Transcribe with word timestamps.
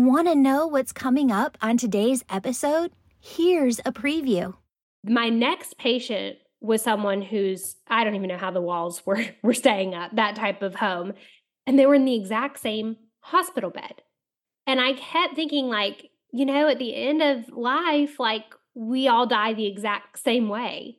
Want 0.00 0.28
to 0.28 0.34
know 0.34 0.66
what's 0.66 0.94
coming 0.94 1.30
up 1.30 1.58
on 1.60 1.76
today's 1.76 2.24
episode? 2.30 2.90
Here's 3.20 3.80
a 3.80 3.92
preview. 3.92 4.54
My 5.04 5.28
next 5.28 5.76
patient 5.76 6.38
was 6.62 6.80
someone 6.80 7.20
who's, 7.20 7.76
I 7.86 8.02
don't 8.02 8.14
even 8.14 8.28
know 8.28 8.38
how 8.38 8.50
the 8.50 8.62
walls 8.62 9.02
were, 9.06 9.22
were 9.42 9.52
staying 9.52 9.94
up, 9.94 10.16
that 10.16 10.36
type 10.36 10.62
of 10.62 10.76
home. 10.76 11.12
And 11.66 11.78
they 11.78 11.84
were 11.84 11.94
in 11.94 12.06
the 12.06 12.14
exact 12.14 12.60
same 12.60 12.96
hospital 13.20 13.68
bed. 13.68 14.00
And 14.66 14.80
I 14.80 14.94
kept 14.94 15.36
thinking, 15.36 15.68
like, 15.68 16.08
you 16.32 16.46
know, 16.46 16.66
at 16.66 16.78
the 16.78 16.96
end 16.96 17.20
of 17.20 17.50
life, 17.50 18.18
like 18.18 18.46
we 18.74 19.06
all 19.06 19.26
die 19.26 19.52
the 19.52 19.66
exact 19.66 20.18
same 20.20 20.48
way. 20.48 20.96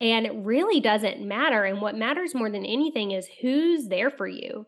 And 0.00 0.26
it 0.26 0.34
really 0.34 0.80
doesn't 0.80 1.20
matter. 1.24 1.62
And 1.62 1.80
what 1.80 1.94
matters 1.94 2.34
more 2.34 2.50
than 2.50 2.66
anything 2.66 3.12
is 3.12 3.28
who's 3.42 3.86
there 3.86 4.10
for 4.10 4.26
you 4.26 4.66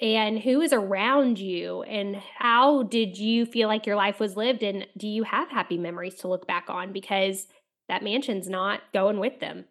and 0.00 0.38
who 0.38 0.60
is 0.60 0.72
around 0.72 1.38
you 1.38 1.82
and 1.82 2.16
how 2.16 2.84
did 2.84 3.18
you 3.18 3.44
feel 3.44 3.68
like 3.68 3.86
your 3.86 3.96
life 3.96 4.20
was 4.20 4.36
lived 4.36 4.62
and 4.62 4.86
do 4.96 5.08
you 5.08 5.24
have 5.24 5.50
happy 5.50 5.76
memories 5.76 6.14
to 6.16 6.28
look 6.28 6.46
back 6.46 6.66
on 6.68 6.92
because 6.92 7.46
that 7.88 8.04
mansion's 8.04 8.48
not 8.48 8.80
going 8.92 9.18
with 9.18 9.40
them. 9.40 9.64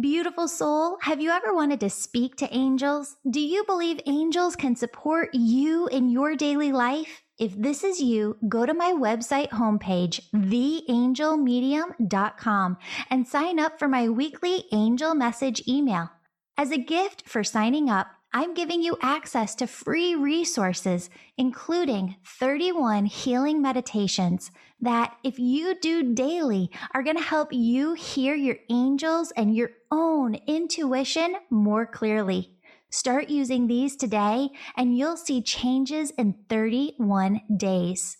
Beautiful 0.00 0.48
soul, 0.48 0.98
have 1.02 1.20
you 1.22 1.30
ever 1.30 1.54
wanted 1.54 1.78
to 1.80 1.88
speak 1.88 2.36
to 2.36 2.54
angels? 2.54 3.16
Do 3.30 3.40
you 3.40 3.64
believe 3.64 3.98
angels 4.04 4.54
can 4.54 4.76
support 4.76 5.30
you 5.32 5.86
in 5.86 6.10
your 6.10 6.36
daily 6.36 6.70
life? 6.70 7.22
If 7.38 7.56
this 7.56 7.82
is 7.82 7.98
you, 8.00 8.36
go 8.46 8.66
to 8.66 8.74
my 8.74 8.92
website 8.92 9.48
homepage, 9.50 10.20
theangelmedium.com, 10.34 12.76
and 13.08 13.26
sign 13.26 13.58
up 13.58 13.78
for 13.78 13.88
my 13.88 14.06
weekly 14.08 14.64
angel 14.70 15.14
message 15.14 15.66
email. 15.66 16.10
As 16.58 16.72
a 16.72 16.78
gift 16.78 17.26
for 17.26 17.42
signing 17.42 17.88
up, 17.88 18.08
I'm 18.34 18.52
giving 18.52 18.82
you 18.82 18.98
access 19.00 19.54
to 19.54 19.66
free 19.66 20.14
resources, 20.14 21.08
including 21.38 22.16
31 22.22 23.06
healing 23.06 23.62
meditations 23.62 24.50
that, 24.80 25.16
if 25.24 25.38
you 25.38 25.74
do 25.80 26.14
daily, 26.14 26.70
are 26.92 27.02
going 27.02 27.16
to 27.16 27.22
help 27.22 27.52
you 27.52 27.94
hear 27.94 28.34
your 28.34 28.56
angels 28.68 29.32
and 29.36 29.54
your 29.54 29.70
own 29.90 30.34
intuition 30.46 31.36
more 31.50 31.86
clearly. 31.86 32.52
Start 32.90 33.28
using 33.28 33.66
these 33.66 33.96
today, 33.96 34.50
and 34.76 34.96
you'll 34.96 35.16
see 35.16 35.42
changes 35.42 36.10
in 36.12 36.34
31 36.48 37.40
days. 37.56 38.18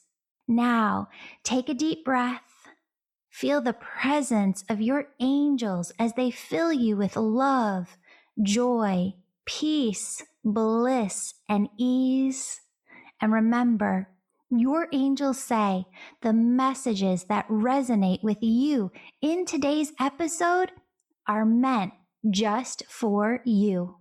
Now, 0.48 1.08
take 1.44 1.68
a 1.68 1.74
deep 1.74 2.04
breath. 2.04 2.42
Feel 3.30 3.60
the 3.60 3.74
presence 3.74 4.64
of 4.68 4.80
your 4.80 5.08
angels 5.20 5.92
as 5.98 6.14
they 6.14 6.30
fill 6.30 6.72
you 6.72 6.96
with 6.96 7.16
love, 7.16 7.96
joy, 8.42 9.14
peace, 9.44 10.22
bliss, 10.44 11.34
and 11.48 11.68
ease. 11.76 12.60
And 13.20 13.32
remember, 13.32 14.08
your 14.50 14.88
angels 14.92 15.38
say 15.38 15.84
the 16.22 16.32
messages 16.32 17.24
that 17.24 17.48
resonate 17.48 18.22
with 18.22 18.38
you 18.40 18.92
in 19.20 19.44
today's 19.44 19.92
episode 20.00 20.70
are 21.26 21.44
meant 21.44 21.92
just 22.30 22.84
for 22.88 23.40
you. 23.44 23.96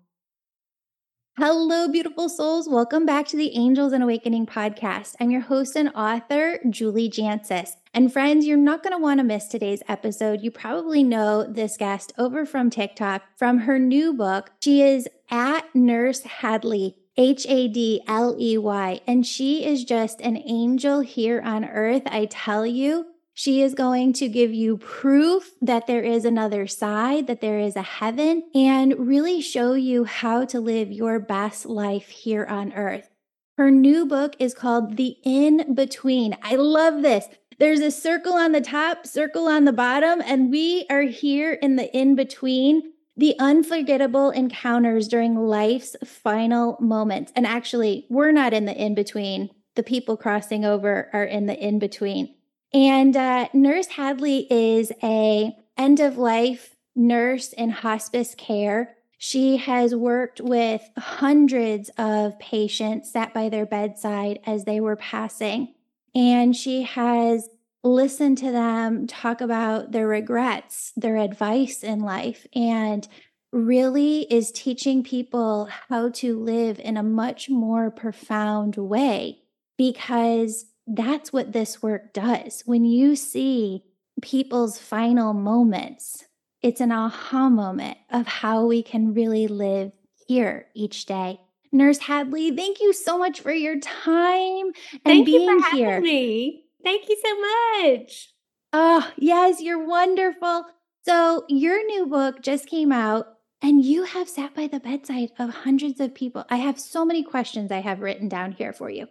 Hello, 1.38 1.90
beautiful 1.90 2.30
souls. 2.30 2.70
Welcome 2.70 3.06
back 3.06 3.28
to 3.28 3.36
the 3.36 3.58
Angels 3.58 3.92
and 3.92 4.02
Awakening 4.02 4.46
podcast. 4.46 5.16
I'm 5.20 5.32
your 5.32 5.42
host 5.42 5.76
and 5.76 5.90
author, 5.94 6.60
Julie 6.70 7.10
Jancius. 7.10 7.72
And 7.94 8.14
friends, 8.14 8.46
you're 8.46 8.56
not 8.56 8.84
going 8.84 8.96
to 8.96 9.02
want 9.02 9.20
to 9.20 9.26
miss 9.26 9.48
today's 9.48 9.84
episode. 9.90 10.42
You 10.42 10.52
probably 10.52 11.04
know 11.04 11.44
this 11.44 11.76
guest 11.76 12.14
over 12.18 12.46
from 12.46 12.70
TikTok 12.70 13.24
from 13.36 13.60
her 13.60 13.78
new 13.78 14.14
book. 14.14 14.52
She 14.62 14.82
is 14.82 15.10
at 15.30 15.66
Nurse 15.76 16.24
Hadley. 16.24 16.96
H 17.18 17.46
A 17.48 17.68
D 17.68 18.02
L 18.08 18.36
E 18.40 18.58
Y. 18.58 19.00
And 19.08 19.26
she 19.26 19.66
is 19.66 19.84
just 19.84 20.22
an 20.22 20.38
angel 20.38 21.00
here 21.00 21.42
on 21.42 21.66
earth. 21.66 22.04
I 22.06 22.26
tell 22.26 22.66
you, 22.66 23.08
she 23.34 23.62
is 23.62 23.74
going 23.74 24.14
to 24.14 24.30
give 24.30 24.54
you 24.54 24.78
proof 24.78 25.52
that 25.62 25.88
there 25.88 26.04
is 26.04 26.24
another 26.24 26.68
side, 26.68 27.28
that 27.28 27.42
there 27.42 27.60
is 27.60 27.76
a 27.76 27.82
heaven, 27.82 28.44
and 28.56 28.96
really 28.98 29.42
show 29.42 29.74
you 29.74 30.06
how 30.06 30.46
to 30.46 30.60
live 30.62 30.92
your 30.92 31.20
best 31.20 31.66
life 31.66 32.08
here 32.08 32.46
on 32.46 32.72
earth. 32.74 33.10
Her 33.58 33.72
new 33.72 34.06
book 34.06 34.36
is 34.40 34.54
called 34.54 34.98
The 34.98 35.18
In 35.24 35.76
Between. 35.76 36.38
I 36.42 36.56
love 36.56 37.02
this. 37.02 37.28
There's 37.58 37.80
a 37.80 37.92
circle 37.92 38.34
on 38.34 38.52
the 38.52 38.62
top, 38.62 39.06
circle 39.06 39.48
on 39.48 39.64
the 39.64 39.72
bottom, 39.72 40.22
and 40.26 40.52
we 40.52 40.86
are 40.90 41.04
here 41.04 41.54
in 41.54 41.78
the 41.78 41.94
in 41.98 42.16
between 42.16 42.94
the 43.18 43.36
unforgettable 43.40 44.30
encounters 44.32 45.08
during 45.08 45.36
life's 45.36 45.96
final 46.04 46.78
moments. 46.80 47.32
And 47.36 47.46
actually, 47.46 48.06
we're 48.10 48.32
not 48.32 48.54
in 48.54 48.66
the 48.66 48.76
in 48.76 48.96
between. 48.96 49.50
The 49.76 49.84
people 49.84 50.18
crossing 50.18 50.66
over 50.66 51.10
are 51.14 51.24
in 51.24 51.46
the 51.46 51.58
in 51.58 51.80
between. 51.80 52.36
And 52.74 53.16
uh, 53.16 53.48
Nurse 53.54 53.88
Hadley 53.88 54.48
is 54.52 54.92
a 55.02 55.56
end 55.78 56.00
of 56.00 56.18
life 56.18 56.76
nurse 56.96 57.54
in 57.54 57.70
hospice 57.70 58.36
care. 58.36 58.96
She 59.18 59.58
has 59.58 59.96
worked 59.96 60.42
with 60.42 60.82
hundreds 60.98 61.90
of 61.98 62.38
patients 62.40 63.12
sat 63.12 63.34
by 63.34 63.50
their 63.50 63.66
bedside 63.66 64.40
as 64.46 64.66
they 64.66 64.80
were 64.80 64.96
passing. 64.96 65.74
And 66.14 66.56
she 66.56 66.84
has 66.84 67.50
listened 67.86 68.38
to 68.40 68.52
them 68.52 69.08
talk 69.08 69.42
about 69.42 69.92
their 69.92 70.08
regrets, 70.08 70.92
their 70.98 71.18
advice 71.18 71.84
in 71.84 72.00
life, 72.00 72.48
and 72.54 73.08
really 73.52 74.22
is 74.24 74.52
teaching 74.52 75.04
people 75.04 75.70
how 75.90 76.10
to 76.10 76.38
live 76.38 76.80
in 76.80 76.98
a 76.98 77.04
much 77.04 77.50
more 77.50 77.90
profound 77.90 78.76
way 78.76 79.40
because 79.78 80.66
that's 80.88 81.32
what 81.32 81.54
this 81.54 81.82
work 81.82 82.12
does. 82.12 82.64
When 82.66 82.84
you 82.84 83.16
see 83.16 83.84
people's 84.22 84.80
final 84.80 85.34
moments, 85.34 86.26
it's 86.62 86.82
an 86.82 86.92
aha 86.92 87.50
moment 87.50 87.98
of 88.10 88.28
how 88.28 88.66
we 88.66 88.82
can 88.84 89.14
really 89.14 89.48
live 89.48 89.92
here 90.28 90.68
each 90.74 91.06
day. 91.06 91.40
Nurse 91.72 92.00
Hadley, 92.00 92.56
thank 92.56 92.80
you 92.80 92.94
so 92.94 93.18
much 93.18 93.42
for 93.42 93.52
your 93.52 93.80
time 93.80 94.66
and 94.94 95.02
thank 95.04 95.26
being 95.26 95.62
here. 95.72 96.02
Me. 96.02 96.65
Thank 96.86 97.10
you 97.10 97.18
so 97.26 97.42
much. 97.42 98.34
Oh, 98.72 99.12
yes, 99.18 99.60
you're 99.60 99.86
wonderful. 99.86 100.66
So, 101.04 101.44
your 101.50 101.84
new 101.86 102.06
book 102.06 102.42
just 102.42 102.68
came 102.68 102.92
out 102.92 103.26
and 103.62 103.84
you 103.84 104.04
have 104.04 104.30
sat 104.30 104.54
by 104.54 104.68
the 104.68 104.80
bedside 104.80 105.32
of 105.40 105.50
hundreds 105.50 106.00
of 106.00 106.14
people. 106.14 106.46
I 106.50 106.58
have 106.58 106.80
so 106.80 107.04
many 107.04 107.24
questions 107.24 107.72
I 107.72 107.82
have 107.82 108.02
written 108.02 108.30
down 108.30 108.52
here 108.52 108.72
for 108.72 108.90
you. 108.90 109.08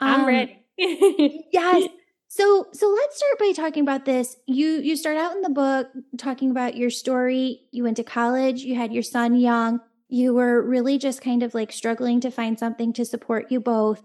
I'm 0.00 0.22
um, 0.22 0.26
ready. 0.26 0.64
yes. 1.52 1.88
So 2.26 2.66
so 2.72 2.88
let's 2.88 3.16
start 3.18 3.38
by 3.38 3.52
talking 3.52 3.82
about 3.82 4.04
this. 4.04 4.36
You 4.46 4.80
you 4.80 4.96
start 4.96 5.16
out 5.16 5.36
in 5.36 5.42
the 5.42 5.50
book 5.50 5.88
talking 6.18 6.50
about 6.50 6.76
your 6.76 6.90
story. 6.90 7.60
You 7.70 7.84
went 7.84 7.98
to 7.98 8.04
college, 8.04 8.62
you 8.62 8.74
had 8.74 8.92
your 8.92 9.02
son 9.02 9.36
young. 9.36 9.80
You 10.08 10.34
were 10.34 10.60
really 10.60 10.98
just 10.98 11.20
kind 11.20 11.42
of 11.42 11.54
like 11.54 11.70
struggling 11.70 12.20
to 12.20 12.30
find 12.30 12.58
something 12.58 12.92
to 12.94 13.04
support 13.04 13.52
you 13.52 13.60
both. 13.60 14.02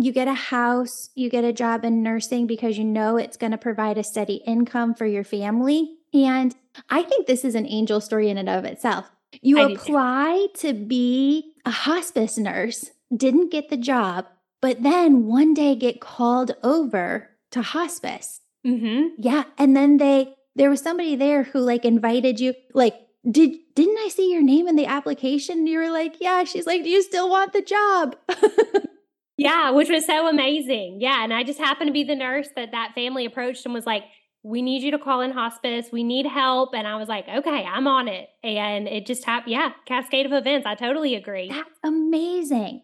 You 0.00 0.12
get 0.12 0.28
a 0.28 0.34
house, 0.34 1.10
you 1.16 1.28
get 1.28 1.42
a 1.42 1.52
job 1.52 1.84
in 1.84 2.04
nursing 2.04 2.46
because 2.46 2.78
you 2.78 2.84
know 2.84 3.16
it's 3.16 3.36
going 3.36 3.50
to 3.50 3.58
provide 3.58 3.98
a 3.98 4.04
steady 4.04 4.36
income 4.46 4.94
for 4.94 5.06
your 5.06 5.24
family. 5.24 5.96
And 6.14 6.54
I 6.88 7.02
think 7.02 7.26
this 7.26 7.44
is 7.44 7.56
an 7.56 7.66
angel 7.66 8.00
story 8.00 8.30
in 8.30 8.38
and 8.38 8.48
of 8.48 8.64
itself. 8.64 9.10
You 9.42 9.58
I 9.58 9.72
apply 9.72 10.46
to 10.58 10.72
be 10.72 11.52
a 11.66 11.72
hospice 11.72 12.38
nurse, 12.38 12.92
didn't 13.14 13.50
get 13.50 13.70
the 13.70 13.76
job, 13.76 14.26
but 14.60 14.84
then 14.84 15.26
one 15.26 15.52
day 15.52 15.74
get 15.74 16.00
called 16.00 16.52
over 16.62 17.30
to 17.50 17.62
hospice. 17.62 18.40
Mm-hmm. 18.64 19.08
Yeah. 19.18 19.44
And 19.58 19.76
then 19.76 19.96
they, 19.96 20.34
there 20.54 20.70
was 20.70 20.80
somebody 20.80 21.16
there 21.16 21.42
who 21.42 21.58
like 21.58 21.84
invited 21.84 22.38
you, 22.38 22.54
like, 22.72 22.94
did, 23.28 23.50
didn't 23.74 23.98
I 23.98 24.08
see 24.08 24.32
your 24.32 24.42
name 24.42 24.68
in 24.68 24.76
the 24.76 24.86
application? 24.86 25.58
And 25.58 25.68
you 25.68 25.78
were 25.78 25.90
like, 25.90 26.20
yeah. 26.20 26.44
She's 26.44 26.66
like, 26.66 26.84
do 26.84 26.88
you 26.88 27.02
still 27.02 27.28
want 27.28 27.52
the 27.52 27.62
job? 27.62 28.16
yeah. 29.38 29.70
Which 29.70 29.88
was 29.88 30.04
so 30.04 30.28
amazing. 30.28 30.98
Yeah. 31.00 31.24
And 31.24 31.32
I 31.32 31.44
just 31.44 31.58
happened 31.58 31.88
to 31.88 31.92
be 31.92 32.04
the 32.04 32.14
nurse 32.14 32.48
that 32.56 32.72
that 32.72 32.92
family 32.94 33.24
approached 33.24 33.64
and 33.64 33.72
was 33.72 33.86
like, 33.86 34.04
we 34.42 34.60
need 34.60 34.82
you 34.82 34.90
to 34.90 34.98
call 34.98 35.20
in 35.20 35.30
hospice. 35.30 35.86
We 35.90 36.04
need 36.04 36.26
help. 36.26 36.74
And 36.74 36.86
I 36.86 36.96
was 36.96 37.08
like, 37.08 37.26
okay, 37.28 37.64
I'm 37.64 37.86
on 37.86 38.06
it. 38.08 38.28
And 38.44 38.86
it 38.86 39.06
just 39.06 39.24
happened. 39.24 39.52
Yeah. 39.52 39.72
Cascade 39.86 40.26
of 40.26 40.32
events. 40.32 40.66
I 40.66 40.74
totally 40.74 41.14
agree. 41.14 41.48
That's 41.48 41.78
amazing. 41.82 42.82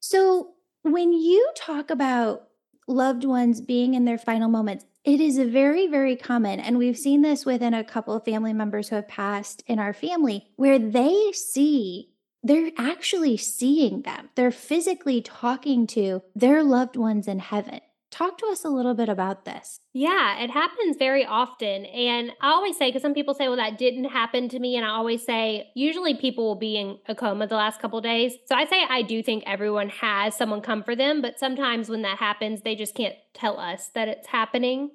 So 0.00 0.54
when 0.82 1.12
you 1.12 1.50
talk 1.56 1.90
about 1.90 2.48
loved 2.88 3.24
ones 3.24 3.60
being 3.60 3.94
in 3.94 4.04
their 4.04 4.18
final 4.18 4.48
moments, 4.48 4.84
it 5.04 5.20
is 5.20 5.38
very, 5.38 5.86
very 5.86 6.16
common. 6.16 6.60
And 6.60 6.76
we've 6.76 6.98
seen 6.98 7.22
this 7.22 7.46
within 7.46 7.72
a 7.72 7.84
couple 7.84 8.14
of 8.14 8.24
family 8.24 8.52
members 8.52 8.88
who 8.88 8.96
have 8.96 9.08
passed 9.08 9.62
in 9.66 9.78
our 9.78 9.94
family, 9.94 10.48
where 10.56 10.78
they 10.78 11.32
see, 11.32 12.09
they're 12.42 12.70
actually 12.76 13.36
seeing 13.36 14.02
them. 14.02 14.30
They're 14.34 14.50
physically 14.50 15.20
talking 15.20 15.86
to 15.88 16.22
their 16.34 16.62
loved 16.62 16.96
ones 16.96 17.28
in 17.28 17.38
heaven. 17.38 17.80
Talk 18.10 18.38
to 18.38 18.46
us 18.46 18.64
a 18.64 18.68
little 18.68 18.94
bit 18.94 19.08
about 19.08 19.44
this. 19.44 19.78
Yeah, 19.92 20.42
it 20.42 20.50
happens 20.50 20.96
very 20.98 21.24
often. 21.24 21.84
And 21.84 22.32
I 22.40 22.48
always 22.50 22.76
say, 22.76 22.88
because 22.88 23.02
some 23.02 23.14
people 23.14 23.34
say, 23.34 23.46
well, 23.46 23.56
that 23.56 23.78
didn't 23.78 24.06
happen 24.06 24.48
to 24.48 24.58
me. 24.58 24.76
And 24.76 24.84
I 24.84 24.88
always 24.88 25.24
say, 25.24 25.68
usually 25.76 26.14
people 26.14 26.44
will 26.44 26.58
be 26.58 26.76
in 26.76 26.98
a 27.06 27.14
coma 27.14 27.46
the 27.46 27.54
last 27.54 27.80
couple 27.80 28.00
days. 28.00 28.34
So 28.46 28.56
I 28.56 28.64
say, 28.64 28.82
I 28.88 29.02
do 29.02 29.22
think 29.22 29.44
everyone 29.46 29.90
has 29.90 30.34
someone 30.34 30.60
come 30.60 30.82
for 30.82 30.96
them. 30.96 31.22
But 31.22 31.38
sometimes 31.38 31.88
when 31.88 32.02
that 32.02 32.18
happens, 32.18 32.62
they 32.62 32.74
just 32.74 32.96
can't 32.96 33.14
tell 33.32 33.60
us 33.60 33.90
that 33.94 34.08
it's 34.08 34.26
happening 34.26 34.90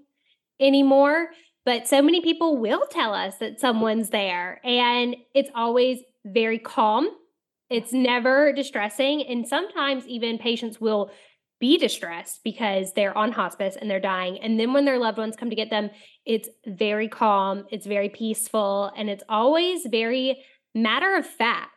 anymore. 0.59 1.27
But 1.63 1.87
so 1.87 2.01
many 2.01 2.19
people 2.21 2.57
will 2.57 2.85
tell 2.91 3.13
us 3.13 3.37
that 3.37 3.61
someone's 3.61 4.09
there. 4.09 4.59
And 4.65 5.15
it's 5.33 5.49
always 5.55 5.99
very 6.25 6.59
calm. 6.59 7.07
It's 7.69 7.93
never 7.93 8.53
distressing. 8.53 9.23
And 9.23 9.47
sometimes 9.47 10.05
even 10.07 10.37
patients 10.37 10.79
will 10.79 11.11
be 11.59 11.77
distressed 11.77 12.41
because 12.43 12.93
they're 12.93 13.17
on 13.17 13.31
hospice 13.31 13.77
and 13.79 13.89
they're 13.89 13.99
dying. 13.99 14.37
And 14.39 14.59
then 14.59 14.73
when 14.73 14.85
their 14.85 14.99
loved 14.99 15.17
ones 15.17 15.35
come 15.35 15.49
to 15.49 15.55
get 15.55 15.69
them, 15.69 15.89
it's 16.25 16.49
very 16.67 17.07
calm, 17.07 17.65
it's 17.71 17.85
very 17.85 18.09
peaceful, 18.09 18.91
and 18.97 19.09
it's 19.09 19.23
always 19.29 19.85
very 19.89 20.43
matter 20.73 21.15
of 21.15 21.25
fact. 21.25 21.71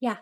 Yeah. 0.00 0.18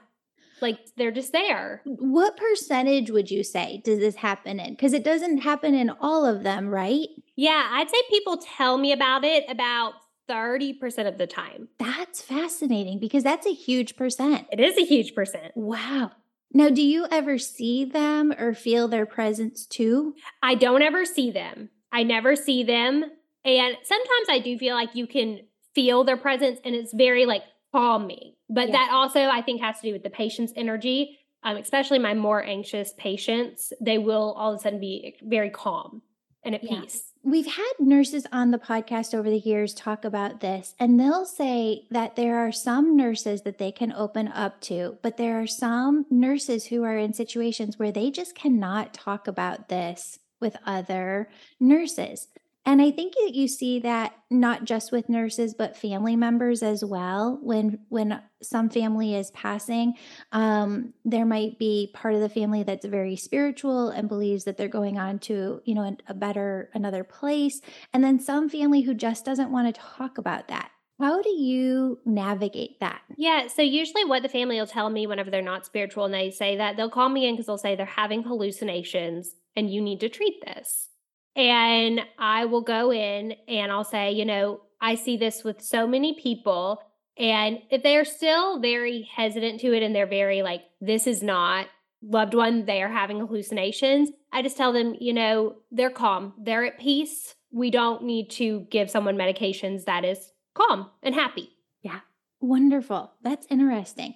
Like 0.61 0.79
they're 0.97 1.11
just 1.11 1.33
there. 1.33 1.83
What 1.85 2.37
percentage 2.37 3.11
would 3.11 3.31
you 3.31 3.45
say 3.45 3.83
does 3.85 3.99
this 3.99 4.17
happen 4.17 4.59
in? 4.59 4.71
Because 4.71 4.95
it 4.95 5.05
doesn't 5.05 5.39
happen 5.39 5.75
in 5.75 5.91
all 5.91 6.25
of 6.25 6.43
them, 6.43 6.69
right? 6.69 7.09
Yeah, 7.37 7.69
I'd 7.73 7.91
say 7.91 7.99
people 8.09 8.39
tell 8.39 8.79
me 8.79 8.93
about 8.93 9.25
it 9.25 9.45
about 9.51 9.95
30% 10.29 11.09
of 11.09 11.19
the 11.19 11.27
time. 11.27 11.69
That's 11.79 12.23
fascinating 12.23 12.99
because 12.99 13.23
that's 13.23 13.47
a 13.47 13.53
huge 13.53 13.97
percent. 13.97 14.47
It 14.51 14.61
is 14.61 14.77
a 14.77 14.85
huge 14.85 15.15
percent. 15.15 15.53
Wow. 15.55 16.13
Now, 16.53 16.69
do 16.69 16.83
you 16.83 17.07
ever 17.11 17.37
see 17.37 17.85
them 17.85 18.33
or 18.39 18.55
feel 18.55 18.87
their 18.87 19.07
presence 19.07 19.67
too? 19.67 20.15
I 20.43 20.55
don't 20.55 20.83
ever 20.83 21.05
see 21.05 21.31
them. 21.31 21.71
I 21.93 22.05
never 22.05 22.37
see 22.37 22.63
them. 22.63 23.05
And 23.45 23.77
sometimes 23.83 24.29
I 24.31 24.39
do 24.39 24.57
feel 24.57 24.75
like 24.75 24.95
you 24.95 25.07
can 25.07 25.41
feel 25.75 26.05
their 26.05 26.17
presence 26.17 26.61
and 26.65 26.75
it's 26.75 26.95
very 26.95 27.27
like 27.27 27.43
calming. 27.73 28.35
But 28.49 28.69
yeah. 28.69 28.73
that 28.73 28.91
also, 28.93 29.21
I 29.25 29.43
think, 29.43 29.61
has 29.61 29.81
to 29.81 29.89
do 29.89 29.93
with 29.93 30.05
the 30.05 30.11
patient's 30.11 30.53
energy. 30.57 31.19
Um, 31.43 31.59
especially 31.59 31.99
my 31.99 32.15
more 32.15 32.43
anxious 32.43 32.95
patients, 32.97 33.71
they 33.79 33.99
will 33.99 34.33
all 34.39 34.55
of 34.55 34.61
a 34.61 34.63
sudden 34.63 34.81
be 34.81 35.15
very 35.23 35.51
calm 35.51 36.01
and 36.45 36.55
at 36.55 36.65
yeah. 36.65 36.81
peace. 36.81 37.13
We've 37.23 37.47
had 37.47 37.73
nurses 37.81 38.27
on 38.33 38.51
the 38.51 38.59
podcast 38.59 39.15
over 39.15 39.31
the 39.31 39.39
years 39.39 39.73
talk 39.73 40.05
about 40.05 40.41
this, 40.41 40.75
and 40.79 41.01
they'll 41.01 41.25
say 41.25 41.87
that 41.91 42.17
there 42.17 42.37
are 42.37 42.53
some 42.53 42.97
nurses 42.97 43.43
that 43.43 43.59
they 43.59 43.73
can 43.73 43.93
open 43.93 44.29
up 44.29 44.61
to, 44.63 44.99
but 45.03 45.17
there 45.17 45.41
are 45.41 45.47
some 45.47 46.05
nurses 46.11 46.67
who 46.67 46.85
are 46.85 46.99
in 46.99 47.15
situations 47.15 47.79
where 47.79 47.93
they 47.93 48.11
just 48.11 48.35
cannot 48.35 48.93
talk 48.93 49.27
about 49.27 49.71
this 49.71 50.19
with 50.39 50.59
other 50.67 51.31
nurses. 51.59 52.29
And 52.67 52.81
I 52.81 52.91
think 52.91 53.15
that 53.15 53.35
you 53.35 53.47
see 53.47 53.81
that 53.81 54.15
not 54.31 54.65
just 54.65 54.91
with 54.91 55.11
nurses, 55.11 55.53
but 55.55 55.77
family 55.77 56.17
members 56.17 56.63
as 56.63 56.83
well. 56.85 57.39
When 57.43 57.81
when 57.91 58.23
some 58.43 58.71
family 58.71 59.15
is 59.15 59.31
passing, 59.33 59.95
um, 60.33 60.95
there 61.05 61.27
might 61.27 61.59
be 61.59 61.91
part 61.95 62.15
of 62.15 62.21
the 62.21 62.29
family 62.29 62.63
that's 62.63 62.87
very 62.87 63.17
spiritual 63.17 63.91
and 63.91 64.09
believes 64.09 64.45
that 64.45 64.57
they're 64.57 64.69
going 64.69 64.99
on 64.99 65.19
to 65.21 65.61
you 65.65 65.75
know 65.75 65.97
a 66.07 66.15
better 66.15 66.71
another 66.73 67.05
place, 67.05 67.61
and 67.93 68.03
then 68.03 68.19
some 68.19 68.49
family 68.49 68.81
who 68.81 68.95
just 68.95 69.25
doesn't 69.25 69.53
want 69.53 69.75
to 69.75 69.81
talk 69.81 70.17
about 70.17 70.49
that. 70.49 70.71
How 71.01 71.21
do 71.21 71.31
you 71.31 71.99
navigate 72.07 72.81
that? 72.81 73.03
Yeah, 73.17 73.49
so 73.49 73.63
usually 73.63 74.05
what 74.05 74.23
the 74.23 74.29
family 74.29 74.59
will 74.59 74.67
tell 74.67 74.89
me 74.89 75.07
whenever 75.07 75.31
they're 75.31 75.43
not 75.43 75.67
spiritual 75.67 76.05
and 76.05 76.15
they 76.15 76.31
say 76.31 76.57
that, 76.57 76.77
they'll 76.77 76.89
call 76.89 77.09
me 77.09 77.27
in 77.27 77.35
because 77.35 77.47
they'll 77.47 77.59
say 77.59 77.75
they're 77.75 77.85
having 77.85 78.23
hallucinations 78.23 79.35
and 79.57 79.71
you 79.71 79.81
need 79.83 80.01
to 80.01 80.09
treat 80.09 80.41
this. 80.47 80.89
And 81.37 82.01
I 82.19 82.45
will 82.45 82.63
go 82.63 82.93
in 82.93 83.35
and 83.49 83.73
I'll 83.73 83.85
say, 83.85 84.13
you 84.13 84.25
know, 84.25 84.61
I 84.81 84.95
see 84.95 85.17
this 85.17 85.43
with 85.43 85.63
so 85.63 85.87
many 85.87 86.19
people. 86.21 86.83
And 87.19 87.61
if 87.71 87.83
they're 87.83 88.05
still 88.05 88.61
very 88.61 89.09
hesitant 89.15 89.61
to 89.61 89.73
it 89.73 89.83
and 89.83 89.95
they're 89.95 90.07
very 90.07 90.43
like, 90.43 90.63
this 90.81 91.07
is 91.07 91.23
not 91.23 91.67
loved 92.03 92.35
one, 92.35 92.67
they 92.67 92.83
are 92.83 92.89
having 92.89 93.19
hallucinations, 93.19 94.11
I 94.33 94.43
just 94.43 94.57
tell 94.57 94.73
them, 94.73 94.95
you 95.01 95.13
know, 95.13 95.57
they're 95.71 95.91
calm, 95.91 96.35
they're 96.39 96.65
at 96.65 96.79
peace. 96.79 97.35
We 97.51 97.71
don't 97.71 98.03
need 98.03 98.31
to 98.33 98.67
give 98.71 98.91
someone 98.91 99.17
medications 99.17 99.85
that 99.85 100.05
is 100.05 100.33
calm 100.55 100.91
and 101.03 101.15
happy. 101.15 101.51
Yeah. 101.83 102.01
Wonderful. 102.41 103.13
That's 103.23 103.47
interesting. 103.49 104.15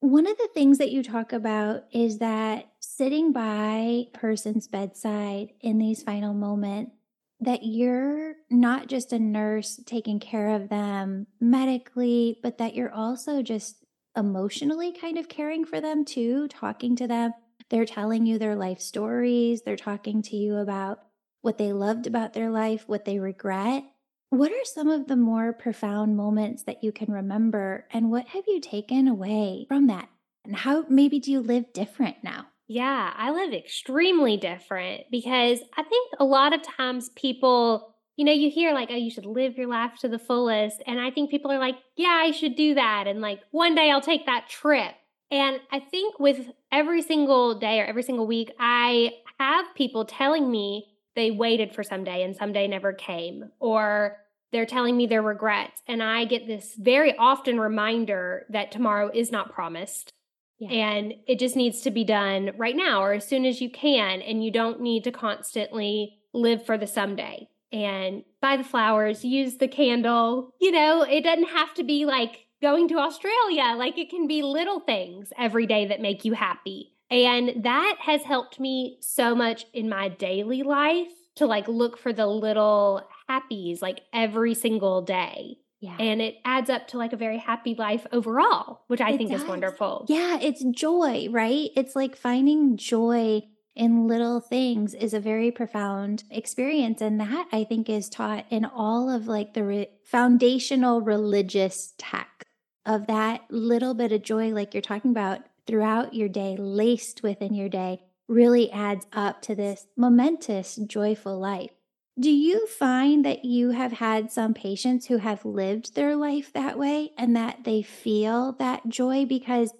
One 0.00 0.26
of 0.26 0.36
the 0.38 0.48
things 0.54 0.78
that 0.78 0.90
you 0.90 1.02
talk 1.02 1.32
about 1.32 1.84
is 1.92 2.18
that 2.18 2.67
sitting 2.98 3.30
by 3.30 4.04
person's 4.12 4.66
bedside 4.66 5.52
in 5.60 5.78
these 5.78 6.02
final 6.02 6.34
moments 6.34 6.90
that 7.38 7.60
you're 7.62 8.34
not 8.50 8.88
just 8.88 9.12
a 9.12 9.18
nurse 9.20 9.78
taking 9.86 10.18
care 10.18 10.56
of 10.56 10.68
them 10.68 11.24
medically, 11.40 12.40
but 12.42 12.58
that 12.58 12.74
you're 12.74 12.92
also 12.92 13.40
just 13.40 13.84
emotionally 14.16 14.90
kind 14.90 15.16
of 15.16 15.28
caring 15.28 15.64
for 15.64 15.80
them 15.80 16.04
too, 16.04 16.48
talking 16.48 16.96
to 16.96 17.06
them. 17.06 17.32
They're 17.70 17.84
telling 17.84 18.26
you 18.26 18.36
their 18.36 18.56
life 18.56 18.80
stories, 18.80 19.62
they're 19.62 19.76
talking 19.76 20.20
to 20.22 20.36
you 20.36 20.56
about 20.56 20.98
what 21.40 21.56
they 21.56 21.72
loved 21.72 22.08
about 22.08 22.32
their 22.32 22.50
life, 22.50 22.82
what 22.88 23.04
they 23.04 23.20
regret. 23.20 23.84
What 24.30 24.50
are 24.50 24.64
some 24.64 24.88
of 24.88 25.06
the 25.06 25.16
more 25.16 25.52
profound 25.52 26.16
moments 26.16 26.64
that 26.64 26.82
you 26.82 26.90
can 26.90 27.12
remember, 27.12 27.86
and 27.92 28.10
what 28.10 28.26
have 28.26 28.44
you 28.48 28.60
taken 28.60 29.06
away 29.06 29.66
from 29.68 29.86
that? 29.86 30.08
And 30.44 30.56
how 30.56 30.84
maybe 30.88 31.20
do 31.20 31.30
you 31.30 31.40
live 31.40 31.72
different 31.72 32.16
now? 32.24 32.46
Yeah, 32.68 33.14
I 33.16 33.30
live 33.30 33.54
extremely 33.54 34.36
different 34.36 35.04
because 35.10 35.60
I 35.76 35.82
think 35.82 36.12
a 36.20 36.24
lot 36.24 36.52
of 36.52 36.62
times 36.62 37.08
people, 37.16 37.94
you 38.16 38.26
know, 38.26 38.32
you 38.32 38.50
hear 38.50 38.74
like, 38.74 38.90
oh, 38.90 38.96
you 38.96 39.10
should 39.10 39.24
live 39.24 39.56
your 39.56 39.68
life 39.68 39.92
to 40.00 40.08
the 40.08 40.18
fullest. 40.18 40.82
And 40.86 41.00
I 41.00 41.10
think 41.10 41.30
people 41.30 41.50
are 41.50 41.58
like, 41.58 41.76
yeah, 41.96 42.20
I 42.22 42.30
should 42.30 42.56
do 42.56 42.74
that. 42.74 43.06
And 43.06 43.22
like, 43.22 43.40
one 43.52 43.74
day 43.74 43.90
I'll 43.90 44.02
take 44.02 44.26
that 44.26 44.50
trip. 44.50 44.94
And 45.30 45.60
I 45.72 45.80
think 45.80 46.20
with 46.20 46.46
every 46.70 47.00
single 47.00 47.58
day 47.58 47.80
or 47.80 47.86
every 47.86 48.02
single 48.02 48.26
week, 48.26 48.52
I 48.58 49.12
have 49.40 49.74
people 49.74 50.04
telling 50.04 50.50
me 50.50 50.88
they 51.16 51.30
waited 51.30 51.74
for 51.74 51.82
someday 51.82 52.22
and 52.22 52.36
someday 52.36 52.68
never 52.68 52.92
came, 52.92 53.50
or 53.60 54.18
they're 54.52 54.66
telling 54.66 54.96
me 54.96 55.06
their 55.06 55.22
regrets. 55.22 55.82
And 55.86 56.02
I 56.02 56.26
get 56.26 56.46
this 56.46 56.74
very 56.78 57.16
often 57.16 57.58
reminder 57.58 58.46
that 58.50 58.72
tomorrow 58.72 59.10
is 59.12 59.32
not 59.32 59.52
promised. 59.52 60.12
Yeah. 60.58 60.70
And 60.70 61.14
it 61.26 61.38
just 61.38 61.56
needs 61.56 61.82
to 61.82 61.90
be 61.90 62.04
done 62.04 62.50
right 62.56 62.76
now 62.76 63.02
or 63.02 63.12
as 63.12 63.26
soon 63.26 63.44
as 63.44 63.60
you 63.60 63.70
can. 63.70 64.20
And 64.22 64.44
you 64.44 64.50
don't 64.50 64.80
need 64.80 65.04
to 65.04 65.12
constantly 65.12 66.18
live 66.34 66.66
for 66.66 66.76
the 66.76 66.86
someday 66.86 67.48
and 67.72 68.24
buy 68.40 68.56
the 68.56 68.64
flowers, 68.64 69.24
use 69.24 69.58
the 69.58 69.68
candle. 69.68 70.50
You 70.60 70.72
know, 70.72 71.02
it 71.02 71.22
doesn't 71.22 71.48
have 71.50 71.74
to 71.74 71.84
be 71.84 72.04
like 72.04 72.46
going 72.60 72.88
to 72.88 72.98
Australia. 72.98 73.74
Like 73.76 73.98
it 73.98 74.10
can 74.10 74.26
be 74.26 74.42
little 74.42 74.80
things 74.80 75.32
every 75.38 75.66
day 75.66 75.86
that 75.86 76.00
make 76.00 76.24
you 76.24 76.32
happy. 76.32 76.92
And 77.10 77.64
that 77.64 77.96
has 78.00 78.22
helped 78.22 78.60
me 78.60 78.98
so 79.00 79.34
much 79.34 79.64
in 79.72 79.88
my 79.88 80.08
daily 80.08 80.62
life 80.62 81.08
to 81.36 81.46
like 81.46 81.68
look 81.68 81.98
for 81.98 82.12
the 82.12 82.26
little 82.26 83.02
happies 83.30 83.80
like 83.80 84.00
every 84.12 84.54
single 84.54 85.02
day. 85.02 85.58
Yeah. 85.80 85.96
And 85.98 86.20
it 86.20 86.36
adds 86.44 86.70
up 86.70 86.88
to 86.88 86.98
like 86.98 87.12
a 87.12 87.16
very 87.16 87.38
happy 87.38 87.74
life 87.76 88.06
overall, 88.12 88.82
which 88.88 89.00
I 89.00 89.10
it 89.12 89.18
think 89.18 89.30
does. 89.30 89.42
is 89.42 89.48
wonderful. 89.48 90.06
Yeah, 90.08 90.38
it's 90.40 90.64
joy, 90.64 91.28
right? 91.30 91.70
It's 91.76 91.94
like 91.94 92.16
finding 92.16 92.76
joy 92.76 93.42
in 93.76 94.08
little 94.08 94.40
things 94.40 94.92
is 94.92 95.14
a 95.14 95.20
very 95.20 95.52
profound 95.52 96.24
experience 96.32 97.00
and 97.00 97.20
that 97.20 97.46
I 97.52 97.62
think 97.62 97.88
is 97.88 98.08
taught 98.08 98.44
in 98.50 98.64
all 98.64 99.08
of 99.08 99.28
like 99.28 99.54
the 99.54 99.62
re- 99.62 99.90
foundational 100.04 101.00
religious 101.00 101.94
text 101.96 102.44
of 102.84 103.06
that 103.06 103.42
little 103.50 103.94
bit 103.94 104.10
of 104.10 104.22
joy 104.22 104.48
like 104.48 104.74
you're 104.74 104.80
talking 104.80 105.12
about 105.12 105.42
throughout 105.68 106.12
your 106.14 106.28
day, 106.28 106.56
laced 106.58 107.22
within 107.22 107.54
your 107.54 107.68
day, 107.68 108.00
really 108.26 108.70
adds 108.72 109.06
up 109.12 109.42
to 109.42 109.54
this 109.54 109.86
momentous, 109.96 110.76
joyful 110.76 111.38
life. 111.38 111.70
Do 112.18 112.30
you 112.30 112.66
find 112.66 113.24
that 113.24 113.44
you 113.44 113.70
have 113.70 113.92
had 113.92 114.32
some 114.32 114.52
patients 114.52 115.06
who 115.06 115.18
have 115.18 115.44
lived 115.44 115.94
their 115.94 116.16
life 116.16 116.52
that 116.52 116.76
way 116.76 117.12
and 117.16 117.36
that 117.36 117.62
they 117.62 117.82
feel 117.82 118.52
that 118.58 118.88
joy? 118.88 119.24
Because 119.24 119.72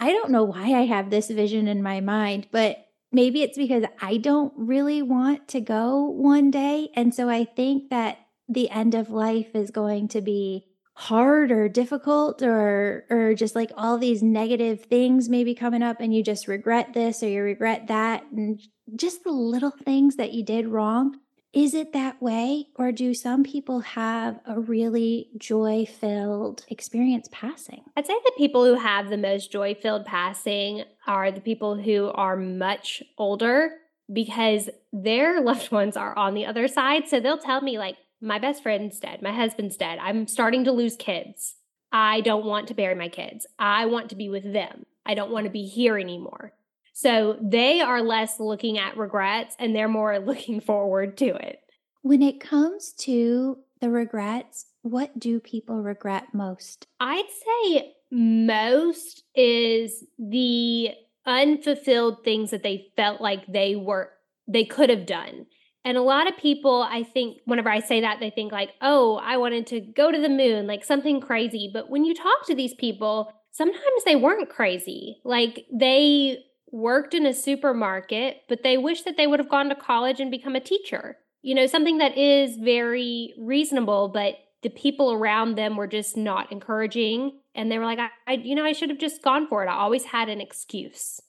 I 0.00 0.10
don't 0.10 0.32
know 0.32 0.44
why 0.44 0.72
I 0.72 0.86
have 0.86 1.10
this 1.10 1.30
vision 1.30 1.68
in 1.68 1.82
my 1.82 2.00
mind, 2.00 2.48
but 2.50 2.88
maybe 3.12 3.42
it's 3.42 3.56
because 3.56 3.84
I 4.00 4.16
don't 4.16 4.52
really 4.56 5.02
want 5.02 5.46
to 5.48 5.60
go 5.60 6.04
one 6.04 6.50
day. 6.50 6.90
And 6.94 7.14
so 7.14 7.28
I 7.28 7.44
think 7.44 7.90
that 7.90 8.18
the 8.48 8.68
end 8.70 8.94
of 8.94 9.10
life 9.10 9.54
is 9.54 9.70
going 9.70 10.08
to 10.08 10.20
be 10.20 10.66
hard 10.94 11.52
or 11.52 11.68
difficult 11.68 12.42
or 12.42 13.04
or 13.10 13.34
just 13.34 13.54
like 13.54 13.70
all 13.76 13.98
these 13.98 14.22
negative 14.22 14.86
things 14.86 15.28
maybe 15.28 15.54
coming 15.54 15.82
up 15.82 16.00
and 16.00 16.14
you 16.14 16.22
just 16.22 16.48
regret 16.48 16.94
this 16.94 17.22
or 17.22 17.28
you 17.28 17.42
regret 17.42 17.86
that 17.88 18.24
and 18.32 18.62
just 18.94 19.22
the 19.22 19.30
little 19.30 19.74
things 19.84 20.16
that 20.16 20.32
you 20.32 20.42
did 20.42 20.66
wrong 20.66 21.18
is 21.56 21.72
it 21.72 21.92
that 21.92 22.20
way 22.20 22.66
or 22.76 22.92
do 22.92 23.14
some 23.14 23.42
people 23.42 23.80
have 23.80 24.38
a 24.46 24.60
really 24.60 25.30
joy 25.38 25.86
filled 25.86 26.64
experience 26.68 27.28
passing 27.32 27.82
i'd 27.96 28.06
say 28.06 28.14
the 28.24 28.32
people 28.36 28.64
who 28.64 28.74
have 28.74 29.08
the 29.08 29.16
most 29.16 29.50
joy 29.50 29.74
filled 29.74 30.04
passing 30.04 30.84
are 31.06 31.30
the 31.32 31.40
people 31.40 31.76
who 31.76 32.10
are 32.14 32.36
much 32.36 33.02
older 33.18 33.70
because 34.12 34.68
their 34.92 35.40
loved 35.42 35.70
ones 35.70 35.96
are 35.96 36.16
on 36.16 36.34
the 36.34 36.46
other 36.46 36.68
side. 36.68 37.08
So 37.08 37.20
they'll 37.20 37.38
tell 37.38 37.60
me, 37.60 37.78
like, 37.78 37.96
my 38.20 38.38
best 38.38 38.62
friend's 38.62 38.98
dead, 38.98 39.20
my 39.20 39.32
husband's 39.32 39.76
dead, 39.76 39.98
I'm 40.00 40.26
starting 40.26 40.64
to 40.64 40.72
lose 40.72 40.96
kids. 40.96 41.56
I 41.92 42.22
don't 42.22 42.46
want 42.46 42.68
to 42.68 42.74
bury 42.74 42.94
my 42.94 43.08
kids. 43.08 43.46
I 43.58 43.86
want 43.86 44.08
to 44.10 44.16
be 44.16 44.28
with 44.28 44.52
them. 44.52 44.86
I 45.04 45.14
don't 45.14 45.30
want 45.30 45.44
to 45.44 45.50
be 45.50 45.66
here 45.66 45.98
anymore. 45.98 46.52
So 46.96 47.36
they 47.42 47.82
are 47.82 48.00
less 48.00 48.40
looking 48.40 48.78
at 48.78 48.96
regrets 48.96 49.54
and 49.58 49.76
they're 49.76 49.86
more 49.86 50.18
looking 50.26 50.62
forward 50.62 51.18
to 51.18 51.26
it. 51.26 51.60
When 52.00 52.22
it 52.22 52.40
comes 52.40 52.94
to 53.00 53.58
the 53.82 53.90
regrets, 53.90 54.64
what 54.80 55.18
do 55.18 55.38
people 55.38 55.82
regret 55.82 56.28
most? 56.32 56.86
I'd 56.98 57.26
say 57.44 57.92
most 58.10 59.24
is 59.34 60.04
the 60.18 60.92
unfulfilled 61.26 62.24
things 62.24 62.50
that 62.52 62.62
they 62.62 62.86
felt 62.96 63.20
like 63.20 63.44
they 63.46 63.76
were 63.76 64.12
they 64.48 64.64
could 64.64 64.88
have 64.88 65.04
done. 65.04 65.44
And 65.84 65.98
a 65.98 66.02
lot 66.02 66.28
of 66.28 66.38
people, 66.38 66.82
I 66.82 67.02
think, 67.02 67.40
whenever 67.44 67.68
I 67.68 67.80
say 67.80 68.00
that, 68.00 68.20
they 68.20 68.30
think 68.30 68.52
like, 68.52 68.70
oh, 68.80 69.20
I 69.22 69.36
wanted 69.36 69.66
to 69.66 69.80
go 69.80 70.10
to 70.10 70.18
the 70.18 70.30
moon, 70.30 70.66
like 70.66 70.82
something 70.82 71.20
crazy. 71.20 71.68
But 71.70 71.90
when 71.90 72.06
you 72.06 72.14
talk 72.14 72.46
to 72.46 72.54
these 72.54 72.74
people, 72.74 73.32
sometimes 73.52 74.04
they 74.04 74.16
weren't 74.16 74.48
crazy. 74.48 75.18
Like 75.24 75.66
they 75.72 76.38
worked 76.70 77.14
in 77.14 77.26
a 77.26 77.34
supermarket, 77.34 78.42
but 78.48 78.62
they 78.62 78.76
wish 78.76 79.02
that 79.02 79.16
they 79.16 79.26
would 79.26 79.40
have 79.40 79.48
gone 79.48 79.68
to 79.68 79.74
college 79.74 80.20
and 80.20 80.30
become 80.30 80.56
a 80.56 80.60
teacher. 80.60 81.16
You 81.42 81.54
know, 81.54 81.66
something 81.66 81.98
that 81.98 82.18
is 82.18 82.56
very 82.56 83.34
reasonable, 83.38 84.08
but 84.08 84.36
the 84.62 84.70
people 84.70 85.12
around 85.12 85.54
them 85.54 85.76
were 85.76 85.86
just 85.86 86.16
not 86.16 86.50
encouraging. 86.50 87.38
And 87.54 87.70
they 87.70 87.78
were 87.78 87.84
like, 87.84 87.98
I, 87.98 88.08
I 88.26 88.32
you 88.32 88.54
know, 88.54 88.64
I 88.64 88.72
should 88.72 88.90
have 88.90 88.98
just 88.98 89.22
gone 89.22 89.46
for 89.46 89.62
it. 89.62 89.68
I 89.68 89.74
always 89.74 90.04
had 90.04 90.28
an 90.28 90.40
excuse. 90.40 91.20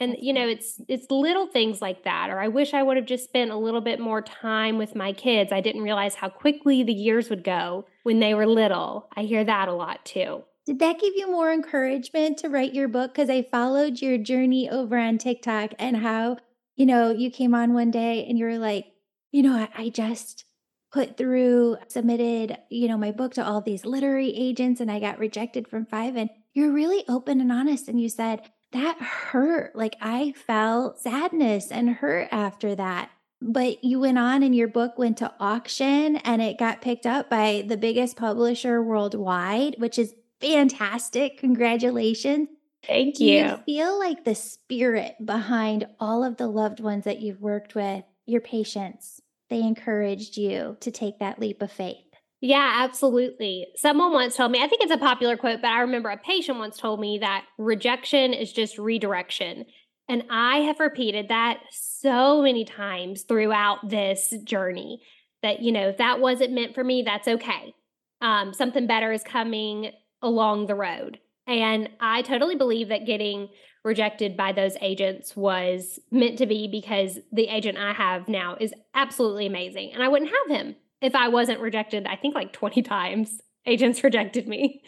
And 0.00 0.16
you 0.20 0.32
know, 0.32 0.48
it's 0.48 0.80
it's 0.88 1.06
little 1.10 1.46
things 1.46 1.80
like 1.80 2.02
that. 2.02 2.30
Or 2.30 2.40
I 2.40 2.48
wish 2.48 2.74
I 2.74 2.82
would 2.82 2.96
have 2.96 3.06
just 3.06 3.24
spent 3.24 3.52
a 3.52 3.56
little 3.56 3.80
bit 3.80 4.00
more 4.00 4.22
time 4.22 4.76
with 4.76 4.96
my 4.96 5.12
kids. 5.12 5.52
I 5.52 5.60
didn't 5.60 5.82
realize 5.82 6.16
how 6.16 6.28
quickly 6.28 6.82
the 6.82 6.92
years 6.92 7.30
would 7.30 7.44
go 7.44 7.86
when 8.02 8.18
they 8.18 8.34
were 8.34 8.46
little. 8.46 9.08
I 9.16 9.22
hear 9.22 9.44
that 9.44 9.68
a 9.68 9.72
lot 9.72 10.04
too. 10.04 10.42
Did 10.66 10.78
that 10.78 10.98
give 10.98 11.12
you 11.14 11.30
more 11.30 11.52
encouragement 11.52 12.38
to 12.38 12.48
write 12.48 12.72
your 12.72 12.88
book? 12.88 13.12
Because 13.12 13.28
I 13.28 13.42
followed 13.42 14.00
your 14.00 14.16
journey 14.16 14.70
over 14.70 14.96
on 14.96 15.18
TikTok 15.18 15.72
and 15.78 15.98
how, 15.98 16.38
you 16.74 16.86
know, 16.86 17.10
you 17.10 17.30
came 17.30 17.54
on 17.54 17.74
one 17.74 17.90
day 17.90 18.24
and 18.26 18.38
you 18.38 18.46
were 18.46 18.58
like, 18.58 18.86
you 19.30 19.42
know, 19.42 19.54
I, 19.54 19.68
I 19.76 19.88
just 19.90 20.44
put 20.90 21.18
through, 21.18 21.76
submitted, 21.88 22.56
you 22.70 22.88
know, 22.88 22.96
my 22.96 23.10
book 23.10 23.34
to 23.34 23.44
all 23.44 23.60
these 23.60 23.84
literary 23.84 24.34
agents 24.34 24.80
and 24.80 24.90
I 24.90 25.00
got 25.00 25.18
rejected 25.18 25.68
from 25.68 25.84
five. 25.84 26.16
And 26.16 26.30
you're 26.54 26.72
really 26.72 27.04
open 27.08 27.40
and 27.40 27.52
honest. 27.52 27.88
And 27.88 28.00
you 28.00 28.08
said, 28.08 28.42
that 28.72 29.00
hurt. 29.00 29.76
Like 29.76 29.96
I 30.00 30.32
felt 30.32 31.00
sadness 31.00 31.70
and 31.70 31.90
hurt 31.90 32.28
after 32.32 32.74
that. 32.74 33.10
But 33.40 33.84
you 33.84 34.00
went 34.00 34.18
on 34.18 34.42
and 34.42 34.54
your 34.54 34.68
book 34.68 34.98
went 34.98 35.18
to 35.18 35.32
auction 35.38 36.16
and 36.16 36.40
it 36.40 36.58
got 36.58 36.80
picked 36.80 37.06
up 37.06 37.28
by 37.28 37.64
the 37.66 37.76
biggest 37.76 38.16
publisher 38.16 38.82
worldwide, 38.82 39.76
which 39.78 39.98
is 39.98 40.14
fantastic. 40.44 41.38
Congratulations. 41.38 42.48
Thank 42.86 43.18
you. 43.18 43.38
you 43.38 43.56
feel 43.64 43.98
like 43.98 44.24
the 44.24 44.34
spirit 44.34 45.14
behind 45.24 45.86
all 45.98 46.22
of 46.22 46.36
the 46.36 46.46
loved 46.46 46.80
ones 46.80 47.04
that 47.04 47.20
you've 47.20 47.40
worked 47.40 47.74
with, 47.74 48.04
your 48.26 48.40
patients, 48.40 49.20
they 49.50 49.60
encouraged 49.60 50.36
you 50.36 50.76
to 50.80 50.90
take 50.90 51.18
that 51.18 51.38
leap 51.38 51.62
of 51.62 51.72
faith. 51.72 51.96
Yeah, 52.40 52.82
absolutely. 52.84 53.68
Someone 53.76 54.12
once 54.12 54.36
told 54.36 54.52
me, 54.52 54.62
I 54.62 54.68
think 54.68 54.82
it's 54.82 54.92
a 54.92 54.98
popular 54.98 55.36
quote, 55.36 55.62
but 55.62 55.70
I 55.70 55.80
remember 55.80 56.10
a 56.10 56.18
patient 56.18 56.58
once 56.58 56.76
told 56.76 57.00
me 57.00 57.18
that 57.18 57.46
rejection 57.56 58.34
is 58.34 58.52
just 58.52 58.76
redirection. 58.76 59.64
And 60.08 60.24
I 60.28 60.58
have 60.58 60.78
repeated 60.78 61.28
that 61.28 61.60
so 61.70 62.42
many 62.42 62.66
times 62.66 63.22
throughout 63.22 63.88
this 63.88 64.34
journey 64.44 65.00
that, 65.42 65.62
you 65.62 65.72
know, 65.72 65.88
if 65.88 65.96
that 65.96 66.20
wasn't 66.20 66.52
meant 66.52 66.74
for 66.74 66.84
me, 66.84 67.02
that's 67.02 67.28
okay. 67.28 67.74
Um, 68.20 68.52
something 68.52 68.86
better 68.86 69.10
is 69.12 69.22
coming 69.22 69.92
along 70.22 70.66
the 70.66 70.74
road. 70.74 71.18
And 71.46 71.90
I 72.00 72.22
totally 72.22 72.56
believe 72.56 72.88
that 72.88 73.06
getting 73.06 73.48
rejected 73.84 74.36
by 74.36 74.52
those 74.52 74.76
agents 74.80 75.36
was 75.36 75.98
meant 76.10 76.38
to 76.38 76.46
be 76.46 76.68
because 76.68 77.18
the 77.32 77.48
agent 77.48 77.76
I 77.76 77.92
have 77.92 78.28
now 78.28 78.56
is 78.58 78.72
absolutely 78.94 79.46
amazing. 79.46 79.92
And 79.92 80.02
I 80.02 80.08
wouldn't 80.08 80.30
have 80.30 80.58
him 80.58 80.76
if 81.04 81.14
I 81.14 81.28
wasn't 81.28 81.60
rejected, 81.60 82.06
I 82.06 82.16
think 82.16 82.34
like 82.34 82.52
20 82.52 82.82
times. 82.96 83.40
Agents 83.66 84.04
rejected 84.04 84.46
me. 84.46 84.82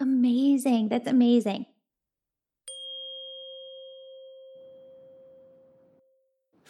Amazing. 0.00 0.88
That's 0.88 1.08
amazing. 1.08 1.66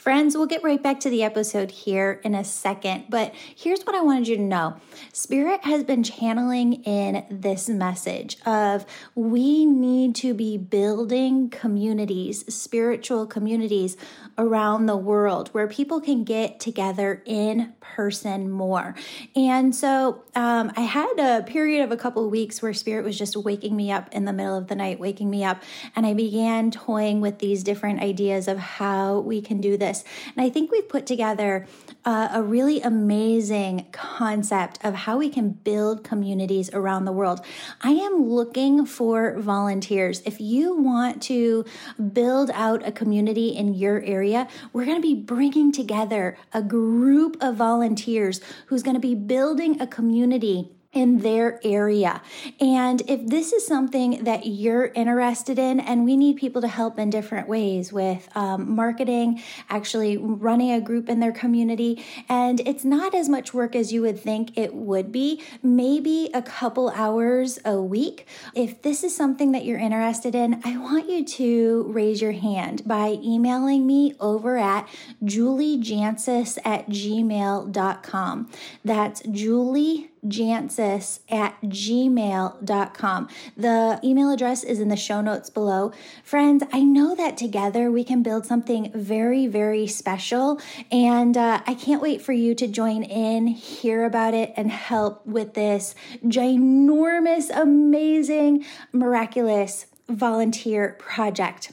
Friends, 0.01 0.35
we'll 0.35 0.47
get 0.47 0.65
right 0.65 0.83
back 0.83 0.99
to 1.01 1.11
the 1.11 1.23
episode 1.23 1.71
here 1.71 2.23
in 2.25 2.35
a 2.35 2.43
second, 2.43 3.05
but 3.11 3.35
here's 3.35 3.83
what 3.83 3.95
I 3.95 4.01
wanted 4.01 4.29
you 4.29 4.37
to 4.37 4.43
know. 4.43 4.77
Spirit 5.13 5.63
has 5.65 5.85
been 5.85 6.03
channeling 6.03 6.83
in 6.85 7.27
this 7.31 7.69
message 7.69 8.39
of 8.47 8.87
we 9.15 9.67
need 9.67 10.15
to 10.15 10.33
be 10.33 10.57
building 10.57 11.51
communities, 11.51 12.47
spiritual 12.53 13.27
communities 13.27 13.99
around 14.39 14.87
the 14.87 14.97
world 14.97 15.49
where 15.49 15.69
people 15.69 16.01
can 16.01 16.25
get 16.25 16.61
together 16.61 17.23
in 17.27 17.75
person 17.83 18.49
more. 18.49 18.95
And 19.37 19.77
so 19.77 20.23
um, 20.35 20.73
I 20.79 20.81
had 20.81 21.19
a 21.19 21.43
period 21.43 21.85
of 21.85 21.93
a 21.93 21.97
couple 21.99 22.25
of 22.25 22.31
weeks 22.31 22.63
where 22.63 22.73
Spirit 22.73 23.05
was 23.05 23.19
just 23.19 23.37
waking 23.37 23.77
me 23.77 23.93
up 23.93 24.09
in 24.13 24.25
the 24.25 24.33
middle 24.33 24.57
of 24.57 24.69
the 24.69 24.77
night, 24.77 24.99
waking 24.99 25.29
me 25.29 25.45
up, 25.45 25.63
and 25.95 26.07
I 26.07 26.15
began 26.15 26.71
toying 26.71 27.21
with 27.21 27.39
these 27.39 27.63
different 27.63 28.01
ideas 28.01 28.49
of 28.49 28.57
how 28.57 29.19
we 29.19 29.43
can 29.43 29.61
do 29.61 29.77
this 29.77 29.90
this. 29.91 30.05
And 30.37 30.45
I 30.45 30.51
think 30.51 30.71
we've 30.71 30.89
put 30.89 31.07
together 31.07 31.67
uh, 32.05 32.29
a 32.33 32.43
really 32.43 32.81
amazing 32.81 33.87
concept 33.93 34.79
of 34.85 34.95
how 34.95 35.19
we 35.19 35.29
can 35.29 35.51
build 35.51 36.05
communities 36.05 36.71
around 36.73 37.05
the 37.05 37.13
world. 37.13 37.41
I 37.83 37.93
am 37.93 38.29
looking 38.29 38.87
for 38.87 39.39
volunteers. 39.39 40.23
If 40.25 40.41
you 40.41 40.77
want 40.77 41.23
to 41.23 41.65
build 42.13 42.51
out 42.55 42.87
a 42.87 42.93
community 42.93 43.49
in 43.49 43.75
your 43.75 44.01
area, 44.03 44.49
we're 44.73 44.87
going 44.87 45.01
to 45.01 45.03
be 45.03 45.15
bringing 45.15 45.73
together 45.73 46.39
a 46.53 46.63
group 46.63 47.37
of 47.41 47.57
volunteers 47.57 48.41
who's 48.67 48.83
going 48.83 48.97
to 48.97 49.01
be 49.01 49.15
building 49.15 49.81
a 49.81 49.87
community 49.87 50.71
in 50.93 51.19
their 51.19 51.61
area. 51.63 52.21
And 52.61 53.01
if 53.09 53.25
this 53.25 53.53
is 53.53 53.65
something 53.65 54.25
that 54.25 54.47
you're 54.47 54.87
interested 54.87 55.57
in, 55.57 55.79
and 55.79 56.05
we 56.05 56.17
need 56.17 56.37
people 56.37 56.61
to 56.63 56.69
help 56.69 56.99
in 56.99 57.11
different 57.11 57.49
ways 57.49 57.93
with 57.93 58.29
um, 58.37 58.75
marketing, 58.75 59.41
actually 59.69 60.17
running 60.17 60.73
a 60.73 60.81
group 60.81 61.09
in 61.09 61.21
their 61.21 61.33
community, 61.33 62.05
and 62.29 62.61
it's 62.67 62.85
not 62.85 63.15
as 63.15 63.29
much 63.29 63.55
work 63.55 63.77
as 63.77 63.93
you 63.93 64.03
would 64.03 64.19
think 64.19 64.59
it 64.59 64.75
would 64.75 65.13
be, 65.13 65.43
maybe 65.63 66.29
a 66.35 66.43
couple 66.43 66.91
hours 66.91 67.61
a 67.65 67.81
week. 67.81 68.27
If 68.55 68.83
this 68.83 69.05
is 69.05 69.15
something 69.15 69.53
that 69.53 69.65
you're 69.65 69.79
interested 69.79 70.35
in, 70.35 70.61
I 70.65 70.77
want 70.77 71.09
you 71.09 71.25
to 71.25 71.85
raise 71.89 72.21
your 72.21 72.33
hand 72.33 72.83
by 72.85 73.19
emailing 73.23 73.87
me 73.87 74.15
over 74.19 74.59
at 74.59 74.89
juliejancius 75.23 76.59
at 76.65 76.89
gmail.com. 76.89 78.51
That's 78.85 79.23
Julie 79.31 80.10
jancius 80.27 81.21
at 81.31 81.61
gmail.com. 81.63 83.29
The 83.57 84.01
email 84.05 84.31
address 84.31 84.65
is 84.65 84.81
in 84.81 84.89
the 84.89 84.97
show 84.97 85.21
notes 85.21 85.51
below. 85.51 85.93
Friends, 86.23 86.63
I 86.73 86.83
know 86.83 87.15
that 87.15 87.37
together 87.37 87.91
we 87.91 88.05
can 88.05 88.23
build 88.23 88.47
something 88.47 88.91
very, 88.95 89.47
very 89.47 89.87
special. 89.87 90.61
And 90.91 91.37
uh, 91.37 91.63
I 91.67 91.75
can't 91.75 92.03
wait 92.03 92.23
for 92.23 92.33
you 92.33 92.55
to 92.57 92.67
join 92.67 93.03
in, 93.03 93.47
hear 93.47 94.05
about 94.05 94.35
it, 94.35 94.53
and 94.57 94.71
help 94.71 95.27
with 95.27 95.55
this 95.55 95.95
ginormous, 96.25 97.51
amazing, 97.55 98.65
miraculous 98.93 99.87
volunteer 100.09 100.97
project. 100.99 101.73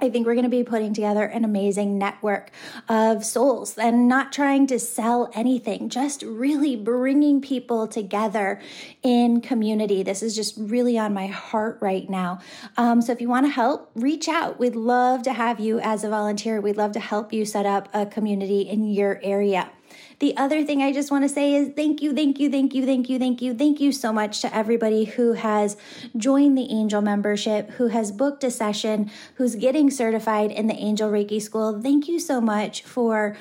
I 0.00 0.10
think 0.10 0.26
we're 0.26 0.34
going 0.34 0.44
to 0.44 0.48
be 0.48 0.62
putting 0.62 0.94
together 0.94 1.24
an 1.24 1.44
amazing 1.44 1.98
network 1.98 2.50
of 2.88 3.24
souls 3.24 3.76
and 3.76 4.06
not 4.06 4.32
trying 4.32 4.68
to 4.68 4.78
sell 4.78 5.30
anything, 5.34 5.88
just 5.88 6.22
really 6.22 6.76
bringing 6.76 7.40
people 7.40 7.88
together 7.88 8.60
in 9.02 9.40
community. 9.40 10.04
This 10.04 10.22
is 10.22 10.36
just 10.36 10.54
really 10.56 10.96
on 10.96 11.12
my 11.12 11.26
heart 11.26 11.78
right 11.80 12.08
now. 12.08 12.38
Um, 12.76 13.02
so 13.02 13.12
if 13.12 13.20
you 13.20 13.28
want 13.28 13.46
to 13.46 13.50
help, 13.50 13.90
reach 13.96 14.28
out. 14.28 14.60
We'd 14.60 14.76
love 14.76 15.22
to 15.24 15.32
have 15.32 15.58
you 15.58 15.80
as 15.80 16.04
a 16.04 16.08
volunteer. 16.08 16.60
We'd 16.60 16.76
love 16.76 16.92
to 16.92 17.00
help 17.00 17.32
you 17.32 17.44
set 17.44 17.66
up 17.66 17.88
a 17.92 18.06
community 18.06 18.60
in 18.60 18.86
your 18.86 19.18
area. 19.22 19.70
The 20.20 20.36
other 20.36 20.64
thing 20.64 20.82
I 20.82 20.92
just 20.92 21.12
want 21.12 21.22
to 21.22 21.28
say 21.28 21.54
is 21.54 21.70
thank 21.76 22.02
you, 22.02 22.12
thank 22.12 22.40
you, 22.40 22.50
thank 22.50 22.74
you, 22.74 22.84
thank 22.84 23.08
you, 23.08 23.18
thank 23.20 23.40
you, 23.40 23.54
thank 23.54 23.80
you 23.80 23.92
so 23.92 24.12
much 24.12 24.40
to 24.40 24.52
everybody 24.52 25.04
who 25.04 25.34
has 25.34 25.76
joined 26.16 26.58
the 26.58 26.68
Angel 26.72 27.00
membership, 27.00 27.70
who 27.72 27.86
has 27.88 28.10
booked 28.10 28.42
a 28.42 28.50
session, 28.50 29.12
who's 29.36 29.54
getting 29.54 29.90
certified 29.90 30.50
in 30.50 30.66
the 30.66 30.74
Angel 30.74 31.08
Reiki 31.08 31.40
School. 31.40 31.80
Thank 31.80 32.08
you 32.08 32.18
so 32.18 32.40
much 32.40 32.82
for 32.82 33.36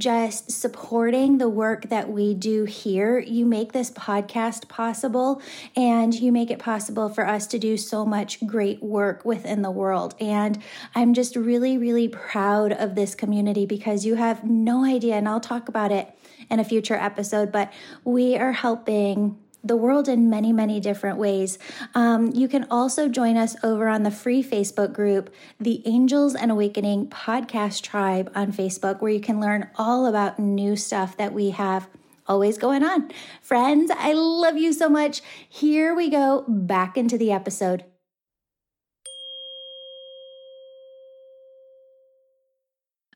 just 0.00 0.50
supporting 0.50 1.38
the 1.38 1.48
work 1.48 1.88
that 1.88 2.08
we 2.08 2.34
do 2.34 2.64
here. 2.64 3.18
You 3.18 3.46
make 3.46 3.72
this 3.72 3.90
podcast 3.90 4.68
possible 4.68 5.40
and 5.76 6.14
you 6.14 6.32
make 6.32 6.50
it 6.50 6.58
possible 6.58 7.08
for 7.08 7.26
us 7.26 7.46
to 7.48 7.58
do 7.58 7.76
so 7.76 8.04
much 8.04 8.44
great 8.46 8.82
work 8.82 9.24
within 9.24 9.62
the 9.62 9.70
world. 9.70 10.14
And 10.20 10.62
I'm 10.94 11.14
just 11.14 11.36
really, 11.36 11.78
really 11.78 12.08
proud 12.08 12.72
of 12.72 12.94
this 12.94 13.14
community 13.14 13.66
because 13.66 14.04
you 14.04 14.16
have 14.16 14.44
no 14.44 14.84
idea, 14.84 15.14
and 15.14 15.28
I'll 15.28 15.40
talk 15.40 15.68
about 15.68 15.92
it 15.92 16.08
in 16.50 16.60
a 16.60 16.64
future 16.64 16.94
episode, 16.94 17.52
but 17.52 17.72
we 18.04 18.36
are 18.36 18.52
helping 18.52 19.38
the 19.64 19.76
world 19.76 20.08
in 20.08 20.30
many, 20.30 20.52
many 20.52 20.78
different 20.78 21.18
ways. 21.18 21.58
Um, 21.94 22.30
you 22.34 22.48
can 22.48 22.66
also 22.70 23.08
join 23.08 23.36
us 23.36 23.56
over 23.62 23.88
on 23.88 24.02
the 24.02 24.10
free 24.10 24.42
Facebook 24.42 24.92
group, 24.92 25.34
the 25.58 25.82
Angels 25.86 26.34
and 26.34 26.50
Awakening 26.50 27.08
Podcast 27.08 27.82
Tribe 27.82 28.30
on 28.34 28.52
Facebook, 28.52 29.00
where 29.00 29.10
you 29.10 29.20
can 29.20 29.40
learn 29.40 29.70
all 29.76 30.06
about 30.06 30.38
new 30.38 30.76
stuff 30.76 31.16
that 31.16 31.32
we 31.32 31.50
have 31.50 31.88
always 32.26 32.58
going 32.58 32.82
on. 32.82 33.10
Friends, 33.42 33.90
I 33.94 34.12
love 34.12 34.56
you 34.56 34.72
so 34.72 34.88
much. 34.88 35.22
Here 35.48 35.94
we 35.94 36.10
go 36.10 36.44
back 36.48 36.96
into 36.96 37.18
the 37.18 37.32
episode. 37.32 37.84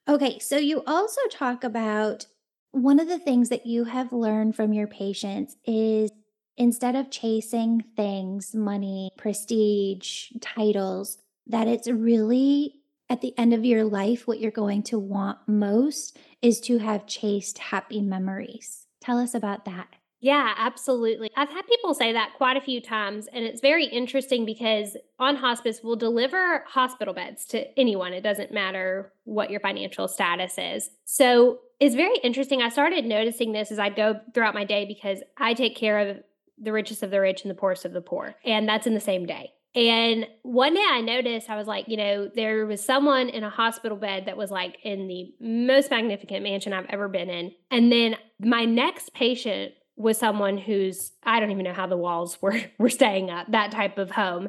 Okay, 0.08 0.38
so 0.38 0.56
you 0.56 0.82
also 0.86 1.20
talk 1.30 1.62
about 1.62 2.26
one 2.70 2.98
of 2.98 3.08
the 3.08 3.18
things 3.18 3.50
that 3.50 3.66
you 3.66 3.84
have 3.84 4.12
learned 4.12 4.56
from 4.56 4.72
your 4.72 4.86
patients 4.86 5.56
is 5.66 6.10
instead 6.58 6.96
of 6.96 7.10
chasing 7.10 7.84
things, 7.96 8.54
money, 8.54 9.10
prestige, 9.16 10.32
titles, 10.40 11.18
that 11.46 11.68
it's 11.68 11.88
really 11.88 12.74
at 13.08 13.22
the 13.22 13.32
end 13.38 13.54
of 13.54 13.64
your 13.64 13.84
life, 13.84 14.26
what 14.26 14.40
you're 14.40 14.50
going 14.50 14.82
to 14.82 14.98
want 14.98 15.38
most 15.46 16.18
is 16.42 16.60
to 16.60 16.78
have 16.78 17.06
chased 17.06 17.58
happy 17.58 18.02
memories. 18.02 18.86
Tell 19.00 19.18
us 19.18 19.32
about 19.32 19.64
that. 19.64 19.88
Yeah, 20.20 20.52
absolutely. 20.58 21.30
I've 21.36 21.48
had 21.48 21.66
people 21.68 21.94
say 21.94 22.12
that 22.12 22.32
quite 22.36 22.56
a 22.56 22.60
few 22.60 22.80
times, 22.80 23.28
and 23.32 23.44
it's 23.44 23.60
very 23.60 23.86
interesting 23.86 24.44
because 24.44 24.96
on 25.18 25.36
hospice, 25.36 25.80
we'll 25.82 25.96
deliver 25.96 26.64
hospital 26.66 27.14
beds 27.14 27.46
to 27.46 27.78
anyone. 27.78 28.12
It 28.12 28.22
doesn't 28.22 28.52
matter 28.52 29.12
what 29.24 29.48
your 29.50 29.60
financial 29.60 30.08
status 30.08 30.58
is. 30.58 30.90
So 31.04 31.60
it's 31.78 31.94
very 31.94 32.16
interesting. 32.24 32.62
I 32.62 32.68
started 32.68 33.04
noticing 33.04 33.52
this 33.52 33.70
as 33.70 33.78
I 33.78 33.90
go 33.90 34.20
throughout 34.34 34.54
my 34.54 34.64
day 34.64 34.84
because 34.86 35.22
I 35.36 35.54
take 35.54 35.76
care 35.76 36.00
of 36.00 36.18
the 36.60 36.72
richest 36.72 37.02
of 37.02 37.10
the 37.10 37.20
rich 37.20 37.42
and 37.42 37.50
the 37.50 37.54
poorest 37.54 37.84
of 37.84 37.92
the 37.92 38.00
poor. 38.00 38.34
And 38.44 38.68
that's 38.68 38.86
in 38.86 38.94
the 38.94 39.00
same 39.00 39.26
day. 39.26 39.52
And 39.74 40.26
one 40.42 40.74
day 40.74 40.84
I 40.88 41.00
noticed, 41.00 41.50
I 41.50 41.56
was 41.56 41.66
like, 41.66 41.88
you 41.88 41.96
know, 41.96 42.30
there 42.34 42.66
was 42.66 42.84
someone 42.84 43.28
in 43.28 43.44
a 43.44 43.50
hospital 43.50 43.96
bed 43.96 44.26
that 44.26 44.36
was 44.36 44.50
like 44.50 44.78
in 44.82 45.08
the 45.08 45.32
most 45.40 45.90
magnificent 45.90 46.42
mansion 46.42 46.72
I've 46.72 46.86
ever 46.88 47.08
been 47.08 47.28
in. 47.28 47.52
And 47.70 47.92
then 47.92 48.16
my 48.40 48.64
next 48.64 49.12
patient 49.12 49.72
was 49.96 50.16
someone 50.16 50.56
who's, 50.58 51.12
I 51.22 51.38
don't 51.38 51.50
even 51.50 51.64
know 51.64 51.74
how 51.74 51.86
the 51.86 51.96
walls 51.96 52.40
were, 52.40 52.58
were 52.78 52.88
staying 52.88 53.30
up, 53.30 53.50
that 53.52 53.70
type 53.70 53.98
of 53.98 54.10
home. 54.10 54.48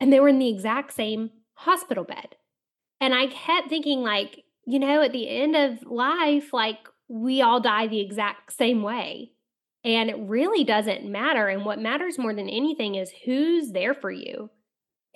And 0.00 0.12
they 0.12 0.20
were 0.20 0.28
in 0.28 0.38
the 0.38 0.50
exact 0.50 0.92
same 0.92 1.30
hospital 1.54 2.04
bed. 2.04 2.36
And 3.00 3.14
I 3.14 3.28
kept 3.28 3.68
thinking, 3.68 4.02
like, 4.02 4.44
you 4.66 4.78
know, 4.78 5.02
at 5.02 5.12
the 5.12 5.28
end 5.28 5.54
of 5.54 5.84
life, 5.86 6.52
like 6.52 6.78
we 7.08 7.40
all 7.40 7.60
die 7.60 7.86
the 7.86 8.00
exact 8.00 8.52
same 8.52 8.82
way. 8.82 9.32
And 9.86 10.10
it 10.10 10.18
really 10.18 10.64
doesn't 10.64 11.04
matter. 11.04 11.46
And 11.46 11.64
what 11.64 11.78
matters 11.78 12.18
more 12.18 12.34
than 12.34 12.48
anything 12.48 12.96
is 12.96 13.12
who's 13.24 13.70
there 13.70 13.94
for 13.94 14.10
you 14.10 14.50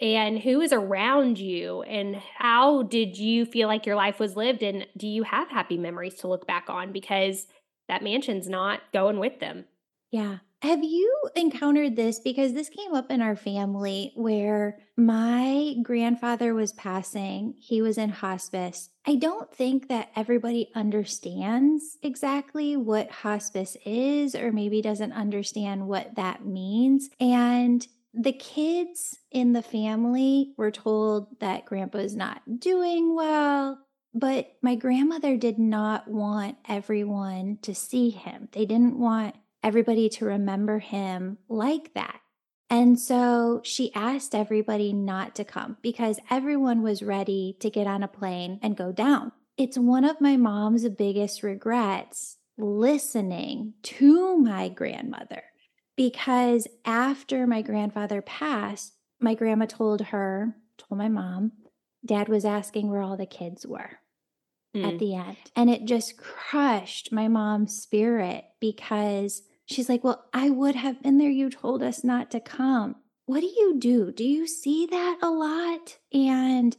and 0.01 0.39
who 0.39 0.61
is 0.61 0.73
around 0.73 1.39
you 1.39 1.83
and 1.83 2.15
how 2.39 2.85
did 2.85 3.19
you 3.19 3.45
feel 3.45 3.67
like 3.67 3.85
your 3.85 3.97
life 3.97 4.21
was 4.21 4.37
lived 4.37 4.63
and 4.63 4.87
do 4.97 5.09
you 5.09 5.25
have 5.25 5.51
happy 5.51 5.77
memories 5.77 6.15
to 6.15 6.29
look 6.29 6.47
back 6.47 6.71
on 6.71 6.93
because 6.93 7.49
that 7.89 8.05
mansion's 8.05 8.49
not 8.49 8.81
going 8.93 9.19
with 9.19 9.41
them. 9.41 9.65
Yeah. 10.13 10.39
Have 10.63 10.85
you 10.85 11.15
encountered 11.37 11.97
this? 11.97 12.21
Because 12.21 12.53
this 12.53 12.69
came 12.69 12.93
up 12.93 13.11
in 13.11 13.23
our 13.23 13.35
family 13.35 14.13
where 14.15 14.79
my 14.95 15.75
grandfather 15.83 16.53
was 16.53 16.75
passing, 16.75 17.55
he 17.59 17.81
was 17.81 17.97
in 17.97 18.11
hospice. 18.11 18.91
I 19.07 19.15
don't 19.15 19.51
think 19.55 19.89
that 19.89 20.11
everybody 20.15 20.71
understands 20.75 21.97
exactly 22.03 22.77
what 22.77 23.11
hospice 23.11 23.79
is, 23.87 24.35
or 24.35 24.53
maybe 24.53 24.83
doesn't 24.83 25.13
understand 25.13 25.89
what 25.89 26.17
that 26.17 26.45
means. 26.45 27.09
And 27.19 27.87
the 28.13 28.33
kids 28.33 29.19
in 29.31 29.55
the 29.55 29.63
family 29.63 30.53
were 30.59 30.71
told 30.71 31.41
that 31.41 31.65
grandpa's 31.65 32.15
not 32.15 32.43
doing 32.59 33.15
well. 33.15 33.79
But 34.13 34.57
my 34.61 34.75
grandmother 34.75 35.37
did 35.37 35.59
not 35.59 36.09
want 36.09 36.59
everyone 36.69 37.59
to 37.63 37.75
see 37.75 38.11
him. 38.11 38.49
They 38.53 38.67
didn't 38.67 38.99
want 38.99 39.37
everybody 39.63 40.09
to 40.09 40.25
remember 40.25 40.79
him 40.79 41.39
like 41.49 41.95
that. 41.95 42.21
And 42.69 42.99
so 42.99 43.61
she 43.65 43.93
asked 43.95 44.35
everybody 44.35 44.93
not 44.93 45.35
to 45.35 45.45
come 45.45 45.77
because 45.83 46.21
everyone 46.31 46.83
was 46.83 47.03
ready 47.03 47.57
to 47.61 47.69
get 47.69 47.89
on 47.89 48.05
a 48.05 48.09
plane 48.09 48.61
and 48.63 48.77
go 48.77 48.93
down. 48.93 49.33
It's 49.57 49.77
one 49.77 50.05
of 50.05 50.21
my 50.21 50.37
mom's 50.37 50.89
biggest 50.89 51.43
regrets 51.43 52.39
listening 52.57 53.75
to 53.83 54.39
my 54.39 54.69
grandmother 54.69 55.43
because 55.97 56.69
after 56.85 57.47
my 57.47 57.61
grandfather 57.61 58.23
passed, 58.23 58.95
my 59.21 59.35
grandma 59.35 59.67
told 59.67 60.01
her, 60.01 60.57
told 60.79 60.99
my 60.99 61.09
mom, 61.09 61.53
dad 62.05 62.29
was 62.29 62.45
asking 62.45 62.89
where 62.89 63.03
all 63.03 63.17
the 63.17 63.27
kids 63.27 63.67
were 63.67 63.99
mm. 64.75 64.87
at 64.87 64.99
the 64.99 65.15
end. 65.15 65.37
And 65.57 65.69
it 65.69 65.85
just 65.85 66.17
crushed 66.17 67.13
my 67.13 67.29
mom's 67.29 67.77
spirit 67.77 68.45
because 68.61 69.43
She's 69.71 69.89
like, 69.89 70.03
Well, 70.03 70.25
I 70.33 70.51
would 70.51 70.75
have 70.75 71.01
been 71.03 71.19
there. 71.19 71.31
You 71.31 71.49
told 71.49 71.83
us 71.83 72.03
not 72.03 72.31
to 72.33 72.41
come. 72.41 72.97
What 73.27 73.41
do 73.41 73.47
you 73.47 73.77
do? 73.79 74.11
Do 74.11 74.25
you 74.25 74.47
see 74.49 74.87
that 74.87 75.19
a 75.23 75.31
lot? 75.31 75.99
And 76.13 76.77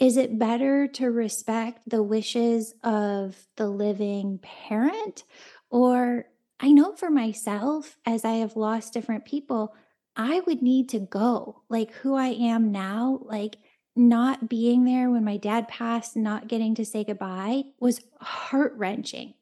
is 0.00 0.16
it 0.16 0.40
better 0.40 0.88
to 0.88 1.06
respect 1.12 1.88
the 1.88 2.02
wishes 2.02 2.74
of 2.82 3.36
the 3.56 3.68
living 3.68 4.40
parent? 4.42 5.22
Or 5.70 6.26
I 6.58 6.72
know 6.72 6.96
for 6.96 7.10
myself, 7.10 7.96
as 8.04 8.24
I 8.24 8.32
have 8.34 8.56
lost 8.56 8.92
different 8.92 9.24
people, 9.24 9.76
I 10.16 10.40
would 10.40 10.62
need 10.62 10.88
to 10.88 10.98
go. 10.98 11.62
Like 11.68 11.92
who 11.92 12.16
I 12.16 12.28
am 12.28 12.72
now, 12.72 13.20
like 13.22 13.58
not 13.94 14.48
being 14.48 14.84
there 14.84 15.10
when 15.10 15.24
my 15.24 15.36
dad 15.36 15.68
passed, 15.68 16.16
not 16.16 16.48
getting 16.48 16.74
to 16.74 16.84
say 16.84 17.04
goodbye 17.04 17.64
was 17.78 18.00
heart 18.20 18.74
wrenching. 18.76 19.34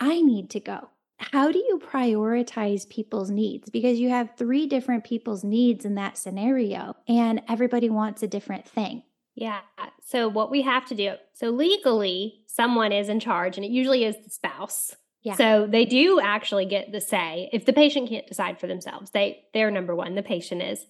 I 0.00 0.20
need 0.20 0.50
to 0.50 0.60
go 0.60 0.88
how 1.20 1.52
do 1.52 1.58
you 1.58 1.78
prioritize 1.78 2.88
people's 2.88 3.30
needs? 3.30 3.68
Because 3.68 4.00
you 4.00 4.08
have 4.08 4.30
three 4.36 4.66
different 4.66 5.04
people's 5.04 5.44
needs 5.44 5.84
in 5.84 5.94
that 5.96 6.16
scenario, 6.16 6.96
and 7.06 7.42
everybody 7.48 7.90
wants 7.90 8.22
a 8.22 8.26
different 8.26 8.66
thing. 8.66 9.02
Yeah. 9.34 9.60
So, 10.04 10.28
what 10.28 10.50
we 10.50 10.62
have 10.62 10.86
to 10.86 10.94
do 10.94 11.14
so, 11.34 11.50
legally, 11.50 12.42
someone 12.46 12.90
is 12.90 13.08
in 13.08 13.20
charge, 13.20 13.56
and 13.56 13.64
it 13.64 13.70
usually 13.70 14.04
is 14.04 14.16
the 14.24 14.30
spouse. 14.30 14.96
Yeah. 15.22 15.34
So 15.34 15.66
they 15.66 15.84
do 15.84 16.18
actually 16.18 16.64
get 16.64 16.92
the 16.92 17.00
say 17.00 17.50
if 17.52 17.66
the 17.66 17.74
patient 17.74 18.08
can't 18.08 18.26
decide 18.26 18.58
for 18.58 18.66
themselves. 18.66 19.10
They 19.10 19.44
they're 19.52 19.70
number 19.70 19.94
one, 19.94 20.14
the 20.14 20.22
patient 20.22 20.62
is. 20.62 20.86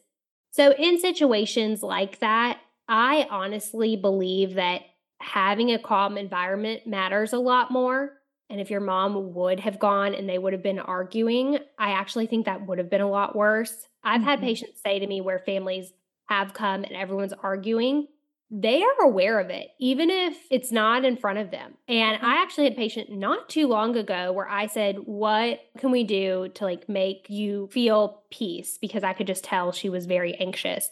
So 0.53 0.73
in 0.73 1.01
situations 1.01 1.83
like 1.83 2.21
that, 2.21 2.61
I 2.89 3.27
honestly 3.31 3.97
believe 3.97 4.55
that 4.55 4.83
having 5.21 5.71
a 5.73 5.79
calm 5.79 6.17
environment 6.17 6.87
matters 6.87 7.33
a 7.33 7.39
lot 7.39 7.71
more 7.71 8.13
and 8.51 8.61
if 8.61 8.71
your 8.71 8.81
mom 8.81 9.35
would 9.35 9.61
have 9.61 9.79
gone 9.79 10.15
and 10.15 10.29
they 10.29 10.39
would 10.39 10.53
have 10.53 10.63
been 10.63 10.79
arguing, 10.79 11.59
I 11.79 11.93
actually 11.93 12.27
think 12.27 12.47
that 12.47 12.67
would 12.67 12.79
have 12.79 12.91
been 12.91 13.01
a 13.01 13.09
lot 13.09 13.37
worse. 13.37 13.87
I've 14.03 14.21
mm-hmm. 14.21 14.29
had 14.29 14.41
patients 14.41 14.83
say 14.83 14.99
to 14.99 15.07
me 15.07 15.21
where 15.21 15.39
families 15.39 15.93
have 16.27 16.53
come 16.55 16.85
and 16.85 16.93
everyone's 16.93 17.33
arguing, 17.33 18.09
they 18.51 18.83
are 18.83 19.05
aware 19.05 19.39
of 19.39 19.49
it, 19.51 19.69
even 19.79 20.11
if 20.11 20.37
it's 20.51 20.73
not 20.73 21.05
in 21.05 21.17
front 21.17 21.39
of 21.39 21.53
them. 21.53 21.75
And 21.87 22.17
I 22.17 22.19
mm-hmm. 22.19 22.25
actually 22.25 22.65
had 22.65 22.73
a 22.73 22.77
patient 22.77 23.11
not 23.11 23.49
too 23.49 23.69
long 23.69 23.97
ago 23.97 24.33
where 24.33 24.49
I 24.49 24.67
said, 24.67 24.97
What 25.05 25.61
can 25.79 25.93
we 25.93 26.03
do 26.03 26.49
to 26.55 26.65
like 26.65 26.89
make 26.89 27.27
you 27.31 27.69
feel 27.73 28.23
peace? 28.31 28.79
Because 28.79 29.05
I 29.05 29.13
could 29.13 29.29
just 29.29 29.45
tell 29.45 29.71
she 29.71 29.89
was 29.89 30.07
very 30.07 30.35
anxious. 30.35 30.89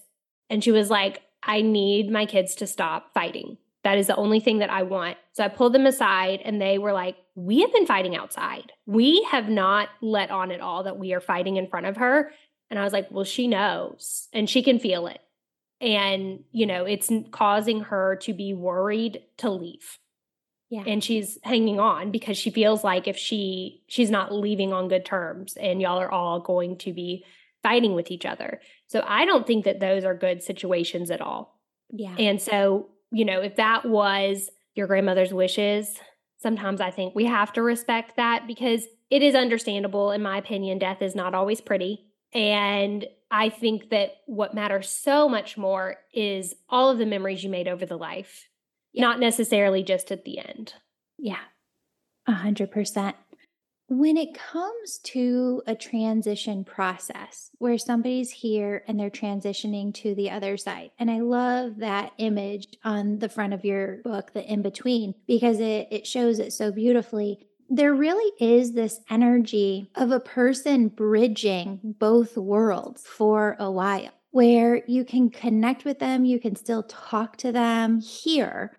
And 0.49 0.63
she 0.63 0.71
was 0.71 0.91
like, 0.91 1.23
I 1.43 1.63
need 1.63 2.11
my 2.11 2.27
kids 2.27 2.55
to 2.57 2.67
stop 2.67 3.13
fighting. 3.13 3.59
That 3.85 3.99
is 3.99 4.09
the 4.09 4.17
only 4.17 4.41
thing 4.41 4.59
that 4.59 4.71
I 4.71 4.83
want. 4.83 5.17
So 5.33 5.45
I 5.45 5.49
pulled 5.49 5.73
them 5.73 5.87
aside 5.87 6.41
and 6.45 6.61
they 6.61 6.79
were 6.79 6.93
like, 6.93 7.17
We 7.35 7.61
have 7.61 7.73
been 7.73 7.87
fighting 7.87 8.17
outside. 8.17 8.73
We 8.87 9.27
have 9.31 9.49
not 9.49 9.89
let 10.01 10.31
on 10.31 10.51
at 10.51 10.61
all 10.61 10.85
that 10.85 10.99
we 10.99 11.13
are 11.15 11.21
fighting 11.21 11.57
in 11.57 11.69
front 11.69 11.87
of 11.87 11.97
her. 11.97 12.33
And 12.71 12.79
I 12.79 12.85
was 12.85 12.93
like, 12.93 13.09
Well, 13.11 13.25
she 13.25 13.47
knows 13.47 14.29
and 14.33 14.51
she 14.51 14.63
can 14.63 14.79
feel 14.79 15.07
it. 15.07 15.21
And, 15.81 16.41
you 16.51 16.67
know, 16.67 16.85
it's 16.85 17.11
causing 17.31 17.83
her 17.83 18.17
to 18.23 18.33
be 18.33 18.53
worried 18.53 19.23
to 19.39 19.51
leave. 19.51 19.99
Yeah. 20.71 20.83
And 20.87 21.03
she's 21.03 21.39
hanging 21.45 21.81
on 21.81 22.11
because 22.11 22.37
she 22.37 22.51
feels 22.51 22.85
like 22.85 23.09
if 23.09 23.17
she 23.17 23.83
she's 23.87 24.11
not 24.11 24.35
leaving 24.35 24.73
on 24.73 24.89
good 24.89 25.05
terms 25.05 25.57
and 25.57 25.81
y'all 25.81 26.01
are 26.01 26.11
all 26.11 26.41
going 26.41 26.77
to 26.79 26.93
be 26.93 27.25
fighting 27.63 27.95
with 27.95 28.11
each 28.11 28.27
other. 28.27 28.61
So 28.87 29.03
I 29.07 29.25
don't 29.25 29.47
think 29.47 29.65
that 29.65 29.81
those 29.81 30.05
are 30.05 30.15
good 30.15 30.43
situations 30.43 31.11
at 31.11 31.21
all. 31.21 31.59
Yeah. 31.91 32.15
And 32.19 32.41
so 32.41 32.91
you 33.11 33.25
know, 33.25 33.41
if 33.41 33.57
that 33.57 33.85
was 33.85 34.51
your 34.75 34.87
grandmother's 34.87 35.33
wishes, 35.33 35.99
sometimes 36.39 36.81
I 36.81 36.91
think 36.91 37.15
we 37.15 37.27
have 37.27 37.53
to 37.55 37.63
respect 37.63 38.17
that 38.17 38.47
because 38.47 38.87
it 39.11 39.23
is 39.23 39.35
understandable, 39.35 40.11
in 40.11 40.23
my 40.23 40.39
opinion, 40.39 40.79
death 40.79 41.03
is 41.03 41.15
not 41.15 41.35
always 41.35 41.61
pretty. 41.61 42.05
And 42.33 43.07
I 43.31 43.49
think 43.49 43.91
that 43.91 44.17
what 44.27 44.55
matters 44.55 44.89
so 44.89 45.29
much 45.29 45.57
more 45.57 45.97
is 46.13 46.55
all 46.69 46.91
of 46.91 46.99
the 46.99 47.07
memories 47.07 47.43
you 47.43 47.51
made 47.51 47.69
over 47.69 47.87
the 47.87 47.97
life, 47.97 48.49
yeah. 48.93 49.03
not 49.03 49.21
necessarily 49.21 49.83
just 49.83 50.11
at 50.11 50.25
the 50.25 50.39
end. 50.39 50.75
Yeah, 51.19 51.41
a 52.27 52.33
hundred 52.33 52.71
percent. 52.71 53.17
When 53.91 54.19
it 54.19 54.35
comes 54.35 54.99
to 55.05 55.63
a 55.67 55.75
transition 55.75 56.63
process 56.63 57.51
where 57.57 57.79
somebody's 57.79 58.31
here 58.31 58.85
and 58.87 59.01
they're 59.01 59.09
transitioning 59.09 59.95
to 59.95 60.15
the 60.15 60.31
other 60.31 60.59
side, 60.59 60.91
and 60.99 61.11
I 61.11 61.21
love 61.21 61.79
that 61.79 62.13
image 62.19 62.67
on 62.85 63.19
the 63.19 63.31
front 63.31 63.55
of 63.55 63.65
your 63.65 64.03
book, 64.05 64.35
the 64.35 64.45
in 64.45 64.61
between, 64.61 65.15
because 65.27 65.59
it, 65.59 65.89
it 65.91 66.07
shows 66.07 66.39
it 66.39 66.53
so 66.53 66.71
beautifully. 66.71 67.47
There 67.71 67.95
really 67.95 68.31
is 68.39 68.73
this 68.73 69.01
energy 69.09 69.91
of 69.95 70.11
a 70.11 70.21
person 70.21 70.89
bridging 70.89 71.81
both 71.83 72.37
worlds 72.37 73.07
for 73.07 73.57
a 73.59 73.71
while 73.71 74.11
where 74.31 74.85
you 74.87 75.05
can 75.05 75.31
connect 75.31 75.85
with 75.87 75.99
them, 75.99 76.25
you 76.25 76.39
can 76.39 76.55
still 76.55 76.83
talk 76.83 77.37
to 77.39 77.51
them 77.51 78.01
here, 78.01 78.77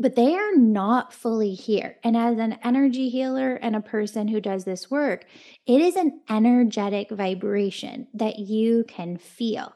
but 0.00 0.16
they 0.16 0.34
are 0.34 0.56
not 0.56 1.12
fully 1.12 1.52
here. 1.52 1.98
And 2.02 2.16
as 2.16 2.38
an 2.38 2.58
energy 2.64 3.10
healer 3.10 3.54
and 3.54 3.76
a 3.76 3.82
person 3.82 4.28
who 4.28 4.40
does 4.40 4.64
this 4.64 4.90
work, 4.90 5.26
it 5.66 5.82
is 5.82 5.94
an 5.94 6.22
energetic 6.28 7.10
vibration 7.10 8.08
that 8.14 8.38
you 8.38 8.84
can 8.88 9.18
feel. 9.18 9.74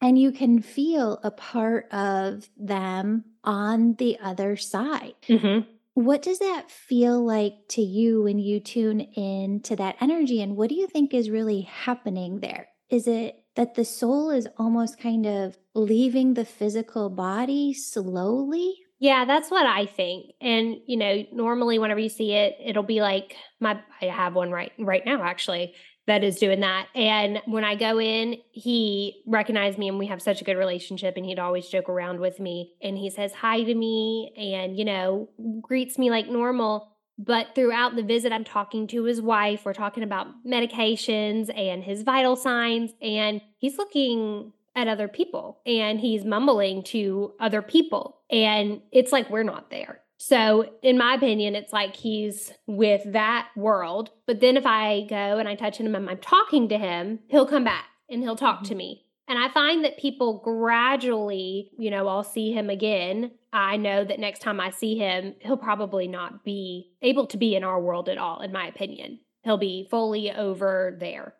And 0.00 0.18
you 0.18 0.32
can 0.32 0.62
feel 0.62 1.20
a 1.22 1.30
part 1.30 1.92
of 1.92 2.48
them 2.56 3.24
on 3.44 3.94
the 3.94 4.18
other 4.18 4.56
side. 4.56 5.14
Mm-hmm. 5.28 5.70
What 5.92 6.22
does 6.22 6.38
that 6.38 6.70
feel 6.70 7.24
like 7.24 7.54
to 7.70 7.82
you 7.82 8.22
when 8.22 8.38
you 8.38 8.60
tune 8.60 9.00
in 9.00 9.60
to 9.60 9.76
that 9.76 9.96
energy? 10.00 10.40
And 10.40 10.56
what 10.56 10.70
do 10.70 10.74
you 10.74 10.86
think 10.86 11.12
is 11.12 11.30
really 11.30 11.62
happening 11.62 12.40
there? 12.40 12.68
Is 12.88 13.06
it 13.06 13.42
that 13.56 13.74
the 13.74 13.84
soul 13.84 14.30
is 14.30 14.48
almost 14.58 15.00
kind 15.00 15.26
of 15.26 15.58
leaving 15.74 16.34
the 16.34 16.44
physical 16.44 17.10
body 17.10 17.74
slowly? 17.74 18.85
Yeah, 18.98 19.26
that's 19.26 19.50
what 19.50 19.66
I 19.66 19.86
think. 19.86 20.32
And 20.40 20.76
you 20.86 20.96
know, 20.96 21.24
normally 21.32 21.78
whenever 21.78 22.00
you 22.00 22.08
see 22.08 22.32
it, 22.32 22.56
it'll 22.64 22.82
be 22.82 23.00
like 23.00 23.36
my 23.60 23.80
I 24.00 24.06
have 24.06 24.34
one 24.34 24.50
right 24.50 24.72
right 24.78 25.04
now 25.04 25.22
actually 25.22 25.74
that 26.06 26.22
is 26.22 26.36
doing 26.36 26.60
that. 26.60 26.86
And 26.94 27.42
when 27.46 27.64
I 27.64 27.74
go 27.74 28.00
in, 28.00 28.36
he 28.52 29.22
recognized 29.26 29.76
me 29.76 29.88
and 29.88 29.98
we 29.98 30.06
have 30.06 30.22
such 30.22 30.40
a 30.40 30.44
good 30.44 30.56
relationship 30.56 31.16
and 31.16 31.26
he'd 31.26 31.40
always 31.40 31.68
joke 31.68 31.88
around 31.88 32.20
with 32.20 32.38
me 32.38 32.74
and 32.80 32.96
he 32.96 33.10
says 33.10 33.32
hi 33.34 33.64
to 33.64 33.74
me 33.74 34.32
and 34.36 34.78
you 34.78 34.84
know, 34.84 35.28
greets 35.60 35.98
me 35.98 36.10
like 36.10 36.28
normal. 36.28 36.92
But 37.18 37.54
throughout 37.54 37.96
the 37.96 38.02
visit, 38.02 38.30
I'm 38.30 38.44
talking 38.44 38.86
to 38.88 39.04
his 39.04 39.22
wife. 39.22 39.64
We're 39.64 39.72
talking 39.72 40.02
about 40.02 40.26
medications 40.46 41.50
and 41.56 41.82
his 41.82 42.02
vital 42.02 42.36
signs. 42.36 42.92
And 43.00 43.40
he's 43.58 43.78
looking 43.78 44.52
at 44.76 44.86
other 44.86 45.08
people 45.08 45.60
and 45.66 45.98
he's 45.98 46.24
mumbling 46.24 46.82
to 46.84 47.32
other 47.40 47.62
people. 47.62 48.18
And 48.30 48.82
it's 48.92 49.10
like 49.10 49.30
we're 49.30 49.42
not 49.42 49.70
there. 49.70 50.02
So, 50.18 50.70
in 50.82 50.96
my 50.96 51.14
opinion, 51.14 51.54
it's 51.54 51.72
like 51.72 51.94
he's 51.94 52.52
with 52.66 53.02
that 53.12 53.48
world. 53.56 54.10
But 54.26 54.40
then 54.40 54.56
if 54.56 54.64
I 54.64 55.06
go 55.08 55.38
and 55.38 55.48
I 55.48 55.54
touch 55.56 55.78
him 55.78 55.94
and 55.94 56.08
I'm 56.08 56.18
talking 56.18 56.68
to 56.68 56.78
him, 56.78 57.20
he'll 57.28 57.46
come 57.46 57.64
back 57.64 57.86
and 58.08 58.22
he'll 58.22 58.36
talk 58.36 58.58
mm-hmm. 58.58 58.68
to 58.68 58.74
me. 58.74 59.02
And 59.28 59.38
I 59.38 59.52
find 59.52 59.84
that 59.84 59.98
people 59.98 60.40
gradually, 60.44 61.70
you 61.78 61.90
know, 61.90 62.06
I'll 62.06 62.22
see 62.22 62.52
him 62.52 62.70
again. 62.70 63.32
I 63.52 63.76
know 63.76 64.04
that 64.04 64.20
next 64.20 64.40
time 64.40 64.60
I 64.60 64.70
see 64.70 64.96
him, 64.96 65.34
he'll 65.40 65.56
probably 65.56 66.06
not 66.06 66.44
be 66.44 66.92
able 67.02 67.26
to 67.28 67.36
be 67.36 67.56
in 67.56 67.64
our 67.64 67.80
world 67.80 68.08
at 68.08 68.18
all, 68.18 68.40
in 68.40 68.52
my 68.52 68.68
opinion. 68.68 69.18
He'll 69.42 69.58
be 69.58 69.88
fully 69.90 70.30
over 70.30 70.96
there. 70.98 71.34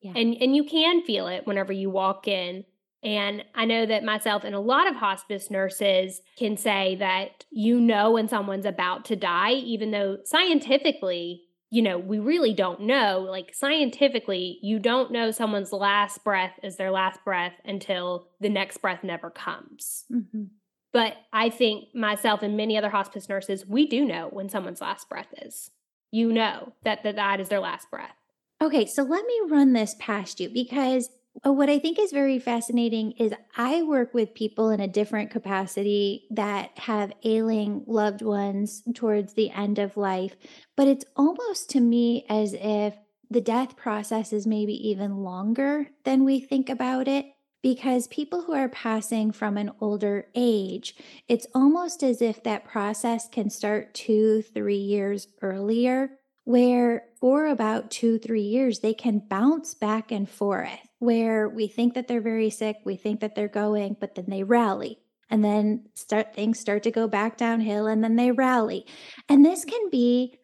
Yeah. 0.00 0.12
And 0.14 0.36
and 0.40 0.56
you 0.56 0.64
can 0.64 1.02
feel 1.04 1.28
it 1.28 1.46
whenever 1.46 1.72
you 1.72 1.90
walk 1.90 2.28
in 2.28 2.64
and 3.02 3.44
I 3.54 3.64
know 3.66 3.86
that 3.86 4.04
myself 4.04 4.42
and 4.44 4.54
a 4.54 4.60
lot 4.60 4.88
of 4.88 4.96
hospice 4.96 5.50
nurses 5.50 6.22
can 6.36 6.56
say 6.56 6.96
that 6.96 7.44
you 7.50 7.80
know 7.80 8.10
when 8.10 8.28
someone's 8.28 8.66
about 8.66 9.04
to 9.06 9.16
die, 9.16 9.52
even 9.52 9.90
though 9.90 10.18
scientifically, 10.24 11.42
you 11.70 11.82
know, 11.82 11.98
we 11.98 12.18
really 12.18 12.54
don't 12.54 12.80
know. 12.80 13.26
Like 13.28 13.54
scientifically, 13.54 14.58
you 14.62 14.78
don't 14.78 15.12
know 15.12 15.30
someone's 15.30 15.72
last 15.72 16.24
breath 16.24 16.58
is 16.62 16.76
their 16.76 16.90
last 16.90 17.24
breath 17.24 17.54
until 17.64 18.28
the 18.40 18.48
next 18.48 18.78
breath 18.78 19.04
never 19.04 19.30
comes. 19.30 20.04
Mm-hmm. 20.12 20.44
But 20.92 21.16
I 21.32 21.50
think 21.50 21.94
myself 21.94 22.42
and 22.42 22.56
many 22.56 22.78
other 22.78 22.90
hospice 22.90 23.28
nurses, 23.28 23.66
we 23.66 23.86
do 23.86 24.04
know 24.04 24.28
when 24.32 24.48
someone's 24.48 24.80
last 24.80 25.08
breath 25.08 25.28
is. 25.42 25.70
You 26.10 26.32
know 26.32 26.72
that 26.84 27.02
that, 27.02 27.16
that 27.16 27.40
is 27.40 27.50
their 27.50 27.60
last 27.60 27.90
breath. 27.90 28.14
Okay, 28.62 28.86
so 28.86 29.02
let 29.02 29.26
me 29.26 29.40
run 29.48 29.74
this 29.74 29.94
past 29.98 30.40
you 30.40 30.48
because 30.48 31.10
Uh, 31.44 31.52
what 31.52 31.68
I 31.68 31.78
think 31.78 31.98
is 31.98 32.12
very 32.12 32.38
fascinating 32.38 33.12
is 33.12 33.32
I 33.56 33.82
work 33.82 34.14
with 34.14 34.34
people 34.34 34.70
in 34.70 34.80
a 34.80 34.88
different 34.88 35.30
capacity 35.30 36.26
that 36.30 36.78
have 36.78 37.12
ailing 37.24 37.84
loved 37.86 38.22
ones 38.22 38.82
towards 38.94 39.34
the 39.34 39.50
end 39.50 39.78
of 39.78 39.96
life, 39.96 40.36
but 40.76 40.88
it's 40.88 41.04
almost 41.16 41.70
to 41.70 41.80
me 41.80 42.24
as 42.28 42.54
if 42.54 42.94
the 43.28 43.40
death 43.40 43.76
process 43.76 44.32
is 44.32 44.46
maybe 44.46 44.88
even 44.88 45.18
longer 45.18 45.88
than 46.04 46.24
we 46.24 46.40
think 46.40 46.68
about 46.68 47.08
it. 47.08 47.26
Because 47.62 48.06
people 48.06 48.42
who 48.42 48.52
are 48.52 48.68
passing 48.68 49.32
from 49.32 49.56
an 49.56 49.72
older 49.80 50.28
age, 50.36 50.94
it's 51.26 51.48
almost 51.52 52.04
as 52.04 52.22
if 52.22 52.44
that 52.44 52.64
process 52.64 53.28
can 53.28 53.50
start 53.50 53.92
two, 53.92 54.42
three 54.42 54.76
years 54.76 55.26
earlier 55.42 56.10
where 56.44 57.02
for 57.26 57.48
about 57.48 57.90
two, 57.90 58.20
three 58.20 58.42
years, 58.42 58.78
they 58.78 58.94
can 58.94 59.18
bounce 59.18 59.74
back 59.74 60.12
and 60.12 60.30
forth, 60.30 60.78
where 61.00 61.48
we 61.48 61.66
think 61.66 61.94
that 61.94 62.06
they're 62.06 62.20
very 62.20 62.50
sick, 62.50 62.76
we 62.84 62.94
think 62.94 63.18
that 63.18 63.34
they're 63.34 63.48
going, 63.48 63.96
but 63.98 64.14
then 64.14 64.26
they 64.28 64.44
rally. 64.44 65.00
And 65.28 65.44
then 65.44 65.88
start 65.96 66.36
things 66.36 66.60
start 66.60 66.84
to 66.84 66.92
go 66.92 67.08
back 67.08 67.36
downhill 67.36 67.88
and 67.88 68.04
then 68.04 68.14
they 68.14 68.30
rally. 68.30 68.86
And 69.28 69.44
this 69.44 69.64
can 69.64 69.90
be, 69.90 70.38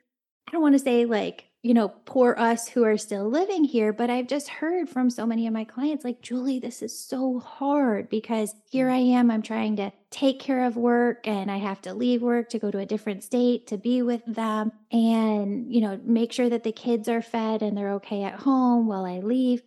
I 0.49 0.51
don't 0.51 0.61
want 0.61 0.75
to 0.75 0.81
say 0.81 1.05
like 1.05 1.45
you 1.63 1.75
know, 1.75 1.89
poor 1.89 2.35
us 2.37 2.67
who 2.67 2.83
are 2.83 2.99
still 2.99 3.29
living 3.29 3.63
here. 3.63 3.93
But 3.93 4.11
I've 4.11 4.27
just 4.27 4.49
heard 4.49 4.89
from 4.89 5.11
so 5.11 5.25
many 5.25 5.47
of 5.47 5.53
my 5.53 5.63
clients, 5.63 6.05
like, 6.05 6.21
Julie, 6.21 6.59
this 6.59 6.83
is 6.83 6.99
so 6.99 7.39
hard 7.39 8.09
because 8.09 8.55
here 8.69 8.89
mm. 8.89 8.93
I 8.93 8.99
am, 9.19 9.31
I'm 9.31 9.43
trying 9.43 9.77
to 9.77 9.93
take 10.11 10.41
care 10.41 10.65
of 10.65 10.77
work 10.77 11.27
and 11.27 11.51
I 11.51 11.59
have 11.59 11.81
to 11.83 11.95
leave 11.95 12.21
work 12.21 12.49
to 12.51 12.59
go 12.59 12.73
to 12.73 12.79
a 12.79 12.87
different 12.87 13.23
state 13.23 13.69
to 13.69 13.79
be 13.79 14.03
with 14.03 14.25
them 14.27 14.73
and, 14.91 15.73
you 15.73 15.81
know, 15.81 16.01
make 16.05 16.33
sure 16.33 16.49
that 16.49 16.65
the 16.65 16.73
kids 16.73 17.09
are 17.09 17.23
fed 17.23 17.63
and 17.63 17.77
they're 17.77 17.95
okay 17.95 18.25
at 18.25 18.41
home 18.41 18.89
while 18.89 19.05
I 19.05 19.21
leave. 19.21 19.63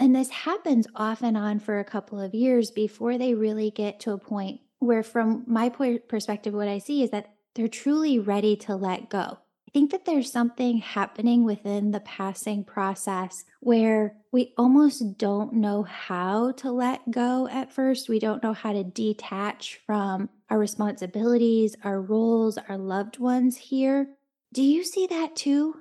And 0.00 0.14
this 0.14 0.30
happens 0.30 0.88
off 0.96 1.22
and 1.22 1.36
on 1.36 1.60
for 1.60 1.78
a 1.78 1.84
couple 1.84 2.20
of 2.20 2.34
years 2.34 2.72
before 2.72 3.18
they 3.18 3.34
really 3.34 3.70
get 3.70 4.00
to 4.00 4.12
a 4.12 4.18
point 4.18 4.60
where, 4.80 5.02
from 5.02 5.44
my 5.46 5.70
perspective, 5.70 6.52
what 6.52 6.68
I 6.68 6.78
see 6.78 7.02
is 7.02 7.10
that 7.10 7.32
they're 7.54 7.68
truly 7.68 8.18
ready 8.18 8.56
to 8.56 8.76
let 8.76 9.08
go 9.08 9.38
think 9.76 9.90
that 9.90 10.06
there's 10.06 10.32
something 10.32 10.78
happening 10.78 11.44
within 11.44 11.90
the 11.90 12.00
passing 12.00 12.64
process 12.64 13.44
where 13.60 14.16
we 14.32 14.54
almost 14.56 15.18
don't 15.18 15.52
know 15.52 15.82
how 15.82 16.50
to 16.52 16.72
let 16.72 17.10
go 17.10 17.46
at 17.48 17.70
first. 17.70 18.08
We 18.08 18.18
don't 18.18 18.42
know 18.42 18.54
how 18.54 18.72
to 18.72 18.82
detach 18.82 19.78
from 19.84 20.30
our 20.48 20.58
responsibilities, 20.58 21.76
our 21.84 22.00
roles, 22.00 22.56
our 22.56 22.78
loved 22.78 23.18
ones 23.18 23.58
here. 23.58 24.08
Do 24.54 24.62
you 24.62 24.82
see 24.82 25.08
that 25.08 25.36
too? 25.36 25.74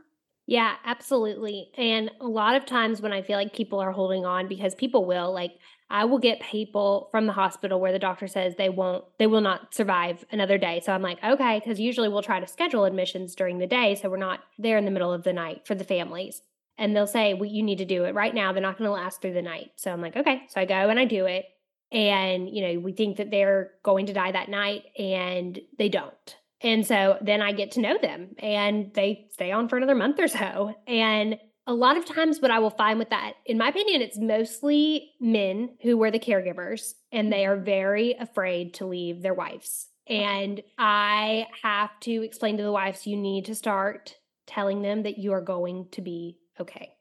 Yeah, 0.46 0.74
absolutely. 0.84 1.72
And 1.78 2.12
a 2.20 2.28
lot 2.28 2.58
of 2.58 2.66
times 2.66 3.02
when 3.02 3.14
I 3.14 3.22
feel 3.22 3.38
like 3.38 3.54
people 3.54 3.80
are 3.80 3.94
holding 3.94 4.26
on, 4.26 4.50
because 4.50 4.76
people 4.76 5.06
will, 5.06 5.34
like, 5.34 5.54
I 5.90 6.06
will 6.06 6.18
get 6.18 6.42
people 6.42 7.10
from 7.12 7.28
the 7.28 7.34
hospital 7.34 7.80
where 7.80 7.92
the 7.92 8.00
doctor 8.00 8.28
says 8.28 8.56
they 8.56 8.70
won't, 8.70 9.06
they 9.20 9.28
will 9.28 9.42
not 9.42 9.74
survive 9.74 10.26
another 10.32 10.58
day. 10.58 10.82
So 10.84 10.92
I'm 10.92 11.04
like, 11.04 11.24
okay, 11.24 11.60
because 11.60 11.80
usually 11.80 12.10
we'll 12.10 12.24
try 12.24 12.40
to 12.40 12.48
schedule 12.48 12.86
admissions 12.86 13.36
during 13.36 13.60
the 13.60 13.68
day. 13.68 13.96
So 13.96 14.10
we're 14.10 14.18
not 14.18 14.40
there 14.58 14.78
in 14.78 14.86
the 14.86 14.92
middle 14.92 15.14
of 15.14 15.24
the 15.24 15.34
night 15.34 15.68
for 15.68 15.76
the 15.76 15.84
families. 15.84 16.42
And 16.78 16.96
they'll 16.96 17.08
say, 17.08 17.34
well, 17.34 17.50
you 17.50 17.64
need 17.64 17.78
to 17.78 17.86
do 17.86 18.04
it 18.06 18.16
right 18.16 18.34
now. 18.34 18.52
They're 18.52 18.62
not 18.62 18.78
going 18.78 18.88
to 18.88 18.92
last 18.92 19.22
through 19.22 19.34
the 19.34 19.42
night. 19.42 19.72
So 19.76 19.92
I'm 19.92 20.02
like, 20.02 20.18
okay. 20.18 20.44
So 20.50 20.60
I 20.60 20.66
go 20.66 20.90
and 20.90 21.00
I 21.00 21.06
do 21.06 21.26
it. 21.26 21.46
And, 21.92 22.50
you 22.50 22.68
know, 22.68 22.80
we 22.80 22.92
think 22.92 23.18
that 23.18 23.32
they're 23.32 23.72
going 23.84 24.08
to 24.08 24.14
die 24.14 24.32
that 24.32 24.50
night 24.50 24.84
and 24.98 25.60
they 25.78 25.88
don't. 25.88 26.36
And 26.62 26.86
so 26.86 27.18
then 27.22 27.42
I 27.42 27.52
get 27.52 27.72
to 27.74 27.82
know 27.82 27.98
them 28.02 28.36
and 28.40 28.92
they 28.94 29.28
stay 29.32 29.52
on 29.52 29.70
for 29.70 29.78
another 29.78 29.96
month 29.96 30.20
or 30.20 30.28
so. 30.28 30.74
And 30.88 31.38
a 31.68 31.74
lot 31.74 31.98
of 31.98 32.06
times 32.06 32.42
what 32.42 32.52
i 32.52 32.60
will 32.60 32.70
find 32.70 33.00
with 33.00 33.10
that 33.10 33.34
in 33.46 33.58
my 33.58 33.70
opinion 33.70 34.02
it's 34.02 34.18
mostly 34.18 35.12
men 35.20 35.70
who 35.82 35.98
were 35.98 36.12
the 36.12 36.20
caregivers 36.20 36.94
and 37.12 37.32
they 37.32 37.46
are 37.46 37.58
very 37.58 38.14
afraid 38.14 38.74
to 38.76 38.86
leave 38.86 39.22
their 39.22 39.34
wives. 39.34 39.88
And 40.08 40.62
i 40.78 41.48
have 41.64 42.00
to 42.02 42.24
explain 42.24 42.58
to 42.58 42.64
the 42.64 42.72
wives 42.72 43.08
you 43.08 43.18
need 43.18 43.46
to 43.46 43.56
start 43.56 44.16
telling 44.46 44.82
them 44.82 45.04
that 45.04 45.18
you 45.18 45.34
are 45.34 45.42
going 45.42 45.88
to 45.92 46.02
be 46.02 46.38
okay. 46.60 46.92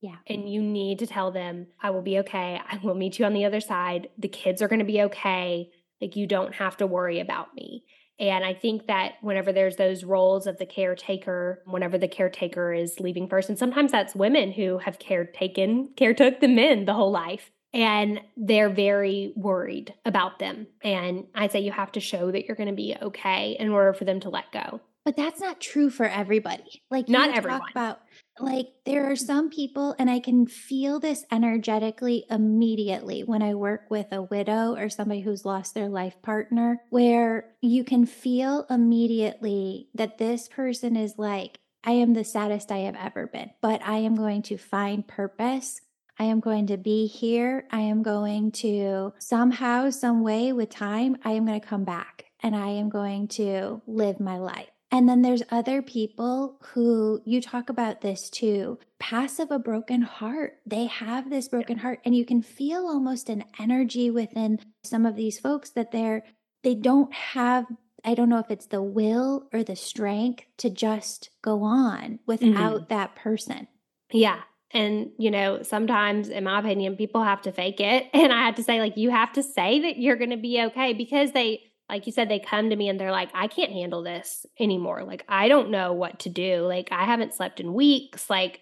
Yeah. 0.00 0.16
And 0.26 0.50
you 0.50 0.62
need 0.62 1.00
to 1.00 1.06
tell 1.06 1.30
them 1.30 1.66
i 1.82 1.90
will 1.90 2.02
be 2.02 2.18
okay. 2.20 2.60
I 2.66 2.78
will 2.82 2.94
meet 2.94 3.18
you 3.18 3.26
on 3.26 3.34
the 3.34 3.44
other 3.44 3.60
side. 3.60 4.08
The 4.18 4.28
kids 4.28 4.62
are 4.62 4.68
going 4.68 4.78
to 4.78 4.84
be 4.84 5.02
okay. 5.02 5.70
Like 6.00 6.16
you 6.16 6.26
don't 6.26 6.54
have 6.54 6.78
to 6.78 6.86
worry 6.86 7.20
about 7.20 7.54
me 7.54 7.84
And 8.20 8.44
I 8.44 8.52
think 8.52 8.86
that 8.86 9.14
whenever 9.22 9.50
there's 9.50 9.76
those 9.76 10.04
roles 10.04 10.46
of 10.46 10.58
the 10.58 10.66
caretaker, 10.66 11.62
whenever 11.64 11.96
the 11.96 12.06
caretaker 12.06 12.72
is 12.72 13.00
leaving 13.00 13.26
first, 13.28 13.48
and 13.48 13.58
sometimes 13.58 13.90
that's 13.90 14.14
women 14.14 14.52
who 14.52 14.76
have 14.78 14.98
caretaken, 14.98 15.96
caretook 15.96 16.40
the 16.40 16.48
men 16.48 16.84
the 16.84 16.92
whole 16.92 17.10
life. 17.10 17.50
And 17.72 18.20
they're 18.36 18.68
very 18.68 19.32
worried 19.36 19.94
about 20.04 20.38
them. 20.38 20.66
And 20.82 21.28
I 21.34 21.48
say 21.48 21.60
you 21.60 21.72
have 21.72 21.92
to 21.92 22.00
show 22.00 22.30
that 22.30 22.44
you're 22.44 22.56
going 22.56 22.68
to 22.68 22.74
be 22.74 22.96
okay 23.00 23.56
in 23.58 23.70
order 23.70 23.92
for 23.94 24.04
them 24.04 24.20
to 24.20 24.28
let 24.28 24.52
go. 24.52 24.80
But 25.04 25.16
that's 25.16 25.40
not 25.40 25.60
true 25.60 25.88
for 25.88 26.04
everybody. 26.04 26.82
Like 26.90 27.08
not 27.08 27.34
everyone. 27.34 27.70
about 27.70 28.00
like 28.42 28.68
there 28.84 29.10
are 29.10 29.16
some 29.16 29.50
people 29.50 29.94
and 29.98 30.10
I 30.10 30.20
can 30.20 30.46
feel 30.46 31.00
this 31.00 31.24
energetically 31.30 32.24
immediately 32.30 33.22
when 33.22 33.42
I 33.42 33.54
work 33.54 33.90
with 33.90 34.06
a 34.12 34.22
widow 34.22 34.76
or 34.76 34.88
somebody 34.88 35.20
who's 35.20 35.44
lost 35.44 35.74
their 35.74 35.88
life 35.88 36.20
partner 36.22 36.82
where 36.90 37.54
you 37.60 37.84
can 37.84 38.06
feel 38.06 38.66
immediately 38.70 39.88
that 39.94 40.18
this 40.18 40.48
person 40.48 40.96
is 40.96 41.14
like 41.18 41.58
I 41.82 41.92
am 41.92 42.12
the 42.12 42.24
saddest 42.24 42.70
I 42.70 42.78
have 42.78 42.96
ever 42.96 43.26
been, 43.26 43.50
but 43.62 43.80
I 43.82 43.98
am 43.98 44.14
going 44.14 44.42
to 44.42 44.58
find 44.58 45.06
purpose. 45.06 45.80
I 46.18 46.24
am 46.24 46.40
going 46.40 46.66
to 46.66 46.76
be 46.76 47.06
here. 47.06 47.66
I 47.70 47.80
am 47.80 48.02
going 48.02 48.52
to 48.52 49.14
somehow, 49.18 49.88
some 49.88 50.22
way 50.22 50.52
with 50.52 50.68
time, 50.68 51.16
I 51.24 51.32
am 51.32 51.46
going 51.46 51.58
to 51.58 51.66
come 51.66 51.84
back 51.84 52.26
and 52.42 52.54
I 52.54 52.68
am 52.68 52.90
going 52.90 53.28
to 53.28 53.80
live 53.86 54.20
my 54.20 54.36
life. 54.36 54.68
And 54.92 55.08
then 55.08 55.22
there's 55.22 55.42
other 55.50 55.82
people 55.82 56.56
who 56.72 57.22
you 57.24 57.40
talk 57.40 57.70
about 57.70 58.00
this 58.00 58.28
too 58.28 58.78
passive 58.98 59.50
a 59.50 59.58
broken 59.58 60.02
heart. 60.02 60.58
They 60.66 60.86
have 60.86 61.30
this 61.30 61.48
broken 61.48 61.78
heart, 61.78 62.00
and 62.04 62.14
you 62.14 62.24
can 62.24 62.42
feel 62.42 62.86
almost 62.86 63.28
an 63.28 63.44
energy 63.58 64.10
within 64.10 64.58
some 64.84 65.06
of 65.06 65.16
these 65.16 65.38
folks 65.38 65.70
that 65.70 65.92
they're, 65.92 66.24
they 66.62 66.74
don't 66.74 67.12
have, 67.12 67.66
I 68.04 68.14
don't 68.14 68.28
know 68.28 68.38
if 68.38 68.50
it's 68.50 68.66
the 68.66 68.82
will 68.82 69.48
or 69.52 69.62
the 69.62 69.76
strength 69.76 70.44
to 70.58 70.70
just 70.70 71.30
go 71.40 71.62
on 71.62 72.18
without 72.26 72.52
mm-hmm. 72.52 72.84
that 72.88 73.16
person. 73.16 73.68
Yeah. 74.12 74.40
And, 74.72 75.10
you 75.18 75.30
know, 75.30 75.62
sometimes, 75.62 76.28
in 76.28 76.44
my 76.44 76.60
opinion, 76.60 76.96
people 76.96 77.24
have 77.24 77.42
to 77.42 77.52
fake 77.52 77.80
it. 77.80 78.08
And 78.14 78.32
I 78.32 78.44
have 78.44 78.56
to 78.56 78.62
say, 78.62 78.80
like, 78.80 78.96
you 78.96 79.10
have 79.10 79.32
to 79.32 79.42
say 79.42 79.80
that 79.80 79.98
you're 79.98 80.16
going 80.16 80.30
to 80.30 80.36
be 80.36 80.62
okay 80.66 80.92
because 80.92 81.32
they, 81.32 81.69
like 81.90 82.06
you 82.06 82.12
said, 82.12 82.28
they 82.28 82.38
come 82.38 82.70
to 82.70 82.76
me 82.76 82.88
and 82.88 83.00
they're 83.00 83.10
like, 83.10 83.30
I 83.34 83.48
can't 83.48 83.72
handle 83.72 84.02
this 84.02 84.46
anymore. 84.60 85.02
Like, 85.02 85.24
I 85.28 85.48
don't 85.48 85.70
know 85.70 85.92
what 85.92 86.20
to 86.20 86.28
do. 86.28 86.64
Like, 86.66 86.88
I 86.92 87.04
haven't 87.04 87.34
slept 87.34 87.58
in 87.58 87.74
weeks. 87.74 88.30
Like, 88.30 88.60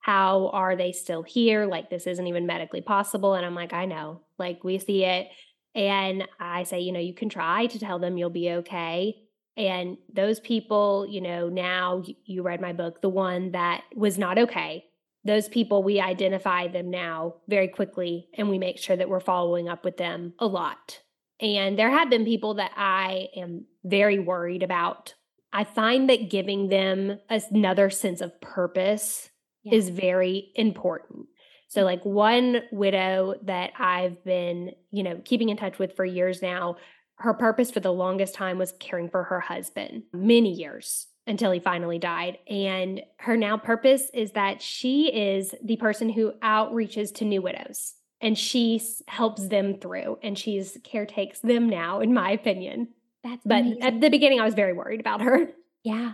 how 0.00 0.48
are 0.54 0.74
they 0.74 0.92
still 0.92 1.22
here? 1.22 1.66
Like, 1.66 1.90
this 1.90 2.06
isn't 2.06 2.26
even 2.26 2.46
medically 2.46 2.80
possible. 2.80 3.34
And 3.34 3.44
I'm 3.44 3.54
like, 3.54 3.74
I 3.74 3.84
know. 3.84 4.22
Like, 4.38 4.64
we 4.64 4.78
see 4.78 5.04
it. 5.04 5.28
And 5.74 6.26
I 6.40 6.62
say, 6.62 6.80
you 6.80 6.90
know, 6.90 7.00
you 7.00 7.14
can 7.14 7.28
try 7.28 7.66
to 7.66 7.78
tell 7.78 7.98
them 7.98 8.16
you'll 8.16 8.30
be 8.30 8.50
okay. 8.50 9.14
And 9.58 9.98
those 10.10 10.40
people, 10.40 11.06
you 11.06 11.20
know, 11.20 11.50
now 11.50 12.02
you 12.24 12.42
read 12.42 12.62
my 12.62 12.72
book, 12.72 13.02
the 13.02 13.10
one 13.10 13.52
that 13.52 13.82
was 13.94 14.16
not 14.16 14.38
okay. 14.38 14.86
Those 15.22 15.50
people, 15.50 15.82
we 15.82 16.00
identify 16.00 16.68
them 16.68 16.90
now 16.90 17.34
very 17.46 17.68
quickly 17.68 18.28
and 18.38 18.48
we 18.48 18.58
make 18.58 18.78
sure 18.78 18.96
that 18.96 19.10
we're 19.10 19.20
following 19.20 19.68
up 19.68 19.84
with 19.84 19.98
them 19.98 20.32
a 20.38 20.46
lot 20.46 21.00
and 21.40 21.78
there 21.78 21.90
have 21.90 22.10
been 22.10 22.24
people 22.24 22.54
that 22.54 22.72
I 22.76 23.28
am 23.36 23.64
very 23.84 24.18
worried 24.18 24.62
about. 24.62 25.14
I 25.52 25.64
find 25.64 26.08
that 26.10 26.30
giving 26.30 26.68
them 26.68 27.18
another 27.28 27.90
sense 27.90 28.20
of 28.20 28.40
purpose 28.40 29.30
yeah. 29.62 29.74
is 29.74 29.88
very 29.88 30.52
important. 30.54 31.26
So, 31.68 31.82
mm. 31.82 31.84
like 31.84 32.04
one 32.04 32.62
widow 32.70 33.34
that 33.44 33.72
I've 33.78 34.22
been, 34.24 34.72
you 34.90 35.02
know, 35.02 35.20
keeping 35.24 35.48
in 35.48 35.56
touch 35.56 35.78
with 35.78 35.96
for 35.96 36.04
years 36.04 36.42
now, 36.42 36.76
her 37.16 37.34
purpose 37.34 37.70
for 37.70 37.80
the 37.80 37.92
longest 37.92 38.34
time 38.34 38.58
was 38.58 38.72
caring 38.78 39.08
for 39.08 39.24
her 39.24 39.40
husband, 39.40 40.04
many 40.12 40.52
years 40.52 41.06
until 41.26 41.50
he 41.50 41.60
finally 41.60 41.98
died. 41.98 42.38
And 42.48 43.02
her 43.18 43.36
now 43.36 43.56
purpose 43.56 44.10
is 44.14 44.32
that 44.32 44.62
she 44.62 45.12
is 45.12 45.54
the 45.62 45.76
person 45.76 46.10
who 46.10 46.32
outreaches 46.42 47.14
to 47.16 47.24
new 47.24 47.42
widows 47.42 47.94
and 48.20 48.36
she 48.36 48.80
helps 49.08 49.48
them 49.48 49.78
through 49.78 50.18
and 50.22 50.38
she's 50.38 50.78
caretakes 50.84 51.40
them 51.40 51.68
now 51.68 52.00
in 52.00 52.12
my 52.12 52.30
opinion. 52.30 52.88
That's 53.22 53.42
but 53.44 53.60
amazing. 53.60 53.82
at 53.82 54.00
the 54.00 54.08
beginning 54.08 54.40
i 54.40 54.44
was 54.44 54.54
very 54.54 54.72
worried 54.72 55.00
about 55.00 55.20
her. 55.22 55.50
Yeah. 55.82 56.12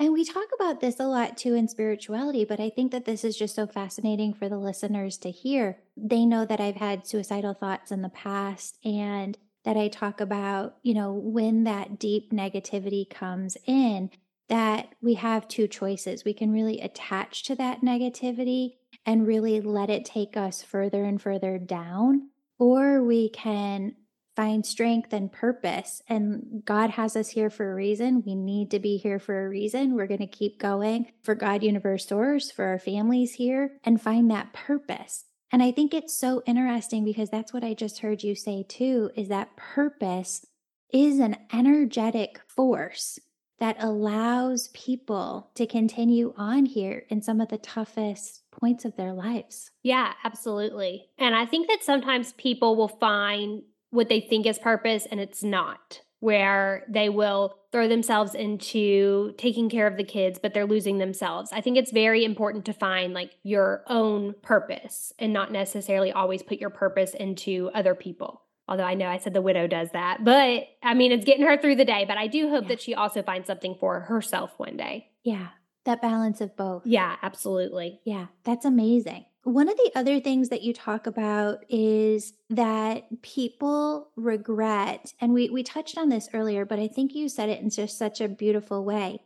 And 0.00 0.12
we 0.12 0.24
talk 0.24 0.48
about 0.56 0.80
this 0.80 0.98
a 0.98 1.06
lot 1.06 1.36
too 1.36 1.54
in 1.54 1.68
spirituality 1.68 2.44
but 2.44 2.58
i 2.58 2.68
think 2.68 2.90
that 2.90 3.04
this 3.04 3.24
is 3.24 3.36
just 3.36 3.54
so 3.54 3.66
fascinating 3.66 4.34
for 4.34 4.48
the 4.48 4.58
listeners 4.58 5.16
to 5.18 5.30
hear. 5.30 5.78
They 5.96 6.26
know 6.26 6.44
that 6.44 6.60
i've 6.60 6.76
had 6.76 7.06
suicidal 7.06 7.54
thoughts 7.54 7.92
in 7.92 8.02
the 8.02 8.08
past 8.08 8.78
and 8.84 9.38
that 9.64 9.76
i 9.76 9.86
talk 9.86 10.20
about 10.20 10.76
you 10.82 10.94
know 10.94 11.12
when 11.12 11.64
that 11.64 11.98
deep 11.98 12.32
negativity 12.32 13.08
comes 13.08 13.56
in 13.66 14.10
that 14.48 14.94
we 15.00 15.14
have 15.14 15.48
two 15.48 15.66
choices. 15.66 16.24
We 16.24 16.34
can 16.34 16.52
really 16.52 16.80
attach 16.80 17.44
to 17.44 17.54
that 17.56 17.80
negativity 17.82 18.74
and 19.06 19.26
really 19.26 19.60
let 19.60 19.90
it 19.90 20.04
take 20.04 20.36
us 20.36 20.62
further 20.62 21.04
and 21.04 21.20
further 21.20 21.58
down, 21.58 22.30
or 22.58 23.02
we 23.02 23.28
can 23.28 23.94
find 24.36 24.66
strength 24.66 25.12
and 25.12 25.30
purpose. 25.30 26.02
And 26.08 26.62
God 26.64 26.90
has 26.90 27.16
us 27.16 27.30
here 27.30 27.50
for 27.50 27.70
a 27.70 27.74
reason. 27.74 28.22
We 28.26 28.34
need 28.34 28.70
to 28.72 28.78
be 28.78 28.96
here 28.96 29.18
for 29.18 29.44
a 29.44 29.48
reason. 29.48 29.94
We're 29.94 30.06
going 30.06 30.18
to 30.18 30.26
keep 30.26 30.58
going 30.58 31.12
for 31.22 31.34
God 31.34 31.62
Universe 31.62 32.06
Source, 32.06 32.50
for 32.50 32.64
our 32.64 32.78
families 32.78 33.34
here, 33.34 33.78
and 33.84 34.00
find 34.00 34.30
that 34.30 34.52
purpose. 34.52 35.24
And 35.52 35.62
I 35.62 35.70
think 35.70 35.94
it's 35.94 36.18
so 36.18 36.42
interesting 36.46 37.04
because 37.04 37.30
that's 37.30 37.52
what 37.52 37.62
I 37.62 37.74
just 37.74 38.00
heard 38.00 38.24
you 38.24 38.34
say 38.34 38.64
too 38.68 39.10
is 39.14 39.28
that 39.28 39.56
purpose 39.56 40.44
is 40.92 41.18
an 41.18 41.36
energetic 41.52 42.40
force 42.48 43.18
that 43.60 43.76
allows 43.78 44.68
people 44.74 45.50
to 45.54 45.66
continue 45.66 46.34
on 46.36 46.66
here 46.66 47.04
in 47.08 47.22
some 47.22 47.40
of 47.40 47.48
the 47.48 47.58
toughest 47.58 48.42
points 48.60 48.84
of 48.84 48.96
their 48.96 49.12
lives. 49.12 49.70
Yeah, 49.82 50.12
absolutely. 50.24 51.08
And 51.18 51.34
I 51.34 51.46
think 51.46 51.68
that 51.68 51.82
sometimes 51.82 52.32
people 52.34 52.76
will 52.76 52.88
find 52.88 53.62
what 53.90 54.08
they 54.08 54.20
think 54.20 54.46
is 54.46 54.58
purpose 54.58 55.06
and 55.10 55.20
it's 55.20 55.42
not, 55.42 56.00
where 56.20 56.84
they 56.88 57.08
will 57.08 57.56
throw 57.70 57.88
themselves 57.88 58.34
into 58.34 59.34
taking 59.36 59.68
care 59.68 59.86
of 59.86 59.96
the 59.96 60.04
kids, 60.04 60.38
but 60.40 60.54
they're 60.54 60.66
losing 60.66 60.98
themselves. 60.98 61.50
I 61.52 61.60
think 61.60 61.76
it's 61.76 61.92
very 61.92 62.24
important 62.24 62.64
to 62.66 62.72
find 62.72 63.12
like 63.12 63.32
your 63.42 63.84
own 63.88 64.34
purpose 64.42 65.12
and 65.18 65.32
not 65.32 65.52
necessarily 65.52 66.12
always 66.12 66.42
put 66.42 66.58
your 66.58 66.70
purpose 66.70 67.14
into 67.14 67.70
other 67.74 67.94
people. 67.94 68.42
Although 68.66 68.84
I 68.84 68.94
know 68.94 69.06
I 69.06 69.18
said 69.18 69.34
the 69.34 69.42
widow 69.42 69.66
does 69.66 69.90
that, 69.92 70.24
but 70.24 70.64
I 70.82 70.94
mean, 70.94 71.12
it's 71.12 71.26
getting 71.26 71.44
her 71.44 71.58
through 71.58 71.76
the 71.76 71.84
day. 71.84 72.04
But 72.08 72.16
I 72.16 72.28
do 72.28 72.48
hope 72.48 72.62
yeah. 72.62 72.68
that 72.68 72.80
she 72.80 72.94
also 72.94 73.22
finds 73.22 73.46
something 73.46 73.76
for 73.78 74.00
herself 74.00 74.52
one 74.56 74.76
day. 74.76 75.08
Yeah. 75.22 75.48
That 75.84 76.02
balance 76.02 76.40
of 76.40 76.56
both. 76.56 76.86
Yeah, 76.86 77.16
absolutely. 77.22 78.00
Yeah, 78.04 78.26
that's 78.44 78.64
amazing. 78.64 79.26
One 79.42 79.68
of 79.68 79.76
the 79.76 79.92
other 79.94 80.20
things 80.20 80.48
that 80.48 80.62
you 80.62 80.72
talk 80.72 81.06
about 81.06 81.64
is 81.68 82.32
that 82.48 83.20
people 83.20 84.08
regret, 84.16 85.12
and 85.20 85.34
we, 85.34 85.50
we 85.50 85.62
touched 85.62 85.98
on 85.98 86.08
this 86.08 86.30
earlier, 86.32 86.64
but 86.64 86.78
I 86.78 86.88
think 86.88 87.14
you 87.14 87.28
said 87.28 87.50
it 87.50 87.60
in 87.60 87.68
just 87.68 87.98
such 87.98 88.22
a 88.22 88.28
beautiful 88.28 88.84
way 88.84 89.20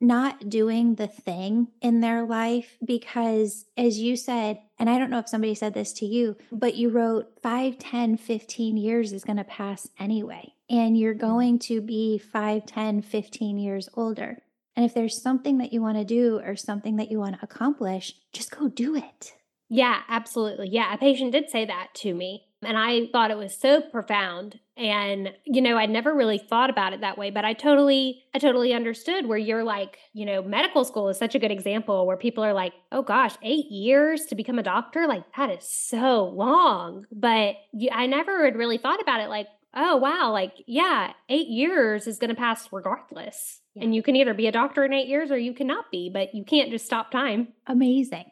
not 0.00 0.48
doing 0.48 0.94
the 0.94 1.06
thing 1.06 1.68
in 1.82 2.00
their 2.00 2.24
life 2.24 2.78
because 2.84 3.66
as 3.76 3.98
you 3.98 4.16
said 4.16 4.58
and 4.78 4.88
i 4.88 4.98
don't 4.98 5.10
know 5.10 5.18
if 5.18 5.28
somebody 5.28 5.54
said 5.54 5.74
this 5.74 5.92
to 5.92 6.06
you 6.06 6.36
but 6.50 6.74
you 6.74 6.88
wrote 6.88 7.30
5 7.42 7.78
10 7.78 8.16
15 8.16 8.76
years 8.76 9.12
is 9.12 9.24
going 9.24 9.36
to 9.36 9.44
pass 9.44 9.88
anyway 9.98 10.54
and 10.70 10.96
you're 10.96 11.12
mm-hmm. 11.12 11.26
going 11.26 11.58
to 11.60 11.80
be 11.82 12.16
5 12.16 12.64
10 12.64 13.02
15 13.02 13.58
years 13.58 13.88
older 13.94 14.38
and 14.76 14.84
if 14.84 14.94
there's 14.94 15.20
something 15.20 15.58
that 15.58 15.72
you 15.72 15.82
want 15.82 15.98
to 15.98 16.04
do 16.04 16.40
or 16.44 16.56
something 16.56 16.96
that 16.96 17.10
you 17.10 17.18
want 17.18 17.36
to 17.36 17.44
accomplish, 17.44 18.14
just 18.32 18.56
go 18.56 18.68
do 18.68 18.94
it. 18.94 19.34
Yeah, 19.68 20.00
absolutely. 20.08 20.68
Yeah, 20.68 20.92
a 20.92 20.98
patient 20.98 21.32
did 21.32 21.48
say 21.48 21.64
that 21.64 21.88
to 21.96 22.12
me. 22.12 22.46
And 22.62 22.76
I 22.76 23.06
thought 23.10 23.30
it 23.30 23.38
was 23.38 23.56
so 23.56 23.80
profound. 23.80 24.58
And, 24.76 25.30
you 25.46 25.62
know, 25.62 25.78
I'd 25.78 25.88
never 25.88 26.14
really 26.14 26.38
thought 26.38 26.68
about 26.68 26.92
it 26.92 27.00
that 27.00 27.16
way, 27.16 27.30
but 27.30 27.44
I 27.44 27.54
totally, 27.54 28.22
I 28.34 28.38
totally 28.38 28.74
understood 28.74 29.26
where 29.26 29.38
you're 29.38 29.64
like, 29.64 29.98
you 30.12 30.26
know, 30.26 30.42
medical 30.42 30.84
school 30.84 31.08
is 31.08 31.16
such 31.16 31.34
a 31.34 31.38
good 31.38 31.50
example 31.50 32.06
where 32.06 32.16
people 32.16 32.44
are 32.44 32.52
like, 32.52 32.74
oh 32.92 33.02
gosh, 33.02 33.34
eight 33.42 33.70
years 33.70 34.26
to 34.26 34.34
become 34.34 34.58
a 34.58 34.62
doctor? 34.62 35.06
Like, 35.06 35.24
that 35.36 35.50
is 35.50 35.66
so 35.70 36.24
long. 36.24 37.06
But 37.12 37.56
you, 37.72 37.90
I 37.92 38.06
never 38.06 38.44
had 38.44 38.56
really 38.56 38.78
thought 38.78 39.00
about 39.00 39.20
it 39.20 39.28
like, 39.28 39.46
oh, 39.74 39.96
wow, 39.96 40.32
like, 40.32 40.54
yeah, 40.66 41.12
eight 41.28 41.48
years 41.48 42.06
is 42.06 42.18
going 42.18 42.30
to 42.30 42.34
pass 42.34 42.68
regardless. 42.72 43.60
Yeah. 43.74 43.84
And 43.84 43.94
you 43.94 44.02
can 44.02 44.16
either 44.16 44.34
be 44.34 44.46
a 44.46 44.52
doctor 44.52 44.84
in 44.84 44.92
eight 44.92 45.08
years 45.08 45.30
or 45.30 45.38
you 45.38 45.54
cannot 45.54 45.90
be, 45.90 46.10
but 46.12 46.34
you 46.34 46.44
can't 46.44 46.70
just 46.70 46.86
stop 46.86 47.10
time. 47.10 47.48
Amazing. 47.66 48.24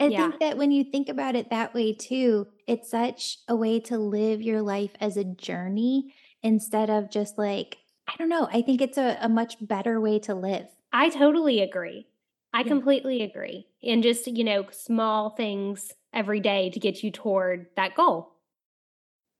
I 0.00 0.06
yeah. 0.06 0.28
think 0.28 0.40
that 0.40 0.58
when 0.58 0.72
you 0.72 0.84
think 0.84 1.08
about 1.08 1.36
it 1.36 1.50
that 1.50 1.72
way 1.72 1.92
too, 1.92 2.48
it's 2.66 2.90
such 2.90 3.38
a 3.46 3.54
way 3.54 3.78
to 3.80 3.96
live 3.98 4.42
your 4.42 4.60
life 4.60 4.90
as 5.00 5.16
a 5.16 5.24
journey 5.24 6.12
instead 6.42 6.90
of 6.90 7.10
just 7.10 7.38
like, 7.38 7.78
I 8.08 8.14
don't 8.18 8.28
know. 8.28 8.48
I 8.52 8.62
think 8.62 8.82
it's 8.82 8.98
a, 8.98 9.16
a 9.20 9.28
much 9.28 9.56
better 9.60 10.00
way 10.00 10.18
to 10.20 10.34
live. 10.34 10.66
I 10.92 11.08
totally 11.08 11.60
agree. 11.60 12.08
I 12.52 12.60
yeah. 12.60 12.68
completely 12.68 13.22
agree. 13.22 13.68
And 13.82 14.02
just, 14.02 14.26
you 14.26 14.44
know, 14.44 14.66
small 14.70 15.30
things 15.30 15.92
every 16.12 16.40
day 16.40 16.70
to 16.70 16.80
get 16.80 17.02
you 17.02 17.10
toward 17.10 17.66
that 17.76 17.94
goal. 17.94 18.32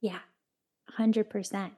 Yeah, 0.01 0.19
100%. 0.99 1.71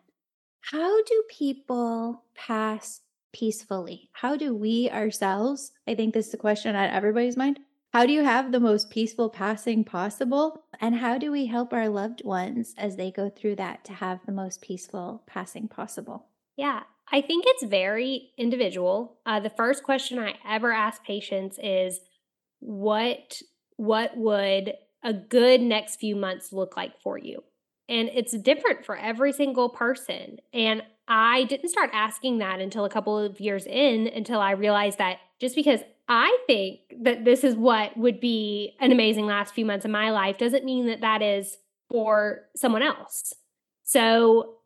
How 0.60 1.02
do 1.02 1.24
people 1.30 2.24
pass 2.34 3.02
peacefully? 3.32 4.10
How 4.12 4.36
do 4.36 4.54
we 4.54 4.90
ourselves, 4.90 5.72
I 5.86 5.94
think 5.94 6.14
this 6.14 6.28
is 6.28 6.34
a 6.34 6.38
question 6.38 6.74
on 6.74 6.88
everybody's 6.88 7.36
mind, 7.36 7.60
how 7.92 8.04
do 8.04 8.12
you 8.12 8.24
have 8.24 8.52
the 8.52 8.60
most 8.60 8.90
peaceful 8.90 9.30
passing 9.30 9.84
possible? 9.84 10.64
And 10.80 10.96
how 10.96 11.18
do 11.18 11.32
we 11.32 11.46
help 11.46 11.72
our 11.72 11.88
loved 11.88 12.22
ones 12.24 12.74
as 12.76 12.96
they 12.96 13.10
go 13.10 13.30
through 13.30 13.56
that 13.56 13.84
to 13.86 13.94
have 13.94 14.20
the 14.26 14.32
most 14.32 14.60
peaceful 14.60 15.22
passing 15.26 15.68
possible? 15.68 16.26
Yeah, 16.56 16.82
I 17.10 17.20
think 17.20 17.44
it's 17.46 17.64
very 17.64 18.32
individual. 18.36 19.18
Uh, 19.24 19.40
the 19.40 19.50
first 19.50 19.82
question 19.82 20.18
I 20.18 20.34
ever 20.46 20.72
ask 20.72 21.04
patients 21.04 21.58
is, 21.62 22.00
"What 22.58 23.40
what 23.76 24.16
would 24.16 24.74
a 25.02 25.12
good 25.12 25.62
next 25.62 25.96
few 25.96 26.16
months 26.16 26.52
look 26.52 26.76
like 26.76 27.00
for 27.00 27.16
you?" 27.16 27.44
And 27.88 28.10
it's 28.12 28.36
different 28.38 28.84
for 28.84 28.96
every 28.96 29.32
single 29.32 29.68
person. 29.68 30.38
And 30.52 30.82
I 31.08 31.44
didn't 31.44 31.68
start 31.68 31.90
asking 31.92 32.38
that 32.38 32.60
until 32.60 32.84
a 32.84 32.90
couple 32.90 33.16
of 33.18 33.40
years 33.40 33.64
in, 33.66 34.08
until 34.08 34.40
I 34.40 34.52
realized 34.52 34.98
that 34.98 35.18
just 35.40 35.54
because 35.54 35.80
I 36.08 36.36
think 36.46 36.80
that 37.02 37.24
this 37.24 37.44
is 37.44 37.54
what 37.54 37.96
would 37.96 38.20
be 38.20 38.74
an 38.80 38.92
amazing 38.92 39.26
last 39.26 39.54
few 39.54 39.64
months 39.64 39.84
of 39.84 39.90
my 39.90 40.10
life 40.10 40.38
doesn't 40.38 40.64
mean 40.64 40.86
that 40.86 41.00
that 41.00 41.22
is 41.22 41.58
for 41.90 42.42
someone 42.56 42.82
else. 42.82 43.32
So 43.84 44.56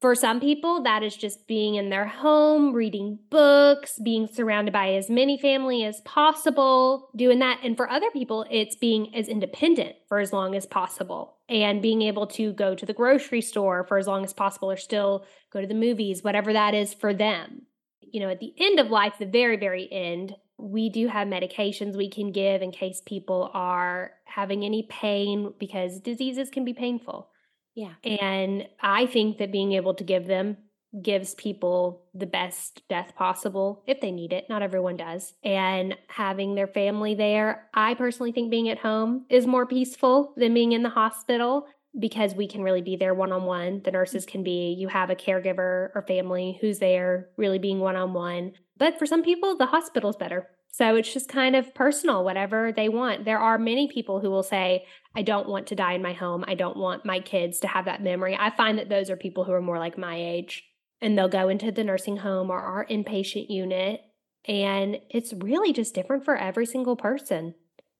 for 0.00 0.14
some 0.14 0.40
people, 0.40 0.82
that 0.82 1.02
is 1.02 1.16
just 1.16 1.46
being 1.46 1.76
in 1.76 1.88
their 1.88 2.06
home, 2.06 2.72
reading 2.74 3.18
books, 3.30 3.98
being 4.02 4.26
surrounded 4.26 4.72
by 4.72 4.94
as 4.94 5.08
many 5.08 5.38
family 5.38 5.84
as 5.84 6.00
possible, 6.02 7.08
doing 7.16 7.38
that. 7.38 7.60
And 7.62 7.76
for 7.76 7.88
other 7.88 8.10
people, 8.10 8.44
it's 8.50 8.76
being 8.76 9.14
as 9.14 9.28
independent 9.28 9.96
for 10.08 10.18
as 10.18 10.32
long 10.32 10.54
as 10.54 10.66
possible 10.66 11.33
and 11.48 11.82
being 11.82 12.02
able 12.02 12.26
to 12.26 12.52
go 12.52 12.74
to 12.74 12.86
the 12.86 12.92
grocery 12.92 13.40
store 13.40 13.84
for 13.84 13.98
as 13.98 14.06
long 14.06 14.24
as 14.24 14.32
possible 14.32 14.70
or 14.70 14.76
still 14.76 15.24
go 15.52 15.60
to 15.60 15.66
the 15.66 15.74
movies, 15.74 16.22
whatever 16.22 16.52
that 16.52 16.74
is 16.74 16.94
for 16.94 17.12
them. 17.12 17.62
You 18.00 18.20
know, 18.20 18.30
at 18.30 18.40
the 18.40 18.54
end 18.58 18.78
of 18.78 18.90
life, 18.90 19.14
the 19.18 19.26
very, 19.26 19.56
very 19.56 19.88
end, 19.90 20.34
we 20.56 20.88
do 20.88 21.08
have 21.08 21.28
medications 21.28 21.96
we 21.96 22.08
can 22.08 22.32
give 22.32 22.62
in 22.62 22.70
case 22.70 23.02
people 23.04 23.50
are 23.52 24.12
having 24.24 24.64
any 24.64 24.86
pain 24.88 25.52
because 25.58 26.00
diseases 26.00 26.48
can 26.48 26.64
be 26.64 26.72
painful. 26.72 27.28
Yeah. 27.74 27.94
And 28.04 28.68
I 28.80 29.06
think 29.06 29.38
that 29.38 29.50
being 29.50 29.72
able 29.72 29.94
to 29.94 30.04
give 30.04 30.26
them 30.26 30.58
gives 31.02 31.34
people 31.34 32.02
the 32.14 32.26
best 32.26 32.82
death 32.88 33.14
possible 33.16 33.82
if 33.86 34.00
they 34.00 34.12
need 34.12 34.32
it. 34.32 34.46
Not 34.48 34.62
everyone 34.62 34.96
does. 34.96 35.34
And 35.42 35.96
having 36.08 36.54
their 36.54 36.66
family 36.66 37.14
there, 37.14 37.68
I 37.74 37.94
personally 37.94 38.32
think 38.32 38.50
being 38.50 38.68
at 38.68 38.78
home 38.78 39.26
is 39.28 39.46
more 39.46 39.66
peaceful 39.66 40.34
than 40.36 40.54
being 40.54 40.72
in 40.72 40.82
the 40.82 40.90
hospital 40.90 41.66
because 41.98 42.34
we 42.34 42.48
can 42.48 42.62
really 42.62 42.82
be 42.82 42.96
there 42.96 43.14
one 43.14 43.32
on 43.32 43.44
one. 43.44 43.82
The 43.84 43.92
nurses 43.92 44.26
can 44.26 44.42
be, 44.42 44.74
you 44.78 44.88
have 44.88 45.10
a 45.10 45.16
caregiver 45.16 45.90
or 45.94 46.04
family 46.06 46.58
who's 46.60 46.78
there 46.78 47.28
really 47.36 47.58
being 47.58 47.80
one 47.80 47.96
on 47.96 48.12
one. 48.12 48.52
But 48.76 48.98
for 48.98 49.06
some 49.06 49.22
people, 49.22 49.56
the 49.56 49.66
hospital's 49.66 50.16
better. 50.16 50.48
So 50.72 50.96
it's 50.96 51.12
just 51.12 51.28
kind 51.28 51.54
of 51.54 51.72
personal, 51.72 52.24
whatever 52.24 52.72
they 52.72 52.88
want. 52.88 53.24
There 53.24 53.38
are 53.38 53.58
many 53.58 53.86
people 53.86 54.18
who 54.18 54.28
will 54.28 54.42
say, 54.42 54.86
I 55.14 55.22
don't 55.22 55.48
want 55.48 55.68
to 55.68 55.76
die 55.76 55.92
in 55.92 56.02
my 56.02 56.14
home. 56.14 56.44
I 56.48 56.56
don't 56.56 56.76
want 56.76 57.04
my 57.04 57.20
kids 57.20 57.60
to 57.60 57.68
have 57.68 57.84
that 57.84 58.02
memory. 58.02 58.36
I 58.36 58.50
find 58.50 58.78
that 58.78 58.88
those 58.88 59.08
are 59.08 59.16
people 59.16 59.44
who 59.44 59.52
are 59.52 59.60
more 59.60 59.78
like 59.78 59.96
my 59.96 60.16
age 60.16 60.64
and 61.00 61.16
they'll 61.16 61.28
go 61.28 61.48
into 61.48 61.70
the 61.70 61.84
nursing 61.84 62.18
home 62.18 62.50
or 62.50 62.58
our 62.60 62.86
inpatient 62.86 63.50
unit. 63.50 64.02
And 64.46 64.98
it's 65.10 65.32
really 65.32 65.72
just 65.72 65.94
different 65.94 66.24
for 66.24 66.36
every 66.36 66.66
single 66.66 66.96
person. 66.96 67.54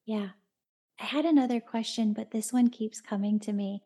Yeah. 0.05 0.29
I 0.99 1.05
had 1.05 1.25
another 1.25 1.59
question, 1.59 2.13
but 2.13 2.31
this 2.31 2.53
one 2.53 2.69
keeps 2.69 3.01
coming 3.01 3.39
to 3.41 3.53
me. 3.53 3.81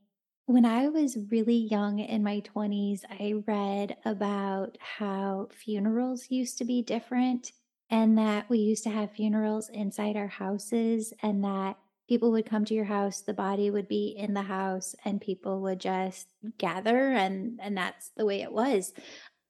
When 0.45 0.65
I 0.65 0.89
was 0.89 1.17
really 1.29 1.67
young 1.69 1.99
in 1.99 2.23
my 2.23 2.41
20s, 2.41 3.01
I 3.09 3.35
read 3.47 3.97
about 4.03 4.77
how 4.79 5.47
funerals 5.51 6.27
used 6.29 6.57
to 6.57 6.65
be 6.65 6.81
different 6.81 7.51
and 7.89 8.17
that 8.17 8.49
we 8.49 8.59
used 8.59 8.83
to 8.83 8.89
have 8.89 9.11
funerals 9.11 9.69
inside 9.69 10.15
our 10.15 10.27
houses 10.27 11.13
and 11.21 11.43
that 11.43 11.77
people 12.09 12.31
would 12.31 12.45
come 12.45 12.65
to 12.65 12.73
your 12.73 12.85
house 12.85 13.21
the 13.21 13.33
body 13.33 13.69
would 13.69 13.87
be 13.87 14.15
in 14.17 14.33
the 14.33 14.41
house 14.41 14.95
and 15.05 15.21
people 15.21 15.61
would 15.61 15.79
just 15.79 16.27
gather 16.57 17.11
and 17.11 17.59
and 17.61 17.77
that's 17.77 18.09
the 18.17 18.25
way 18.25 18.41
it 18.41 18.51
was 18.51 18.91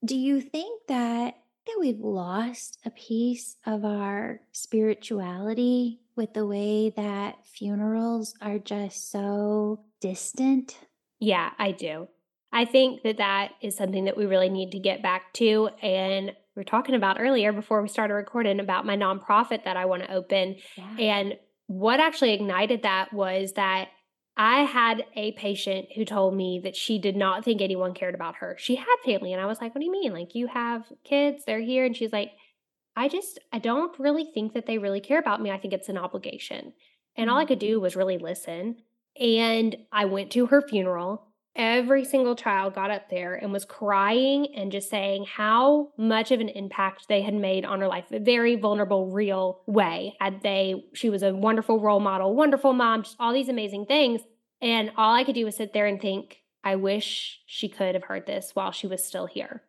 do 0.06 0.18
you 0.18 0.42
think 0.42 0.82
that 0.88 1.36
that 1.66 1.78
we've 1.80 2.00
lost 2.00 2.78
a 2.86 2.90
piece 2.90 3.56
of 3.66 3.86
our 3.86 4.42
spirituality 4.52 6.02
with 6.16 6.34
the 6.34 6.46
way 6.46 6.90
that 6.90 7.36
funerals 7.46 8.36
are 8.42 8.60
just 8.60 9.10
so 9.10 9.80
distant 10.02 10.78
yeah 11.20 11.52
i 11.58 11.72
do 11.72 12.10
i 12.52 12.66
think 12.66 13.04
that 13.04 13.18
that 13.18 13.52
is 13.62 13.78
something 13.78 14.04
that 14.04 14.18
we 14.18 14.26
really 14.26 14.50
need 14.50 14.72
to 14.72 14.80
get 14.80 15.02
back 15.02 15.32
to 15.34 15.70
and 15.82 16.34
we 16.60 16.62
are 16.62 16.66
talking 16.66 16.96
about 16.96 17.22
earlier 17.22 17.54
before 17.54 17.82
we 17.82 17.88
started 17.88 18.16
recording 18.16 18.60
about 18.60 18.86
my 18.86 18.98
nonprofit 18.98 19.64
that 19.64 19.78
I 19.78 19.86
want 19.86 20.04
to 20.04 20.14
open. 20.14 20.58
Yeah. 20.76 20.98
And 21.00 21.38
what 21.70 22.00
actually 22.00 22.34
ignited 22.34 22.82
that 22.82 23.14
was 23.14 23.54
that 23.54 23.90
I 24.36 24.62
had 24.64 25.06
a 25.16 25.34
patient 25.34 25.90
who 25.96 26.04
told 26.04 26.36
me 26.36 26.60
that 26.64 26.76
she 26.76 26.98
did 26.98 27.16
not 27.16 27.46
think 27.46 27.62
anyone 27.62 27.94
cared 27.94 28.16
about 28.16 28.38
her. 28.38 28.56
She 28.58 28.76
had 28.76 28.96
family. 29.06 29.34
And 29.34 29.42
I 29.42 29.46
was 29.46 29.62
like, 29.62 29.76
What 29.76 29.82
do 29.82 29.86
you 29.86 29.92
mean? 29.92 30.12
Like, 30.12 30.34
you 30.34 30.48
have 30.48 30.86
kids, 31.04 31.44
they're 31.46 31.62
here. 31.62 31.86
And 31.86 31.96
she's 31.96 32.12
like, 32.12 32.32
I 32.96 33.08
just, 33.08 33.38
I 33.54 33.60
don't 33.60 33.98
really 34.00 34.32
think 34.34 34.54
that 34.54 34.66
they 34.66 34.80
really 34.80 35.00
care 35.00 35.20
about 35.20 35.44
me. 35.44 35.52
I 35.52 35.60
think 35.60 35.76
it's 35.76 35.90
an 35.90 35.98
obligation. 36.00 36.74
And 37.16 37.30
all 37.30 37.38
I 37.38 37.46
could 37.46 37.60
do 37.60 37.78
mm. 37.78 37.82
was 37.84 37.96
really 37.96 38.18
listen. 38.18 38.78
And 39.20 39.78
I 39.92 40.06
went 40.06 40.32
to 40.32 40.48
her 40.48 40.64
funeral 40.68 41.28
every 41.56 42.06
single 42.06 42.36
child 42.36 42.76
got 42.76 42.92
up 42.92 43.10
there 43.10 43.36
and 43.36 43.52
was 43.52 43.66
crying 43.66 44.48
and 44.56 44.72
just 44.72 44.90
saying 44.90 45.26
how 45.26 45.90
much 45.98 46.32
of 46.32 46.40
an 46.40 46.50
impact 46.50 47.08
they 47.08 47.22
had 47.22 47.34
made 47.34 47.66
on 47.66 47.82
her 47.82 47.88
life 47.88 48.06
a 48.12 48.20
very 48.20 48.56
vulnerable 48.56 49.08
real 49.12 49.62
way. 49.66 50.16
Had 50.20 50.42
they 50.42 50.86
she 50.94 51.10
was 51.10 51.24
a 51.24 51.34
wonderful 51.34 51.80
role 51.80 52.00
model 52.00 52.36
wonderful 52.36 52.74
mom 52.74 53.04
just 53.04 53.16
all 53.20 53.34
these 53.34 53.50
amazing 53.50 53.86
things. 53.86 54.22
And 54.62 54.92
all 54.98 55.16
i 55.16 55.24
could 55.24 55.36
do 55.36 55.46
was 55.46 55.58
sit 55.58 55.74
there 55.74 55.88
and 55.88 56.02
think 56.02 56.38
i 56.64 56.76
wish 56.76 57.42
she 57.46 57.68
could 57.70 57.96
have 57.96 58.04
heard 58.06 58.26
this 58.26 58.52
while 58.54 58.72
she 58.72 58.88
was 58.88 59.04
still 59.04 59.26
here. 59.26 59.64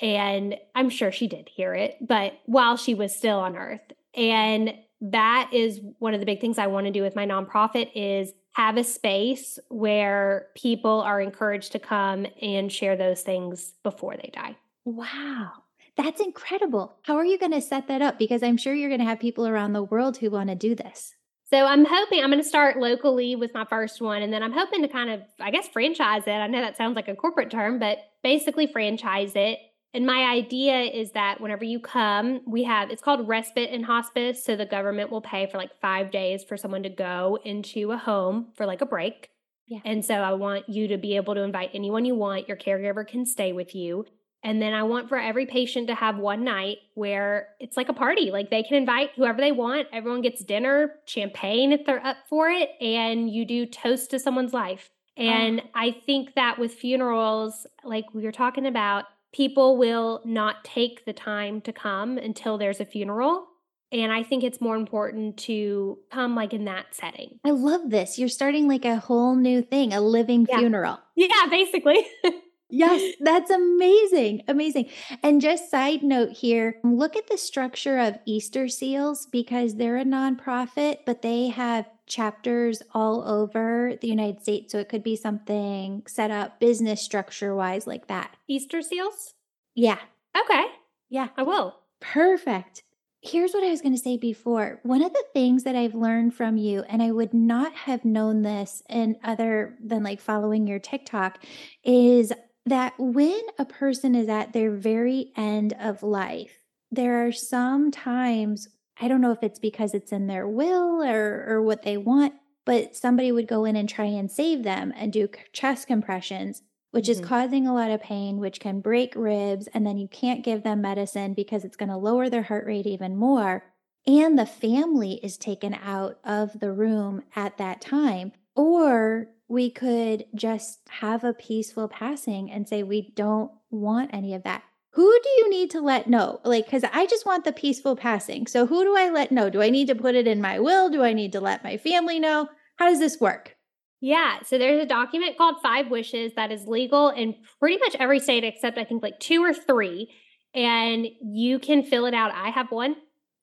And 0.00 0.56
i'm 0.74 0.90
sure 0.90 1.12
she 1.12 1.28
did 1.28 1.48
hear 1.48 1.74
it 1.74 1.96
but 2.00 2.34
while 2.46 2.76
she 2.76 2.94
was 2.94 3.14
still 3.14 3.38
on 3.38 3.56
earth. 3.56 3.92
And 4.14 4.74
that 5.00 5.50
is 5.52 5.80
one 5.98 6.14
of 6.14 6.20
the 6.20 6.26
big 6.26 6.40
things 6.40 6.58
i 6.58 6.66
want 6.66 6.86
to 6.86 6.92
do 6.92 7.02
with 7.02 7.16
my 7.16 7.26
nonprofit 7.26 7.90
is 7.94 8.32
have 8.54 8.76
a 8.76 8.84
space 8.84 9.58
where 9.68 10.46
people 10.56 11.00
are 11.00 11.20
encouraged 11.20 11.72
to 11.72 11.78
come 11.78 12.26
and 12.40 12.72
share 12.72 12.96
those 12.96 13.22
things 13.22 13.72
before 13.82 14.16
they 14.16 14.30
die. 14.32 14.56
Wow. 14.84 15.52
That's 15.96 16.20
incredible. 16.20 16.96
How 17.02 17.16
are 17.16 17.24
you 17.24 17.38
going 17.38 17.52
to 17.52 17.60
set 17.60 17.88
that 17.88 18.02
up? 18.02 18.18
Because 18.18 18.42
I'm 18.42 18.56
sure 18.56 18.74
you're 18.74 18.88
going 18.88 19.00
to 19.00 19.06
have 19.06 19.20
people 19.20 19.46
around 19.46 19.72
the 19.72 19.82
world 19.82 20.16
who 20.16 20.30
want 20.30 20.50
to 20.50 20.56
do 20.56 20.74
this. 20.74 21.14
So 21.50 21.66
I'm 21.66 21.84
hoping 21.84 22.22
I'm 22.22 22.30
going 22.30 22.42
to 22.42 22.48
start 22.48 22.78
locally 22.78 23.36
with 23.36 23.54
my 23.54 23.64
first 23.64 24.00
one. 24.00 24.22
And 24.22 24.32
then 24.32 24.42
I'm 24.42 24.52
hoping 24.52 24.82
to 24.82 24.88
kind 24.88 25.10
of, 25.10 25.20
I 25.40 25.50
guess, 25.50 25.68
franchise 25.68 26.22
it. 26.26 26.30
I 26.30 26.46
know 26.46 26.60
that 26.60 26.76
sounds 26.76 26.96
like 26.96 27.08
a 27.08 27.14
corporate 27.14 27.50
term, 27.50 27.78
but 27.78 27.98
basically 28.22 28.66
franchise 28.66 29.32
it 29.34 29.58
and 29.94 30.04
my 30.04 30.24
idea 30.24 30.80
is 30.82 31.12
that 31.12 31.40
whenever 31.40 31.64
you 31.64 31.78
come, 31.78 32.40
we 32.46 32.64
have 32.64 32.90
it's 32.90 33.00
called 33.00 33.28
respite 33.28 33.70
in 33.70 33.84
hospice. 33.84 34.44
So 34.44 34.56
the 34.56 34.66
government 34.66 35.10
will 35.10 35.22
pay 35.22 35.46
for 35.46 35.56
like 35.56 35.80
five 35.80 36.10
days 36.10 36.42
for 36.42 36.56
someone 36.56 36.82
to 36.82 36.88
go 36.88 37.38
into 37.44 37.92
a 37.92 37.96
home 37.96 38.48
for 38.54 38.66
like 38.66 38.80
a 38.80 38.86
break. 38.86 39.30
Yeah. 39.66 39.78
And 39.84 40.04
so 40.04 40.14
I 40.14 40.32
want 40.32 40.68
you 40.68 40.88
to 40.88 40.98
be 40.98 41.16
able 41.16 41.34
to 41.36 41.42
invite 41.42 41.70
anyone 41.72 42.04
you 42.04 42.16
want. 42.16 42.48
Your 42.48 42.56
caregiver 42.56 43.06
can 43.06 43.24
stay 43.24 43.52
with 43.52 43.74
you. 43.74 44.04
And 44.42 44.60
then 44.60 44.74
I 44.74 44.82
want 44.82 45.08
for 45.08 45.16
every 45.16 45.46
patient 45.46 45.86
to 45.86 45.94
have 45.94 46.18
one 46.18 46.44
night 46.44 46.78
where 46.94 47.48
it's 47.60 47.78
like 47.78 47.88
a 47.88 47.94
party. 47.94 48.30
Like 48.30 48.50
they 48.50 48.62
can 48.62 48.76
invite 48.76 49.10
whoever 49.16 49.40
they 49.40 49.52
want. 49.52 49.86
Everyone 49.90 50.20
gets 50.20 50.44
dinner, 50.44 50.96
champagne 51.06 51.72
if 51.72 51.86
they're 51.86 52.04
up 52.04 52.18
for 52.28 52.50
it, 52.50 52.70
and 52.80 53.30
you 53.30 53.46
do 53.46 53.64
toast 53.64 54.10
to 54.10 54.18
someone's 54.18 54.52
life. 54.52 54.90
Oh. 55.16 55.22
And 55.22 55.60
oh. 55.60 55.68
I 55.74 55.96
think 56.04 56.34
that 56.34 56.58
with 56.58 56.74
funerals, 56.74 57.66
like 57.84 58.12
we 58.12 58.24
were 58.24 58.32
talking 58.32 58.66
about, 58.66 59.04
people 59.34 59.76
will 59.76 60.22
not 60.24 60.64
take 60.64 61.04
the 61.04 61.12
time 61.12 61.60
to 61.62 61.72
come 61.72 62.16
until 62.16 62.56
there's 62.56 62.80
a 62.80 62.84
funeral. 62.84 63.46
And 63.90 64.12
I 64.12 64.22
think 64.22 64.42
it's 64.42 64.60
more 64.60 64.76
important 64.76 65.36
to 65.38 65.98
come 66.10 66.34
like 66.34 66.54
in 66.54 66.64
that 66.64 66.86
setting. 66.92 67.38
I 67.44 67.50
love 67.50 67.90
this. 67.90 68.18
You're 68.18 68.28
starting 68.28 68.68
like 68.68 68.84
a 68.84 68.96
whole 68.96 69.34
new 69.34 69.60
thing, 69.62 69.92
a 69.92 70.00
living 70.00 70.46
yeah. 70.48 70.58
funeral. 70.58 71.00
Yeah, 71.16 71.46
basically. 71.50 72.06
yes, 72.70 73.14
that's 73.20 73.50
amazing. 73.50 74.42
Amazing. 74.48 74.90
And 75.22 75.40
just 75.40 75.70
side 75.70 76.02
note 76.02 76.32
here 76.32 76.76
look 76.82 77.16
at 77.16 77.28
the 77.28 77.38
structure 77.38 77.98
of 77.98 78.18
Easter 78.26 78.68
Seals 78.68 79.26
because 79.26 79.76
they're 79.76 79.96
a 79.96 80.04
nonprofit, 80.04 80.98
but 81.06 81.22
they 81.22 81.48
have 81.48 81.88
chapters 82.06 82.82
all 82.92 83.26
over 83.26 83.94
the 84.00 84.08
United 84.08 84.42
States. 84.42 84.72
So 84.72 84.78
it 84.78 84.88
could 84.88 85.02
be 85.02 85.16
something 85.16 86.02
set 86.06 86.30
up 86.30 86.60
business 86.60 87.02
structure 87.02 87.54
wise 87.54 87.86
like 87.86 88.08
that. 88.08 88.36
Easter 88.48 88.82
seals? 88.82 89.34
Yeah. 89.74 89.98
Okay. 90.38 90.64
Yeah. 91.08 91.28
I 91.36 91.42
will. 91.42 91.76
Perfect. 92.00 92.82
Here's 93.22 93.52
what 93.52 93.64
I 93.64 93.70
was 93.70 93.80
going 93.80 93.94
to 93.94 94.00
say 94.00 94.18
before. 94.18 94.80
One 94.82 95.02
of 95.02 95.14
the 95.14 95.24
things 95.32 95.64
that 95.64 95.74
I've 95.74 95.94
learned 95.94 96.34
from 96.34 96.58
you, 96.58 96.82
and 96.90 97.02
I 97.02 97.10
would 97.10 97.32
not 97.32 97.72
have 97.72 98.04
known 98.04 98.42
this 98.42 98.82
in 98.90 99.16
other 99.24 99.78
than 99.82 100.02
like 100.02 100.20
following 100.20 100.66
your 100.66 100.78
TikTok, 100.78 101.42
is 101.82 102.34
that 102.66 102.94
when 102.98 103.40
a 103.58 103.64
person 103.64 104.14
is 104.14 104.28
at 104.28 104.52
their 104.52 104.70
very 104.70 105.32
end 105.36 105.74
of 105.78 106.02
life, 106.02 106.60
there 106.90 107.26
are 107.26 107.32
some 107.32 107.90
times, 107.90 108.68
I 109.00 109.08
don't 109.08 109.20
know 109.20 109.32
if 109.32 109.42
it's 109.42 109.58
because 109.58 109.94
it's 109.94 110.12
in 110.12 110.26
their 110.26 110.48
will 110.48 111.02
or, 111.02 111.44
or 111.46 111.62
what 111.62 111.82
they 111.82 111.96
want, 111.96 112.34
but 112.64 112.96
somebody 112.96 113.30
would 113.30 113.48
go 113.48 113.64
in 113.64 113.76
and 113.76 113.88
try 113.88 114.06
and 114.06 114.30
save 114.30 114.62
them 114.62 114.92
and 114.96 115.12
do 115.12 115.28
chest 115.52 115.86
compressions, 115.86 116.62
which 116.92 117.04
mm-hmm. 117.04 117.22
is 117.22 117.28
causing 117.28 117.66
a 117.66 117.74
lot 117.74 117.90
of 117.90 118.00
pain, 118.00 118.38
which 118.38 118.60
can 118.60 118.80
break 118.80 119.14
ribs. 119.14 119.68
And 119.74 119.86
then 119.86 119.98
you 119.98 120.08
can't 120.08 120.44
give 120.44 120.62
them 120.62 120.80
medicine 120.80 121.34
because 121.34 121.64
it's 121.64 121.76
going 121.76 121.90
to 121.90 121.96
lower 121.96 122.30
their 122.30 122.44
heart 122.44 122.64
rate 122.66 122.86
even 122.86 123.16
more. 123.16 123.64
And 124.06 124.38
the 124.38 124.46
family 124.46 125.20
is 125.22 125.36
taken 125.36 125.74
out 125.74 126.18
of 126.24 126.60
the 126.60 126.72
room 126.72 127.22
at 127.34 127.58
that 127.58 127.80
time. 127.80 128.32
Or 128.54 129.28
we 129.48 129.70
could 129.70 130.24
just 130.34 130.80
have 130.88 131.24
a 131.24 131.34
peaceful 131.34 131.88
passing 131.88 132.50
and 132.50 132.68
say, 132.68 132.82
we 132.82 133.12
don't 133.14 133.50
want 133.70 134.10
any 134.12 134.34
of 134.34 134.42
that. 134.44 134.62
Who 134.92 135.18
do 135.22 135.28
you 135.38 135.50
need 135.50 135.70
to 135.72 135.80
let 135.80 136.08
know? 136.08 136.40
Like, 136.44 136.66
because 136.66 136.84
I 136.92 137.06
just 137.06 137.26
want 137.26 137.44
the 137.44 137.52
peaceful 137.52 137.96
passing. 137.96 138.46
So, 138.46 138.64
who 138.64 138.84
do 138.84 138.96
I 138.96 139.10
let 139.10 139.32
know? 139.32 139.50
Do 139.50 139.60
I 139.60 139.70
need 139.70 139.88
to 139.88 139.94
put 139.94 140.14
it 140.14 140.28
in 140.28 140.40
my 140.40 140.60
will? 140.60 140.88
Do 140.88 141.02
I 141.02 141.12
need 141.12 141.32
to 141.32 141.40
let 141.40 141.64
my 141.64 141.76
family 141.76 142.20
know? 142.20 142.48
How 142.76 142.88
does 142.88 143.00
this 143.00 143.20
work? 143.20 143.56
Yeah, 144.00 144.42
so 144.44 144.58
there's 144.58 144.82
a 144.82 144.86
document 144.86 145.36
called 145.36 145.56
Five 145.62 145.90
Wishes 145.90 146.32
that 146.36 146.52
is 146.52 146.66
legal 146.66 147.08
in 147.08 147.34
pretty 147.58 147.78
much 147.78 147.96
every 147.98 148.20
state 148.20 148.44
except 148.44 148.78
I 148.78 148.84
think 148.84 149.02
like 149.02 149.18
two 149.18 149.42
or 149.42 149.54
three. 149.54 150.12
And 150.54 151.06
you 151.22 151.58
can 151.58 151.82
fill 151.82 152.06
it 152.06 152.14
out. 152.14 152.32
I 152.32 152.50
have 152.50 152.70
one. 152.70 152.96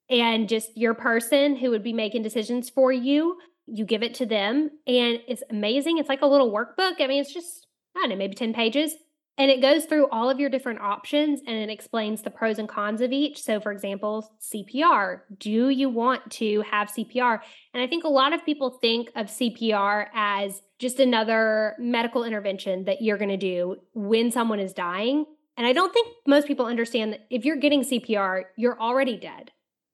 And 0.09 0.47
just 0.47 0.77
your 0.77 0.93
person 0.93 1.55
who 1.55 1.71
would 1.71 1.83
be 1.83 1.93
making 1.93 2.23
decisions 2.23 2.69
for 2.69 2.91
you 2.91 3.37
you 3.71 3.85
give 3.85 4.03
it 4.03 4.13
to 4.15 4.25
them 4.25 4.69
and 4.85 5.19
it's 5.27 5.43
amazing. 5.49 5.97
It's 5.97 6.09
like 6.09 6.21
a 6.21 6.27
little 6.27 6.51
workbook. 6.51 6.99
I 6.99 7.07
mean, 7.07 7.21
it's 7.21 7.33
just, 7.33 7.67
I 7.95 8.01
don't 8.01 8.09
know, 8.09 8.15
maybe 8.15 8.35
10 8.35 8.53
pages. 8.53 8.93
And 9.37 9.49
it 9.49 9.61
goes 9.61 9.85
through 9.85 10.07
all 10.11 10.29
of 10.29 10.39
your 10.39 10.49
different 10.49 10.81
options 10.81 11.41
and 11.47 11.55
it 11.55 11.69
explains 11.69 12.21
the 12.21 12.29
pros 12.29 12.59
and 12.59 12.67
cons 12.67 12.99
of 12.99 13.13
each. 13.13 13.41
So, 13.41 13.61
for 13.61 13.71
example, 13.71 14.29
CPR. 14.41 15.21
Do 15.39 15.69
you 15.69 15.89
want 15.89 16.29
to 16.33 16.61
have 16.69 16.89
CPR? 16.89 17.39
And 17.73 17.81
I 17.81 17.87
think 17.87 18.03
a 18.03 18.09
lot 18.09 18.33
of 18.33 18.45
people 18.45 18.71
think 18.81 19.09
of 19.15 19.27
CPR 19.27 20.07
as 20.13 20.61
just 20.79 20.99
another 20.99 21.75
medical 21.79 22.23
intervention 22.23 22.85
that 22.85 23.01
you're 23.01 23.17
going 23.17 23.29
to 23.29 23.37
do 23.37 23.77
when 23.93 24.31
someone 24.31 24.59
is 24.59 24.73
dying. 24.73 25.25
And 25.55 25.65
I 25.65 25.73
don't 25.73 25.93
think 25.93 26.07
most 26.27 26.45
people 26.45 26.65
understand 26.65 27.13
that 27.13 27.25
if 27.29 27.45
you're 27.45 27.55
getting 27.55 27.83
CPR, 27.83 28.43
you're 28.57 28.79
already 28.79 29.17
dead 29.17 29.51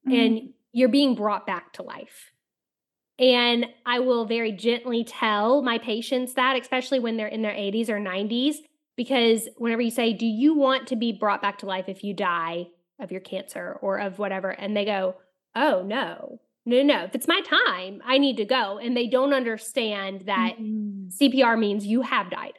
mm-hmm. 0.08 0.20
and 0.20 0.54
you're 0.72 0.90
being 0.90 1.14
brought 1.14 1.46
back 1.46 1.74
to 1.74 1.84
life. 1.84 2.32
And 3.20 3.66
I 3.86 4.00
will 4.00 4.26
very 4.26 4.52
gently 4.52 5.04
tell 5.04 5.62
my 5.62 5.78
patients 5.78 6.34
that, 6.36 6.60
especially 6.60 7.00
when 7.00 7.18
they're 7.18 7.28
in 7.28 7.42
their 7.42 7.54
80s 7.54 7.90
or 7.90 8.00
90s, 8.00 8.58
because 8.96 9.48
whenever 9.58 9.82
you 9.82 9.92
say, 9.92 10.14
Do 10.14 10.26
you 10.26 10.56
want 10.56 10.88
to 10.88 10.96
be 10.96 11.12
brought 11.12 11.42
back 11.42 11.60
to 11.60 11.66
life 11.66 11.86
if 11.88 12.04
you 12.04 12.14
die 12.14 12.68
of 13.00 13.12
your 13.12 13.22
cancer 13.22 13.78
or 13.82 13.98
of 13.98 14.20
whatever? 14.20 14.50
And 14.50 14.76
they 14.76 14.86
go, 14.86 15.16
Oh, 15.56 15.84
no, 15.84 16.40
no, 16.66 16.84
no. 16.84 17.04
If 17.06 17.16
it's 17.16 17.28
my 17.28 17.42
time, 17.42 18.02
I 18.06 18.18
need 18.18 18.38
to 18.38 18.46
go. 18.46 18.78
And 18.78 18.96
they 18.96 19.08
don't 19.08 19.34
understand 19.34 20.24
that 20.26 20.58
mm-hmm. 20.60 21.08
CPR 21.10 21.58
means 21.58 21.86
you 21.86 22.02
have 22.02 22.30
died. 22.30 22.54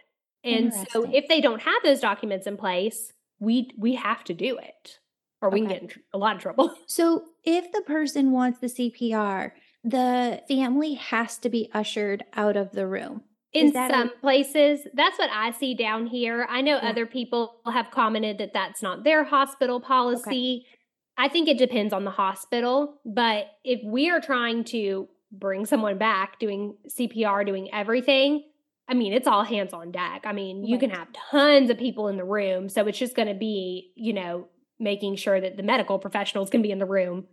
And 0.45 0.73
so 0.93 1.07
if 1.13 1.29
they 1.29 1.41
don't 1.41 1.61
have 1.61 1.83
those 1.83 2.01
documents 2.01 2.47
in 2.47 2.57
place, 2.57 3.13
we 3.39 3.71
we 3.77 3.95
have 3.97 4.25
to 4.25 4.35
do 4.35 4.59
it 4.59 4.99
or 5.41 5.51
we 5.51 5.61
okay. 5.61 5.67
can 5.67 5.75
get 5.75 5.83
in 5.83 5.89
tr- 5.89 5.99
a 6.15 6.19
lot 6.19 6.37
of 6.37 6.43
trouble. 6.43 6.75
So 6.87 7.25
if 7.45 7.71
the 7.73 7.83
person 7.83 8.33
wants 8.33 8.59
the 8.61 8.67
CPR, 8.67 9.53
the 9.85 10.43
family 10.49 10.95
has 10.95 11.39
to 11.39 11.49
be 11.49 11.71
ushered 11.73 12.25
out 12.35 12.57
of 12.57 12.73
the 12.73 12.87
room. 12.87 13.23
In 13.53 13.73
some 13.73 14.09
a- 14.09 14.21
places, 14.21 14.87
that's 14.93 15.19
what 15.19 15.31
I 15.33 15.53
see 15.53 15.75
down 15.75 16.07
here. 16.07 16.47
I 16.49 16.61
know 16.61 16.77
yeah. 16.77 16.91
other 16.91 17.07
people 17.07 17.61
have 17.67 17.91
commented 17.91 18.39
that 18.39 18.53
that's 18.53 18.83
not 18.83 19.05
their 19.05 19.25
hospital 19.25 19.81
policy. 19.81 20.65
Okay. 20.67 20.79
I 21.17 21.29
think 21.29 21.49
it 21.49 21.59
depends 21.59 21.93
on 21.93 22.05
the 22.05 22.11
hospital, 22.11 23.01
but 23.05 23.47
if 23.65 23.81
we 23.85 24.11
are 24.11 24.21
trying 24.21 24.65
to 24.65 25.09
bring 25.33 25.67
someone 25.67 25.99
back 25.99 26.39
doing 26.39 26.77
CPR, 26.89 27.45
doing 27.45 27.73
everything, 27.73 28.45
I 28.89 28.95
mean, 28.95 29.13
it's 29.13 29.27
all 29.27 29.45
hands 29.45 29.73
on 29.73 29.91
deck. 29.91 30.23
I 30.25 30.33
mean, 30.33 30.65
you 30.65 30.75
right. 30.75 30.81
can 30.81 30.91
have 30.91 31.09
tons 31.31 31.71
of 31.71 31.79
people 31.79 32.09
in 32.09 32.17
the 32.17 32.25
room. 32.25 32.69
So 32.69 32.87
it's 32.87 32.99
just 32.99 33.17
going 33.17 33.29
to 33.29 33.35
be, 33.35 33.93
you 33.97 34.13
know, 34.13 34.49
making 34.79 35.17
sure 35.17 35.41
that 35.41 35.57
the 35.57 35.63
medical 35.63 35.99
professionals 35.99 36.51
can 36.51 36.63
be 36.63 36.71
in 36.71 36.79
the 36.79 36.87
room 36.87 37.27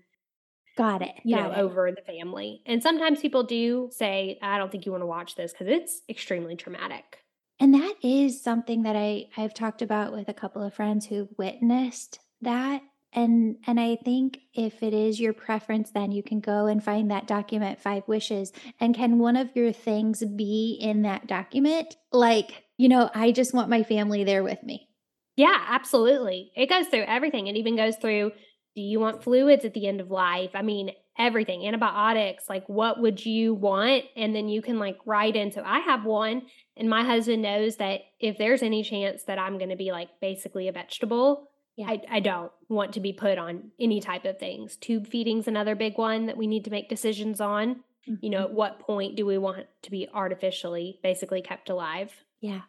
Got 0.75 1.01
it. 1.01 1.13
You 1.23 1.35
got 1.35 1.51
know, 1.51 1.51
it. 1.51 1.59
over 1.59 1.91
the 1.91 2.01
family. 2.01 2.61
And 2.65 2.83
sometimes 2.83 3.21
people 3.21 3.43
do 3.43 3.89
say, 3.91 4.37
I 4.41 4.57
don't 4.57 4.71
think 4.71 4.85
you 4.85 4.91
want 4.91 5.03
to 5.03 5.07
watch 5.07 5.35
this 5.35 5.53
because 5.53 5.67
it's 5.67 6.01
extremely 6.09 6.55
traumatic. 6.55 7.19
And 7.59 7.73
that 7.73 7.93
is 8.03 8.43
something 8.43 8.83
that 8.83 8.95
I, 8.95 9.27
I've 9.37 9.53
talked 9.53 9.81
about 9.81 10.11
with 10.11 10.27
a 10.27 10.33
couple 10.33 10.61
of 10.61 10.73
friends 10.73 11.05
who 11.05 11.29
witnessed 11.37 12.19
that. 12.41 12.81
And 13.13 13.55
and 13.65 13.79
I 13.79 13.95
think 13.95 14.39
if 14.53 14.83
it 14.83 14.93
is 14.93 15.21
your 15.21 15.31
preference, 15.31 15.91
then 15.91 16.11
you 16.11 16.21
can 16.21 16.41
go 16.41 16.65
and 16.65 16.83
find 16.83 17.09
that 17.11 17.27
document, 17.27 17.79
Five 17.79 18.03
Wishes. 18.07 18.51
And 18.81 18.93
can 18.93 19.19
one 19.19 19.37
of 19.37 19.55
your 19.55 19.71
things 19.71 20.21
be 20.21 20.77
in 20.81 21.03
that 21.03 21.25
document? 21.25 21.95
Like, 22.11 22.65
you 22.75 22.89
know, 22.89 23.09
I 23.15 23.31
just 23.31 23.53
want 23.53 23.69
my 23.69 23.83
family 23.83 24.25
there 24.25 24.43
with 24.43 24.61
me. 24.63 24.89
Yeah, 25.37 25.57
absolutely. 25.69 26.51
It 26.57 26.67
goes 26.67 26.87
through 26.87 27.05
everything. 27.07 27.47
It 27.47 27.55
even 27.55 27.77
goes 27.77 27.95
through 27.95 28.33
do 28.75 28.81
you 28.81 28.99
want 28.99 29.23
fluids 29.23 29.65
at 29.65 29.73
the 29.73 29.87
end 29.87 30.01
of 30.01 30.11
life? 30.11 30.51
I 30.53 30.61
mean, 30.61 30.91
everything, 31.17 31.65
antibiotics, 31.65 32.49
like 32.49 32.67
what 32.67 32.99
would 32.99 33.25
you 33.25 33.53
want? 33.53 34.03
And 34.15 34.35
then 34.35 34.49
you 34.49 34.61
can 34.61 34.79
like 34.79 34.97
write 35.05 35.35
in. 35.35 35.51
So 35.51 35.63
I 35.65 35.79
have 35.79 36.03
one, 36.03 36.43
and 36.75 36.89
my 36.89 37.03
husband 37.03 37.41
knows 37.41 37.77
that 37.77 38.01
if 38.19 38.37
there's 38.37 38.61
any 38.61 38.83
chance 38.83 39.23
that 39.23 39.39
I'm 39.39 39.57
going 39.57 39.69
to 39.69 39.77
be 39.77 39.91
like 39.91 40.09
basically 40.19 40.67
a 40.67 40.73
vegetable, 40.73 41.49
yeah. 41.77 41.87
I, 41.87 42.01
I 42.09 42.19
don't 42.19 42.51
want 42.69 42.93
to 42.93 42.99
be 42.99 43.13
put 43.13 43.37
on 43.37 43.71
any 43.79 43.99
type 44.01 44.25
of 44.25 44.39
things. 44.39 44.75
Tube 44.77 45.07
feeding's 45.07 45.47
another 45.47 45.75
big 45.75 45.97
one 45.97 46.25
that 46.25 46.37
we 46.37 46.47
need 46.47 46.65
to 46.65 46.71
make 46.71 46.89
decisions 46.89 47.41
on. 47.41 47.83
Mm-hmm. 48.07 48.15
You 48.21 48.29
know, 48.29 48.37
mm-hmm. 48.39 48.51
at 48.51 48.53
what 48.53 48.79
point 48.79 49.15
do 49.15 49.25
we 49.25 49.37
want 49.37 49.65
to 49.83 49.91
be 49.91 50.07
artificially 50.13 50.99
basically 51.01 51.41
kept 51.41 51.69
alive? 51.69 52.11
Yeah. 52.39 52.61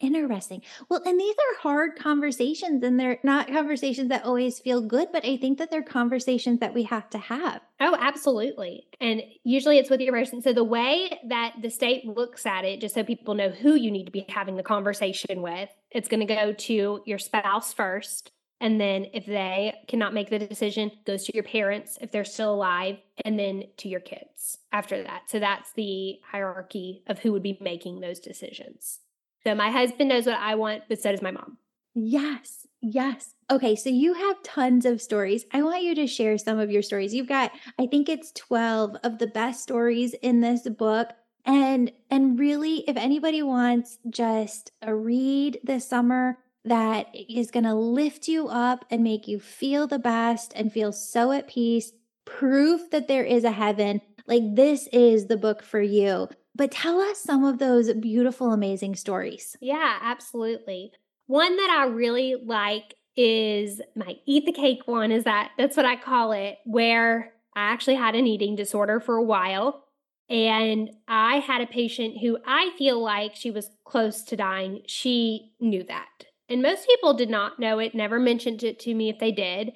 Interesting. 0.00 0.62
Well, 0.88 1.02
and 1.04 1.18
these 1.18 1.34
are 1.34 1.60
hard 1.60 1.96
conversations, 1.98 2.84
and 2.84 3.00
they're 3.00 3.18
not 3.24 3.48
conversations 3.48 4.10
that 4.10 4.24
always 4.24 4.60
feel 4.60 4.80
good, 4.80 5.08
but 5.12 5.24
I 5.24 5.36
think 5.36 5.58
that 5.58 5.72
they're 5.72 5.82
conversations 5.82 6.60
that 6.60 6.72
we 6.72 6.84
have 6.84 7.10
to 7.10 7.18
have. 7.18 7.62
Oh, 7.80 7.96
absolutely. 7.98 8.86
And 9.00 9.22
usually 9.42 9.78
it's 9.78 9.90
with 9.90 10.00
your 10.00 10.12
person. 10.12 10.40
So 10.40 10.52
the 10.52 10.62
way 10.62 11.18
that 11.28 11.54
the 11.60 11.70
state 11.70 12.06
looks 12.06 12.46
at 12.46 12.64
it, 12.64 12.80
just 12.80 12.94
so 12.94 13.02
people 13.02 13.34
know 13.34 13.48
who 13.48 13.74
you 13.74 13.90
need 13.90 14.04
to 14.04 14.12
be 14.12 14.24
having 14.28 14.56
the 14.56 14.62
conversation 14.62 15.42
with, 15.42 15.68
it's 15.90 16.08
going 16.08 16.24
to 16.24 16.32
go 16.32 16.52
to 16.52 17.02
your 17.04 17.18
spouse 17.18 17.72
first. 17.72 18.30
And 18.60 18.80
then 18.80 19.06
if 19.12 19.26
they 19.26 19.74
cannot 19.88 20.14
make 20.14 20.30
the 20.30 20.38
decision, 20.38 20.92
goes 21.06 21.24
to 21.24 21.34
your 21.34 21.44
parents 21.44 21.98
if 22.00 22.12
they're 22.12 22.24
still 22.24 22.54
alive, 22.54 22.98
and 23.24 23.38
then 23.38 23.64
to 23.78 23.88
your 23.88 24.00
kids 24.00 24.58
after 24.72 25.02
that. 25.02 25.22
So 25.26 25.40
that's 25.40 25.72
the 25.72 26.18
hierarchy 26.28 27.02
of 27.08 27.18
who 27.18 27.32
would 27.32 27.42
be 27.42 27.58
making 27.60 28.00
those 28.00 28.20
decisions. 28.20 29.00
So 29.48 29.54
my 29.54 29.70
husband 29.70 30.10
knows 30.10 30.26
what 30.26 30.38
I 30.38 30.56
want, 30.56 30.82
but 30.90 31.00
so 31.00 31.10
does 31.10 31.22
my 31.22 31.30
mom. 31.30 31.56
Yes. 31.94 32.66
Yes. 32.82 33.34
Okay, 33.50 33.76
so 33.76 33.88
you 33.88 34.12
have 34.12 34.42
tons 34.42 34.84
of 34.84 35.00
stories. 35.00 35.46
I 35.54 35.62
want 35.62 35.82
you 35.82 35.94
to 35.94 36.06
share 36.06 36.36
some 36.36 36.58
of 36.58 36.70
your 36.70 36.82
stories. 36.82 37.14
You've 37.14 37.28
got 37.28 37.52
I 37.78 37.86
think 37.86 38.10
it's 38.10 38.30
12 38.32 38.96
of 39.02 39.16
the 39.16 39.26
best 39.26 39.62
stories 39.62 40.12
in 40.20 40.42
this 40.42 40.68
book. 40.68 41.08
And 41.46 41.90
and 42.10 42.38
really 42.38 42.84
if 42.86 42.98
anybody 42.98 43.42
wants 43.42 43.96
just 44.10 44.70
a 44.82 44.94
read 44.94 45.60
this 45.64 45.88
summer 45.88 46.36
that 46.66 47.06
is 47.14 47.50
going 47.50 47.64
to 47.64 47.74
lift 47.74 48.28
you 48.28 48.48
up 48.48 48.84
and 48.90 49.02
make 49.02 49.26
you 49.26 49.40
feel 49.40 49.86
the 49.86 49.98
best 49.98 50.52
and 50.56 50.70
feel 50.70 50.92
so 50.92 51.32
at 51.32 51.48
peace, 51.48 51.92
proof 52.26 52.90
that 52.90 53.08
there 53.08 53.24
is 53.24 53.44
a 53.44 53.52
heaven, 53.52 54.02
like 54.26 54.42
this 54.56 54.88
is 54.92 55.28
the 55.28 55.38
book 55.38 55.62
for 55.62 55.80
you. 55.80 56.28
But 56.58 56.72
tell 56.72 57.00
us 57.00 57.20
some 57.20 57.44
of 57.44 57.58
those 57.58 57.90
beautiful, 57.94 58.52
amazing 58.52 58.96
stories. 58.96 59.56
Yeah, 59.60 59.98
absolutely. 60.02 60.92
One 61.26 61.56
that 61.56 61.70
I 61.70 61.86
really 61.86 62.34
like 62.44 62.94
is 63.16 63.80
my 63.94 64.16
eat 64.26 64.44
the 64.44 64.52
cake 64.52 64.82
one 64.86 65.12
is 65.12 65.24
that 65.24 65.52
that's 65.56 65.76
what 65.76 65.86
I 65.86 65.96
call 65.96 66.32
it, 66.32 66.58
where 66.66 67.32
I 67.54 67.72
actually 67.72 67.94
had 67.94 68.14
an 68.14 68.26
eating 68.26 68.56
disorder 68.56 68.98
for 68.98 69.16
a 69.16 69.22
while. 69.22 69.84
And 70.28 70.90
I 71.06 71.36
had 71.36 71.62
a 71.62 71.66
patient 71.66 72.18
who 72.20 72.38
I 72.44 72.72
feel 72.76 73.02
like 73.02 73.34
she 73.34 73.50
was 73.50 73.70
close 73.84 74.22
to 74.24 74.36
dying. 74.36 74.82
She 74.86 75.52
knew 75.60 75.84
that. 75.84 76.08
And 76.48 76.60
most 76.60 76.86
people 76.86 77.14
did 77.14 77.30
not 77.30 77.58
know 77.58 77.78
it, 77.78 77.94
never 77.94 78.18
mentioned 78.18 78.62
it 78.64 78.80
to 78.80 78.94
me 78.94 79.08
if 79.08 79.18
they 79.20 79.32
did. 79.32 79.72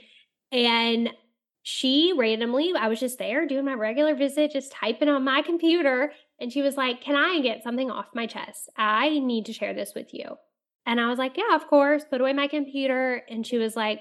And 0.51 1.11
she 1.63 2.13
randomly, 2.17 2.73
I 2.79 2.89
was 2.89 2.99
just 2.99 3.19
there 3.19 3.47
doing 3.47 3.65
my 3.65 3.75
regular 3.75 4.15
visit, 4.15 4.53
just 4.53 4.73
typing 4.73 5.09
on 5.09 5.25
my 5.25 5.43
computer. 5.43 6.13
And 6.43 6.53
she 6.53 6.61
was 6.61 6.77
like, 6.77 7.01
Can 7.01 7.17
I 7.17 7.41
get 7.41 7.63
something 7.63 7.91
off 7.91 8.07
my 8.15 8.27
chest? 8.27 8.69
I 8.77 9.19
need 9.19 9.47
to 9.47 9.53
share 9.53 9.73
this 9.73 9.93
with 9.95 10.13
you. 10.13 10.37
And 10.85 11.01
I 11.01 11.09
was 11.09 11.19
like, 11.19 11.37
Yeah, 11.37 11.55
of 11.55 11.69
course. 11.69 12.05
Put 12.05 12.21
away 12.21 12.33
my 12.33 12.49
computer. 12.49 13.23
And 13.31 13.47
she 13.47 13.59
was 13.59 13.77
like, 13.77 14.01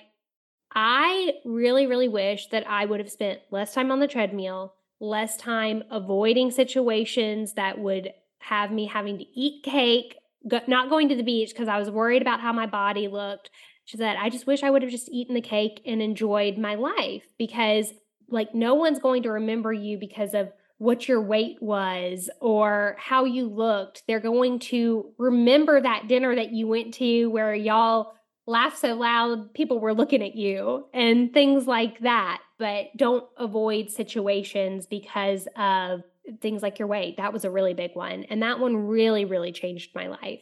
I 0.73 1.33
really, 1.45 1.85
really 1.85 2.07
wish 2.07 2.47
that 2.47 2.67
I 2.67 2.85
would 2.85 2.99
have 2.99 3.11
spent 3.11 3.39
less 3.51 3.73
time 3.73 3.91
on 3.91 3.99
the 3.99 4.07
treadmill, 4.07 4.73
less 4.99 5.37
time 5.37 5.83
avoiding 5.91 6.49
situations 6.49 7.53
that 7.53 7.77
would 7.77 8.11
have 8.39 8.71
me 8.71 8.87
having 8.87 9.17
to 9.19 9.25
eat 9.39 9.63
cake 9.63 10.15
go- 10.47 10.61
not 10.67 10.89
going 10.89 11.09
to 11.09 11.15
the 11.15 11.23
beach 11.23 11.49
because 11.49 11.67
I 11.67 11.77
was 11.77 11.89
worried 11.89 12.21
about 12.21 12.41
how 12.41 12.53
my 12.53 12.65
body 12.65 13.07
looked. 13.07 13.49
She 13.85 13.97
said, 13.97 14.17
I 14.17 14.29
just 14.29 14.47
wish 14.47 14.63
I 14.63 14.69
would 14.69 14.81
have 14.81 14.91
just 14.91 15.09
eaten 15.09 15.35
the 15.35 15.41
cake 15.41 15.81
and 15.85 16.01
enjoyed 16.01 16.57
my 16.57 16.75
life 16.75 17.23
because, 17.37 17.93
like, 18.29 18.53
no 18.55 18.75
one's 18.75 18.99
going 18.99 19.23
to 19.23 19.31
remember 19.31 19.73
you 19.73 19.97
because 19.97 20.33
of 20.33 20.51
what 20.81 21.07
your 21.07 21.21
weight 21.21 21.61
was 21.61 22.27
or 22.39 22.95
how 22.97 23.23
you 23.23 23.47
looked. 23.47 24.01
They're 24.07 24.19
going 24.19 24.57
to 24.71 25.13
remember 25.19 25.79
that 25.79 26.07
dinner 26.07 26.35
that 26.35 26.53
you 26.53 26.65
went 26.65 26.95
to 26.95 27.27
where 27.27 27.53
y'all 27.53 28.15
laughed 28.47 28.79
so 28.79 28.95
loud, 28.95 29.53
people 29.53 29.79
were 29.79 29.93
looking 29.93 30.23
at 30.23 30.33
you 30.33 30.87
and 30.91 31.31
things 31.31 31.67
like 31.67 31.99
that. 31.99 32.41
But 32.57 32.87
don't 32.97 33.23
avoid 33.37 33.91
situations 33.91 34.87
because 34.87 35.47
of 35.55 36.01
things 36.41 36.63
like 36.63 36.79
your 36.79 36.87
weight. 36.87 37.17
That 37.17 37.31
was 37.31 37.45
a 37.45 37.51
really 37.51 37.75
big 37.75 37.91
one. 37.93 38.23
And 38.23 38.41
that 38.41 38.59
one 38.59 38.75
really, 38.75 39.23
really 39.23 39.51
changed 39.51 39.91
my 39.93 40.07
life. 40.07 40.39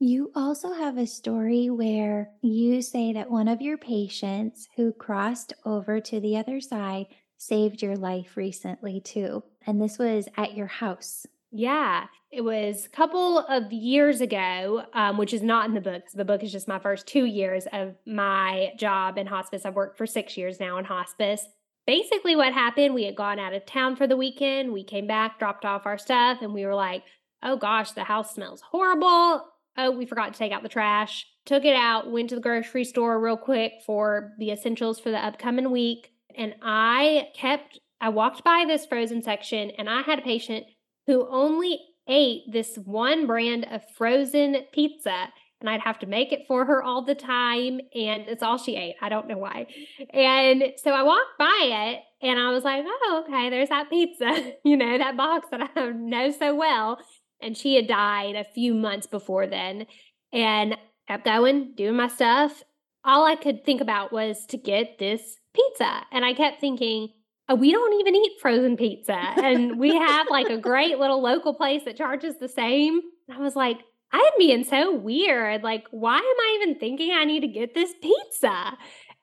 You 0.00 0.32
also 0.34 0.72
have 0.72 0.98
a 0.98 1.06
story 1.06 1.70
where 1.70 2.30
you 2.42 2.82
say 2.82 3.12
that 3.12 3.30
one 3.30 3.46
of 3.46 3.62
your 3.62 3.78
patients 3.78 4.66
who 4.74 4.92
crossed 4.92 5.52
over 5.64 6.00
to 6.00 6.18
the 6.18 6.36
other 6.36 6.60
side 6.60 7.06
saved 7.40 7.82
your 7.82 7.96
life 7.96 8.36
recently, 8.36 9.00
too. 9.00 9.44
And 9.68 9.82
this 9.82 9.98
was 9.98 10.30
at 10.38 10.56
your 10.56 10.66
house. 10.66 11.26
Yeah, 11.52 12.06
it 12.32 12.40
was 12.40 12.86
a 12.86 12.88
couple 12.88 13.40
of 13.40 13.70
years 13.70 14.22
ago, 14.22 14.84
um, 14.94 15.18
which 15.18 15.34
is 15.34 15.42
not 15.42 15.68
in 15.68 15.74
the 15.74 15.82
book. 15.82 16.04
The 16.14 16.24
book 16.24 16.42
is 16.42 16.50
just 16.50 16.68
my 16.68 16.78
first 16.78 17.06
two 17.06 17.26
years 17.26 17.66
of 17.74 17.94
my 18.06 18.72
job 18.78 19.18
in 19.18 19.26
hospice. 19.26 19.66
I've 19.66 19.74
worked 19.74 19.98
for 19.98 20.06
six 20.06 20.38
years 20.38 20.58
now 20.58 20.78
in 20.78 20.86
hospice. 20.86 21.44
Basically, 21.86 22.34
what 22.34 22.54
happened, 22.54 22.94
we 22.94 23.04
had 23.04 23.14
gone 23.14 23.38
out 23.38 23.52
of 23.52 23.66
town 23.66 23.94
for 23.94 24.06
the 24.06 24.16
weekend. 24.16 24.72
We 24.72 24.84
came 24.84 25.06
back, 25.06 25.38
dropped 25.38 25.66
off 25.66 25.84
our 25.84 25.98
stuff, 25.98 26.38
and 26.40 26.54
we 26.54 26.64
were 26.64 26.74
like, 26.74 27.04
oh 27.42 27.58
gosh, 27.58 27.92
the 27.92 28.04
house 28.04 28.34
smells 28.34 28.62
horrible. 28.62 29.44
Oh, 29.76 29.90
we 29.90 30.06
forgot 30.06 30.32
to 30.32 30.38
take 30.38 30.50
out 30.50 30.62
the 30.62 30.70
trash. 30.70 31.26
Took 31.44 31.66
it 31.66 31.76
out, 31.76 32.10
went 32.10 32.30
to 32.30 32.36
the 32.36 32.40
grocery 32.40 32.84
store 32.84 33.20
real 33.20 33.36
quick 33.36 33.74
for 33.84 34.32
the 34.38 34.50
essentials 34.50 34.98
for 34.98 35.10
the 35.10 35.22
upcoming 35.22 35.70
week 35.70 36.14
and 36.38 36.54
I 36.62 37.28
kept, 37.34 37.80
I 38.00 38.08
walked 38.10 38.44
by 38.44 38.64
this 38.66 38.86
frozen 38.86 39.22
section 39.22 39.72
and 39.78 39.88
I 39.88 40.02
had 40.02 40.18
a 40.18 40.22
patient 40.22 40.66
who 41.06 41.28
only 41.30 41.80
ate 42.08 42.42
this 42.50 42.76
one 42.84 43.26
brand 43.26 43.66
of 43.70 43.82
frozen 43.96 44.56
pizza 44.72 45.28
and 45.60 45.68
I'd 45.68 45.80
have 45.80 45.98
to 46.00 46.06
make 46.06 46.32
it 46.32 46.46
for 46.46 46.64
her 46.66 46.82
all 46.82 47.02
the 47.02 47.14
time. 47.14 47.80
And 47.94 48.28
it's 48.28 48.42
all 48.42 48.58
she 48.58 48.76
ate. 48.76 48.94
I 49.00 49.08
don't 49.08 49.26
know 49.26 49.38
why. 49.38 49.66
And 50.12 50.62
so 50.76 50.92
I 50.92 51.02
walked 51.02 51.38
by 51.38 51.60
it 51.62 52.26
and 52.26 52.38
I 52.38 52.52
was 52.52 52.64
like, 52.64 52.84
oh, 52.86 53.24
okay, 53.26 53.50
there's 53.50 53.68
that 53.70 53.90
pizza, 53.90 54.52
you 54.64 54.76
know, 54.76 54.98
that 54.98 55.16
box 55.16 55.48
that 55.50 55.70
I 55.74 55.86
know 55.94 56.30
so 56.30 56.54
well. 56.54 56.98
And 57.40 57.56
she 57.56 57.74
had 57.74 57.86
died 57.86 58.36
a 58.36 58.44
few 58.54 58.74
months 58.74 59.06
before 59.06 59.46
then. 59.46 59.86
And 60.32 60.76
kept 61.08 61.24
going, 61.24 61.72
doing 61.76 61.96
my 61.96 62.08
stuff. 62.08 62.62
All 63.04 63.24
I 63.24 63.36
could 63.36 63.64
think 63.64 63.80
about 63.80 64.12
was 64.12 64.44
to 64.46 64.58
get 64.58 64.98
this 64.98 65.38
pizza. 65.54 66.02
And 66.12 66.24
I 66.24 66.34
kept 66.34 66.60
thinking, 66.60 67.08
Uh, 67.50 67.54
we 67.54 67.72
don't 67.72 68.00
even 68.00 68.14
eat 68.14 68.32
frozen 68.40 68.76
pizza. 68.76 69.16
And 69.16 69.78
we 69.78 69.94
have 69.94 70.26
like 70.30 70.48
a 70.48 70.58
great 70.58 70.98
little 70.98 71.22
local 71.22 71.54
place 71.54 71.84
that 71.84 71.96
charges 71.96 72.38
the 72.38 72.48
same. 72.48 73.00
I 73.32 73.38
was 73.38 73.56
like, 73.56 73.78
I'm 74.12 74.32
being 74.38 74.64
so 74.64 74.94
weird. 74.94 75.62
Like, 75.62 75.86
why 75.90 76.16
am 76.16 76.22
I 76.22 76.58
even 76.60 76.78
thinking 76.78 77.12
I 77.12 77.24
need 77.24 77.40
to 77.40 77.48
get 77.48 77.74
this 77.74 77.92
pizza? 78.00 78.76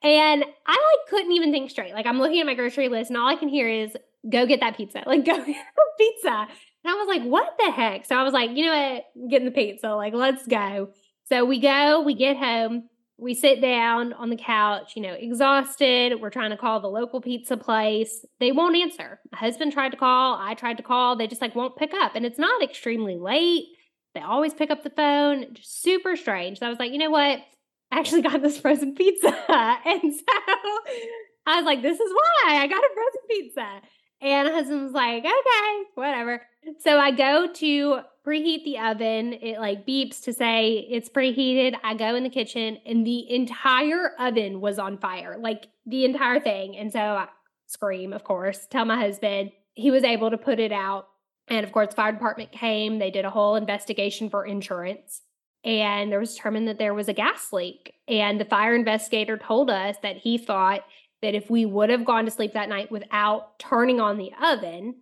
And 0.04 0.44
I 0.68 0.72
like 0.72 1.10
couldn't 1.10 1.32
even 1.32 1.52
think 1.52 1.70
straight. 1.70 1.94
Like 1.94 2.06
I'm 2.06 2.20
looking 2.20 2.40
at 2.40 2.46
my 2.46 2.54
grocery 2.54 2.90
list 2.90 3.10
and 3.10 3.18
all 3.18 3.28
I 3.28 3.36
can 3.36 3.50
hear 3.50 3.68
is 3.68 3.96
go 4.30 4.46
get 4.46 4.60
that 4.60 4.78
pizza. 4.78 5.04
Like 5.08 5.26
go 5.26 5.38
get 5.44 5.66
pizza. 5.98 6.48
And 6.86 6.92
I 6.92 6.94
was 6.94 7.08
like, 7.08 7.24
what 7.24 7.56
the 7.58 7.72
heck? 7.72 8.06
So 8.06 8.16
I 8.16 8.24
was 8.24 8.34
like, 8.34 8.52
you 8.52 8.66
know 8.66 8.94
what? 8.94 9.30
Getting 9.30 9.46
the 9.46 9.52
pizza. 9.52 9.90
Like, 9.96 10.14
let's 10.14 10.46
go. 10.46 10.90
So 11.28 11.44
we 11.46 11.60
go, 11.60 12.02
we 12.02 12.14
get 12.14 12.38
home 12.38 12.90
we 13.18 13.34
sit 13.34 13.62
down 13.62 14.14
on 14.14 14.30
the 14.30 14.36
couch, 14.36 14.94
you 14.96 15.02
know, 15.02 15.14
exhausted. 15.14 16.20
We're 16.20 16.30
trying 16.30 16.50
to 16.50 16.58
call 16.58 16.82
the 16.82 16.90
local 16.90 17.22
pizza 17.22 17.56
place. 17.56 18.26
They 18.40 18.52
won't 18.52 18.76
answer. 18.76 19.20
My 19.32 19.38
husband 19.38 19.72
tried 19.72 19.92
to 19.92 19.98
call. 19.98 20.38
I 20.40 20.54
tried 20.54 20.78
to 20.78 20.84
call. 20.84 21.16
They 21.16 21.28
just 21.28 21.42
like 21.42 21.56
won't 21.56 21.78
pick 21.78 21.94
up. 21.94 22.16
And 22.16 22.26
it's 22.26 22.40
not 22.40 22.62
extremely 22.62 23.18
late. 23.18 23.66
They 24.14 24.22
always 24.22 24.54
pick 24.54 24.70
up 24.70 24.84
the 24.84 24.90
phone. 24.90 25.54
Just 25.54 25.82
super 25.82 26.16
strange. 26.16 26.60
So 26.60 26.66
I 26.66 26.70
was 26.70 26.80
like, 26.80 26.92
you 26.92 26.98
know 26.98 27.10
what? 27.10 27.40
I 27.92 28.00
actually 28.00 28.22
got 28.22 28.42
this 28.42 28.60
frozen 28.60 28.96
pizza. 28.96 29.28
and 29.86 30.14
so 30.14 30.24
I 31.46 31.56
was 31.58 31.66
like, 31.66 31.82
this 31.82 32.00
is 32.00 32.12
why 32.12 32.56
I 32.58 32.68
got 32.68 32.84
a 32.84 32.90
frozen 32.94 33.22
pizza. 33.30 33.82
And 34.22 34.50
husband 34.50 34.84
was 34.84 34.94
like, 34.94 35.24
okay, 35.24 35.84
whatever. 35.96 36.42
So 36.80 36.98
I 36.98 37.12
go 37.12 37.48
to 37.54 38.00
preheat 38.26 38.64
the 38.64 38.80
oven. 38.80 39.34
It 39.34 39.60
like 39.60 39.86
beeps 39.86 40.24
to 40.24 40.34
say 40.34 40.88
it's 40.90 41.10
preheated. 41.10 41.76
I 41.84 41.94
go 41.94 42.16
in 42.16 42.24
the 42.24 42.30
kitchen 42.30 42.80
and 42.86 43.06
the 43.06 43.32
entire 43.32 44.12
oven 44.20 44.62
was 44.62 44.80
on 44.80 44.98
fire, 44.98 45.38
like 45.40 45.68
the 45.86 46.06
entire 46.06 46.40
thing. 46.40 46.76
And 46.78 46.92
so 46.92 47.00
I 47.00 47.28
scream, 47.68 48.14
of 48.14 48.24
course, 48.24 48.66
tell 48.70 48.86
my 48.86 49.00
husband. 49.00 49.52
He 49.74 49.92
was 49.92 50.04
able 50.04 50.32
to 50.32 50.38
put 50.38 50.60
it 50.60 50.72
out. 50.72 51.08
And 51.48 51.64
of 51.64 51.72
course, 51.72 51.94
fire 51.94 52.12
department 52.12 52.52
came. 52.52 52.98
They 52.98 53.12
did 53.12 53.26
a 53.26 53.30
whole 53.30 53.56
investigation 53.56 54.30
for 54.30 54.46
insurance. 54.46 55.22
And 55.64 56.12
there 56.12 56.20
was 56.20 56.36
determined 56.36 56.68
that 56.68 56.80
there 56.80 56.94
was 56.94 57.08
a 57.08 57.14
gas 57.14 57.52
leak. 57.52 57.94
And 58.08 58.40
the 58.40 58.46
fire 58.46 58.76
investigator 58.76 59.38
told 59.38 59.70
us 59.70 59.98
that 60.02 60.18
he 60.18 60.38
thought 60.38 60.82
that 61.22 61.36
if 61.36 61.50
we 61.50 61.66
would 61.66 61.90
have 61.90 62.06
gone 62.06 62.26
to 62.26 62.32
sleep 62.32 62.54
that 62.54 62.70
night 62.70 62.92
without 62.92 63.58
turning 63.60 64.00
on 64.00 64.18
the 64.18 64.32
oven, 64.44 64.96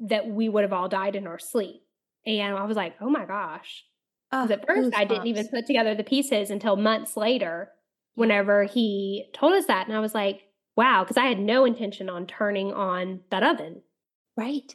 that 0.00 0.26
we 0.26 0.48
would 0.48 0.62
have 0.62 0.72
all 0.72 0.88
died 0.88 1.16
in 1.16 1.26
our 1.26 1.38
sleep. 1.38 1.82
And 2.26 2.56
I 2.56 2.64
was 2.64 2.76
like, 2.76 2.94
oh 3.00 3.10
my 3.10 3.24
gosh. 3.24 3.84
Because 4.30 4.50
at 4.50 4.66
first 4.66 4.96
I 4.96 5.04
didn't 5.04 5.26
even 5.26 5.48
put 5.48 5.66
together 5.66 5.94
the 5.94 6.04
pieces 6.04 6.50
until 6.50 6.76
months 6.76 7.16
later, 7.16 7.70
whenever 8.14 8.64
he 8.64 9.26
told 9.34 9.52
us 9.52 9.66
that. 9.66 9.86
And 9.86 9.96
I 9.96 10.00
was 10.00 10.14
like, 10.14 10.42
wow, 10.76 11.04
because 11.04 11.16
I 11.16 11.26
had 11.26 11.38
no 11.38 11.64
intention 11.64 12.08
on 12.08 12.26
turning 12.26 12.72
on 12.72 13.20
that 13.30 13.42
oven. 13.42 13.82
Right. 14.36 14.74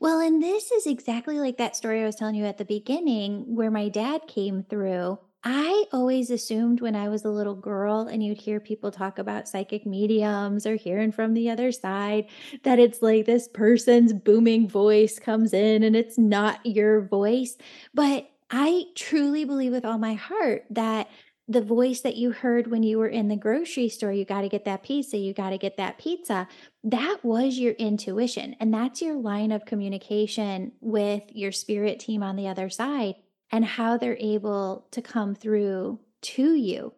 Well, 0.00 0.20
and 0.20 0.42
this 0.42 0.70
is 0.70 0.86
exactly 0.86 1.38
like 1.38 1.56
that 1.58 1.76
story 1.76 2.02
I 2.02 2.06
was 2.06 2.16
telling 2.16 2.34
you 2.34 2.44
at 2.44 2.58
the 2.58 2.64
beginning 2.64 3.54
where 3.54 3.70
my 3.70 3.88
dad 3.88 4.22
came 4.26 4.64
through 4.64 5.18
I 5.44 5.84
always 5.92 6.30
assumed 6.30 6.80
when 6.80 6.96
I 6.96 7.08
was 7.08 7.24
a 7.24 7.30
little 7.30 7.54
girl 7.54 8.02
and 8.02 8.22
you'd 8.24 8.40
hear 8.40 8.58
people 8.58 8.90
talk 8.90 9.18
about 9.18 9.46
psychic 9.46 9.86
mediums 9.86 10.66
or 10.66 10.74
hearing 10.74 11.12
from 11.12 11.34
the 11.34 11.48
other 11.50 11.70
side 11.70 12.26
that 12.64 12.80
it's 12.80 13.02
like 13.02 13.24
this 13.24 13.46
person's 13.46 14.12
booming 14.12 14.68
voice 14.68 15.18
comes 15.18 15.52
in 15.52 15.84
and 15.84 15.94
it's 15.94 16.18
not 16.18 16.64
your 16.66 17.02
voice. 17.02 17.56
But 17.94 18.28
I 18.50 18.86
truly 18.96 19.44
believe 19.44 19.72
with 19.72 19.84
all 19.84 19.98
my 19.98 20.14
heart 20.14 20.64
that 20.70 21.08
the 21.46 21.62
voice 21.62 22.00
that 22.00 22.16
you 22.16 22.32
heard 22.32 22.66
when 22.66 22.82
you 22.82 22.98
were 22.98 23.08
in 23.08 23.28
the 23.28 23.36
grocery 23.36 23.88
store, 23.88 24.12
you 24.12 24.24
got 24.24 24.42
to 24.42 24.48
get 24.48 24.64
that 24.64 24.82
pizza, 24.82 25.16
you 25.16 25.32
got 25.32 25.50
to 25.50 25.58
get 25.58 25.76
that 25.78 25.98
pizza, 25.98 26.48
that 26.84 27.18
was 27.22 27.58
your 27.58 27.72
intuition. 27.74 28.56
And 28.60 28.74
that's 28.74 29.00
your 29.00 29.14
line 29.14 29.52
of 29.52 29.64
communication 29.64 30.72
with 30.80 31.22
your 31.30 31.52
spirit 31.52 32.00
team 32.00 32.22
on 32.22 32.36
the 32.36 32.48
other 32.48 32.68
side 32.68 33.14
and 33.50 33.64
how 33.64 33.96
they're 33.96 34.16
able 34.18 34.86
to 34.90 35.02
come 35.02 35.34
through 35.34 36.00
to 36.20 36.54
you. 36.54 36.92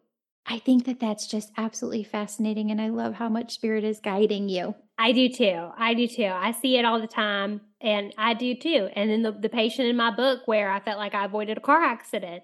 I 0.47 0.59
think 0.59 0.85
that 0.87 0.99
that's 0.99 1.27
just 1.27 1.53
absolutely 1.57 2.03
fascinating. 2.03 2.71
And 2.71 2.81
I 2.81 2.89
love 2.89 3.15
how 3.15 3.29
much 3.29 3.53
spirit 3.53 3.85
is 3.85 4.01
guiding 4.01 4.49
you. 4.49 4.75
I 4.99 5.13
do 5.13 5.29
too. 5.29 5.71
I 5.79 5.95
do 5.95 6.09
too. 6.09 6.31
I 6.33 6.53
see 6.53 6.77
it 6.77 6.85
all 6.85 7.01
the 7.01 7.07
time. 7.07 7.61
And 7.81 8.13
I 8.19 8.35
do 8.35 8.55
too. 8.55 8.89
And 8.95 9.09
then 9.09 9.23
the, 9.23 9.33
the 9.33 9.49
patient 9.49 9.89
in 9.89 9.97
my 9.97 10.11
book 10.11 10.41
where 10.47 10.71
I 10.71 10.81
felt 10.81 10.99
like 10.99 11.15
I 11.15 11.25
avoided 11.25 11.57
a 11.57 11.61
car 11.61 11.83
accident. 11.83 12.43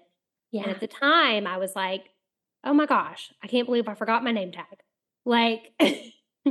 Yeah. 0.51 0.63
And 0.63 0.71
at 0.71 0.79
the 0.79 0.87
time, 0.87 1.45
I 1.45 1.57
was 1.57 1.75
like, 1.75 2.05
oh 2.63 2.73
my 2.73 2.85
gosh, 2.85 3.31
I 3.43 3.47
can't 3.47 3.65
believe 3.65 3.87
I 3.87 3.93
forgot 3.93 4.23
my 4.23 4.31
name 4.31 4.51
tag. 4.51 4.65
Like, 5.25 5.73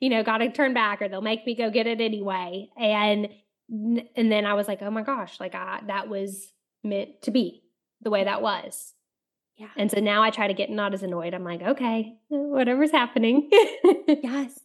you 0.00 0.08
know, 0.08 0.22
got 0.22 0.38
to 0.38 0.50
turn 0.50 0.74
back 0.74 1.02
or 1.02 1.08
they'll 1.08 1.20
make 1.20 1.46
me 1.46 1.54
go 1.54 1.70
get 1.70 1.86
it 1.86 2.00
anyway. 2.00 2.70
And 2.78 3.28
and 3.68 4.32
then 4.32 4.46
I 4.46 4.54
was 4.54 4.68
like, 4.68 4.80
oh 4.80 4.90
my 4.90 5.02
gosh, 5.02 5.40
like 5.40 5.54
I 5.54 5.80
that 5.88 6.08
was 6.08 6.52
meant 6.86 7.22
to 7.22 7.30
be 7.30 7.62
the 8.00 8.10
way 8.10 8.24
that 8.24 8.42
was. 8.42 8.94
Yeah. 9.56 9.68
And 9.76 9.90
so 9.90 10.00
now 10.00 10.22
I 10.22 10.30
try 10.30 10.48
to 10.48 10.54
get 10.54 10.70
not 10.70 10.92
as 10.92 11.02
annoyed. 11.02 11.34
I'm 11.34 11.44
like, 11.44 11.62
okay, 11.62 12.16
whatever's 12.28 12.90
happening. 12.90 13.48
yes. 14.06 14.60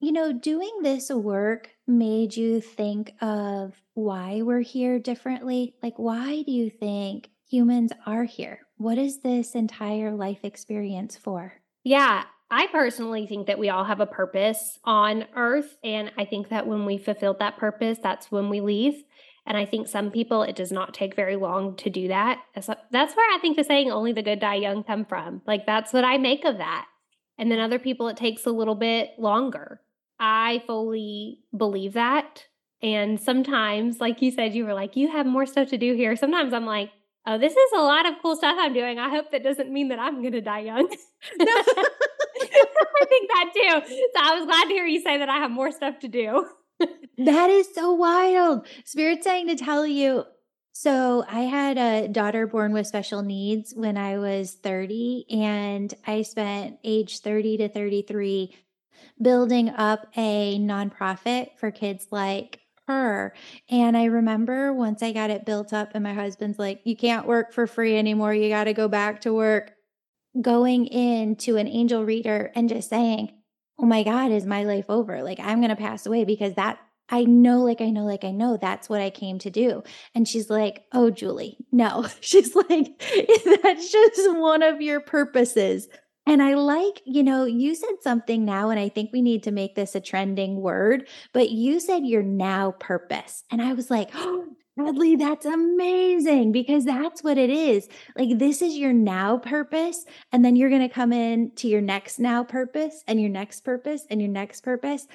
You 0.00 0.12
know, 0.12 0.32
doing 0.32 0.70
this 0.82 1.10
work 1.10 1.70
made 1.86 2.36
you 2.36 2.60
think 2.60 3.12
of 3.20 3.74
why 3.94 4.40
we're 4.42 4.60
here 4.60 4.98
differently. 4.98 5.74
Like, 5.82 5.98
why 5.98 6.42
do 6.42 6.52
you 6.52 6.70
think 6.70 7.28
humans 7.48 7.92
are 8.06 8.24
here? 8.24 8.60
What 8.76 8.98
is 8.98 9.20
this 9.20 9.54
entire 9.54 10.12
life 10.12 10.44
experience 10.44 11.16
for? 11.16 11.54
Yeah, 11.84 12.24
I 12.50 12.66
personally 12.68 13.26
think 13.26 13.46
that 13.46 13.58
we 13.58 13.68
all 13.68 13.84
have 13.84 14.00
a 14.00 14.06
purpose 14.06 14.78
on 14.84 15.26
earth. 15.36 15.76
And 15.84 16.10
I 16.16 16.24
think 16.24 16.48
that 16.48 16.66
when 16.66 16.86
we 16.86 16.96
fulfilled 16.96 17.40
that 17.40 17.58
purpose, 17.58 17.98
that's 18.02 18.30
when 18.30 18.48
we 18.48 18.60
leave. 18.60 19.04
And 19.50 19.58
I 19.58 19.66
think 19.66 19.88
some 19.88 20.12
people, 20.12 20.44
it 20.44 20.54
does 20.54 20.70
not 20.70 20.94
take 20.94 21.16
very 21.16 21.34
long 21.34 21.74
to 21.78 21.90
do 21.90 22.06
that. 22.06 22.38
That's 22.54 22.68
where 23.16 23.34
I 23.34 23.38
think 23.40 23.56
the 23.56 23.64
saying, 23.64 23.90
only 23.90 24.12
the 24.12 24.22
good 24.22 24.38
die 24.38 24.54
young, 24.54 24.84
come 24.84 25.04
from. 25.04 25.42
Like, 25.44 25.66
that's 25.66 25.92
what 25.92 26.04
I 26.04 26.18
make 26.18 26.44
of 26.44 26.58
that. 26.58 26.86
And 27.36 27.50
then 27.50 27.58
other 27.58 27.80
people, 27.80 28.06
it 28.06 28.16
takes 28.16 28.46
a 28.46 28.52
little 28.52 28.76
bit 28.76 29.10
longer. 29.18 29.80
I 30.20 30.62
fully 30.68 31.40
believe 31.54 31.94
that. 31.94 32.44
And 32.80 33.18
sometimes, 33.18 33.98
like 33.98 34.22
you 34.22 34.30
said, 34.30 34.54
you 34.54 34.64
were 34.64 34.72
like, 34.72 34.94
you 34.94 35.10
have 35.10 35.26
more 35.26 35.46
stuff 35.46 35.66
to 35.70 35.78
do 35.78 35.96
here. 35.96 36.14
Sometimes 36.14 36.52
I'm 36.52 36.64
like, 36.64 36.92
oh, 37.26 37.36
this 37.36 37.56
is 37.56 37.72
a 37.74 37.82
lot 37.82 38.06
of 38.06 38.14
cool 38.22 38.36
stuff 38.36 38.54
I'm 38.56 38.72
doing. 38.72 39.00
I 39.00 39.08
hope 39.08 39.32
that 39.32 39.42
doesn't 39.42 39.72
mean 39.72 39.88
that 39.88 39.98
I'm 39.98 40.20
going 40.20 40.30
to 40.34 40.40
die 40.40 40.60
young. 40.60 40.86
I 41.40 43.04
think 43.08 43.28
that 43.28 43.50
too. 43.52 43.96
So 44.14 44.20
I 44.22 44.36
was 44.36 44.46
glad 44.46 44.66
to 44.66 44.74
hear 44.74 44.86
you 44.86 45.00
say 45.00 45.18
that 45.18 45.28
I 45.28 45.38
have 45.38 45.50
more 45.50 45.72
stuff 45.72 45.98
to 46.02 46.08
do. 46.08 46.46
That 47.18 47.50
is 47.50 47.74
so 47.74 47.92
wild. 47.92 48.66
Spirit's 48.84 49.24
saying 49.24 49.48
to 49.48 49.56
tell 49.56 49.86
you. 49.86 50.24
So 50.72 51.24
I 51.28 51.40
had 51.40 51.76
a 51.76 52.08
daughter 52.08 52.46
born 52.46 52.72
with 52.72 52.86
special 52.86 53.22
needs 53.22 53.74
when 53.74 53.98
I 53.98 54.18
was 54.18 54.54
30, 54.54 55.26
and 55.30 55.92
I 56.06 56.22
spent 56.22 56.78
age 56.84 57.18
30 57.18 57.58
to 57.58 57.68
33 57.68 58.56
building 59.20 59.68
up 59.68 60.06
a 60.16 60.58
nonprofit 60.58 61.58
for 61.58 61.70
kids 61.70 62.06
like 62.10 62.60
her. 62.86 63.34
And 63.68 63.96
I 63.96 64.04
remember 64.04 64.72
once 64.72 65.02
I 65.02 65.12
got 65.12 65.30
it 65.30 65.44
built 65.44 65.72
up, 65.72 65.90
and 65.94 66.02
my 66.02 66.14
husband's 66.14 66.58
like, 66.58 66.80
You 66.84 66.96
can't 66.96 67.26
work 67.26 67.52
for 67.52 67.66
free 67.66 67.96
anymore. 67.96 68.34
You 68.34 68.48
got 68.48 68.64
to 68.64 68.72
go 68.72 68.88
back 68.88 69.20
to 69.22 69.34
work. 69.34 69.72
Going 70.40 70.86
into 70.86 71.56
an 71.56 71.66
angel 71.66 72.04
reader 72.04 72.52
and 72.54 72.68
just 72.68 72.88
saying, 72.88 73.32
Oh 73.80 73.86
my 73.86 74.02
God, 74.02 74.30
is 74.30 74.44
my 74.44 74.64
life 74.64 74.84
over? 74.90 75.22
Like, 75.22 75.40
I'm 75.40 75.60
going 75.60 75.70
to 75.70 75.76
pass 75.76 76.04
away 76.04 76.24
because 76.24 76.54
that 76.54 76.78
I 77.08 77.24
know, 77.24 77.62
like, 77.62 77.80
I 77.80 77.88
know, 77.90 78.04
like, 78.04 78.24
I 78.24 78.30
know 78.30 78.58
that's 78.60 78.88
what 78.88 79.00
I 79.00 79.08
came 79.10 79.38
to 79.40 79.50
do. 79.50 79.82
And 80.14 80.28
she's 80.28 80.50
like, 80.50 80.84
Oh, 80.92 81.10
Julie, 81.10 81.56
no. 81.72 82.06
She's 82.20 82.54
like, 82.54 83.02
That's 83.62 83.90
just 83.90 84.36
one 84.38 84.62
of 84.62 84.80
your 84.80 85.00
purposes. 85.00 85.88
And 86.26 86.42
I 86.42 86.54
like, 86.54 87.00
you 87.06 87.22
know, 87.22 87.44
you 87.44 87.74
said 87.74 88.02
something 88.02 88.44
now, 88.44 88.70
and 88.70 88.78
I 88.78 88.88
think 88.90 89.10
we 89.12 89.22
need 89.22 89.42
to 89.44 89.50
make 89.50 89.74
this 89.74 89.94
a 89.94 90.00
trending 90.00 90.60
word, 90.60 91.08
but 91.32 91.50
you 91.50 91.80
said 91.80 92.06
your 92.06 92.22
now 92.22 92.72
purpose. 92.72 93.42
And 93.50 93.62
I 93.62 93.72
was 93.72 93.90
like, 93.90 94.10
oh, 94.14 94.46
Hadley, 94.84 95.16
that's 95.16 95.46
amazing 95.46 96.52
because 96.52 96.84
that's 96.84 97.22
what 97.22 97.38
it 97.38 97.50
is. 97.50 97.88
Like, 98.16 98.38
this 98.38 98.62
is 98.62 98.76
your 98.76 98.92
now 98.92 99.38
purpose. 99.38 100.04
And 100.32 100.44
then 100.44 100.56
you're 100.56 100.70
going 100.70 100.86
to 100.86 100.94
come 100.94 101.12
in 101.12 101.52
to 101.56 101.68
your 101.68 101.80
next 101.80 102.18
now 102.18 102.44
purpose 102.44 103.04
and 103.06 103.20
your 103.20 103.30
next 103.30 103.60
purpose 103.60 104.06
and 104.10 104.20
your 104.20 104.30
next 104.30 104.62
purpose. 104.62 105.06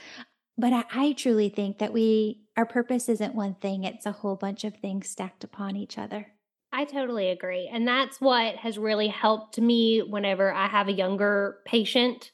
But 0.57 0.73
I, 0.73 0.83
I 0.93 1.11
truly 1.13 1.49
think 1.49 1.79
that 1.79 1.93
we, 1.93 2.41
our 2.55 2.65
purpose 2.65 3.09
isn't 3.09 3.35
one 3.35 3.55
thing, 3.55 3.83
it's 3.83 4.05
a 4.05 4.11
whole 4.11 4.35
bunch 4.35 4.63
of 4.63 4.75
things 4.77 5.09
stacked 5.09 5.43
upon 5.43 5.75
each 5.75 5.97
other. 5.97 6.27
I 6.71 6.85
totally 6.85 7.29
agree. 7.29 7.69
And 7.71 7.87
that's 7.87 8.19
what 8.19 8.55
has 8.57 8.77
really 8.77 9.07
helped 9.07 9.59
me 9.59 10.01
whenever 10.01 10.51
I 10.51 10.67
have 10.67 10.87
a 10.87 10.93
younger 10.93 11.57
patient. 11.65 12.31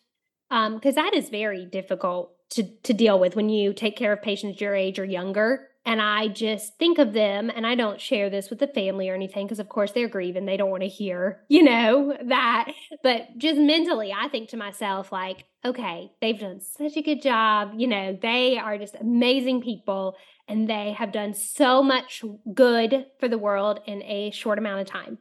Um, 0.50 0.76
because 0.76 0.96
that 0.96 1.14
is 1.14 1.30
very 1.30 1.66
difficult 1.66 2.34
to 2.52 2.64
to 2.84 2.94
deal 2.94 3.20
with 3.20 3.36
when 3.36 3.50
you 3.50 3.74
take 3.74 3.96
care 3.96 4.12
of 4.12 4.22
patients 4.22 4.60
your 4.60 4.76
age 4.76 5.00
or 5.00 5.06
younger 5.06 5.70
and 5.86 6.02
I 6.02 6.28
just 6.28 6.78
think 6.78 7.00
of 7.00 7.14
them 7.14 7.52
and 7.54 7.66
I 7.66 7.76
don't 7.76 8.00
share 8.00 8.30
this 8.30 8.50
with 8.50 8.60
the 8.60 8.68
family 8.68 9.10
or 9.10 9.16
anything 9.16 9.48
because 9.48 9.60
of 9.60 9.70
course 9.70 9.92
they're 9.92 10.08
grieving 10.08 10.46
they 10.46 10.58
don't 10.58 10.70
want 10.70 10.84
to 10.84 10.90
hear 10.90 11.44
you 11.50 11.64
know 11.64 12.16
that 12.26 12.72
but 13.04 13.38
just 13.38 13.60
mentally 13.60 14.14
I 14.16 14.28
think 14.28 14.50
to 14.50 14.58
myself 14.58 15.12
like 15.12 15.46
okay 15.66 16.12
they've 16.22 16.40
done 16.40 16.62
such 16.62 16.98
a 16.98 17.02
good 17.02 17.22
job 17.22 17.74
you 17.78 17.88
know 17.88 18.18
they 18.22 18.58
are 18.58 18.78
just 18.78 18.96
amazing 18.96 19.62
people 19.62 20.16
and 20.48 20.70
they 20.70 20.92
have 20.98 21.14
done 21.14 21.34
so 21.34 21.82
much 21.82 22.24
good 22.54 23.06
for 23.20 23.30
the 23.30 23.38
world 23.38 23.80
in 23.86 24.04
a 24.04 24.32
short 24.32 24.58
amount 24.58 24.82
of 24.82 24.88
time. 24.88 25.18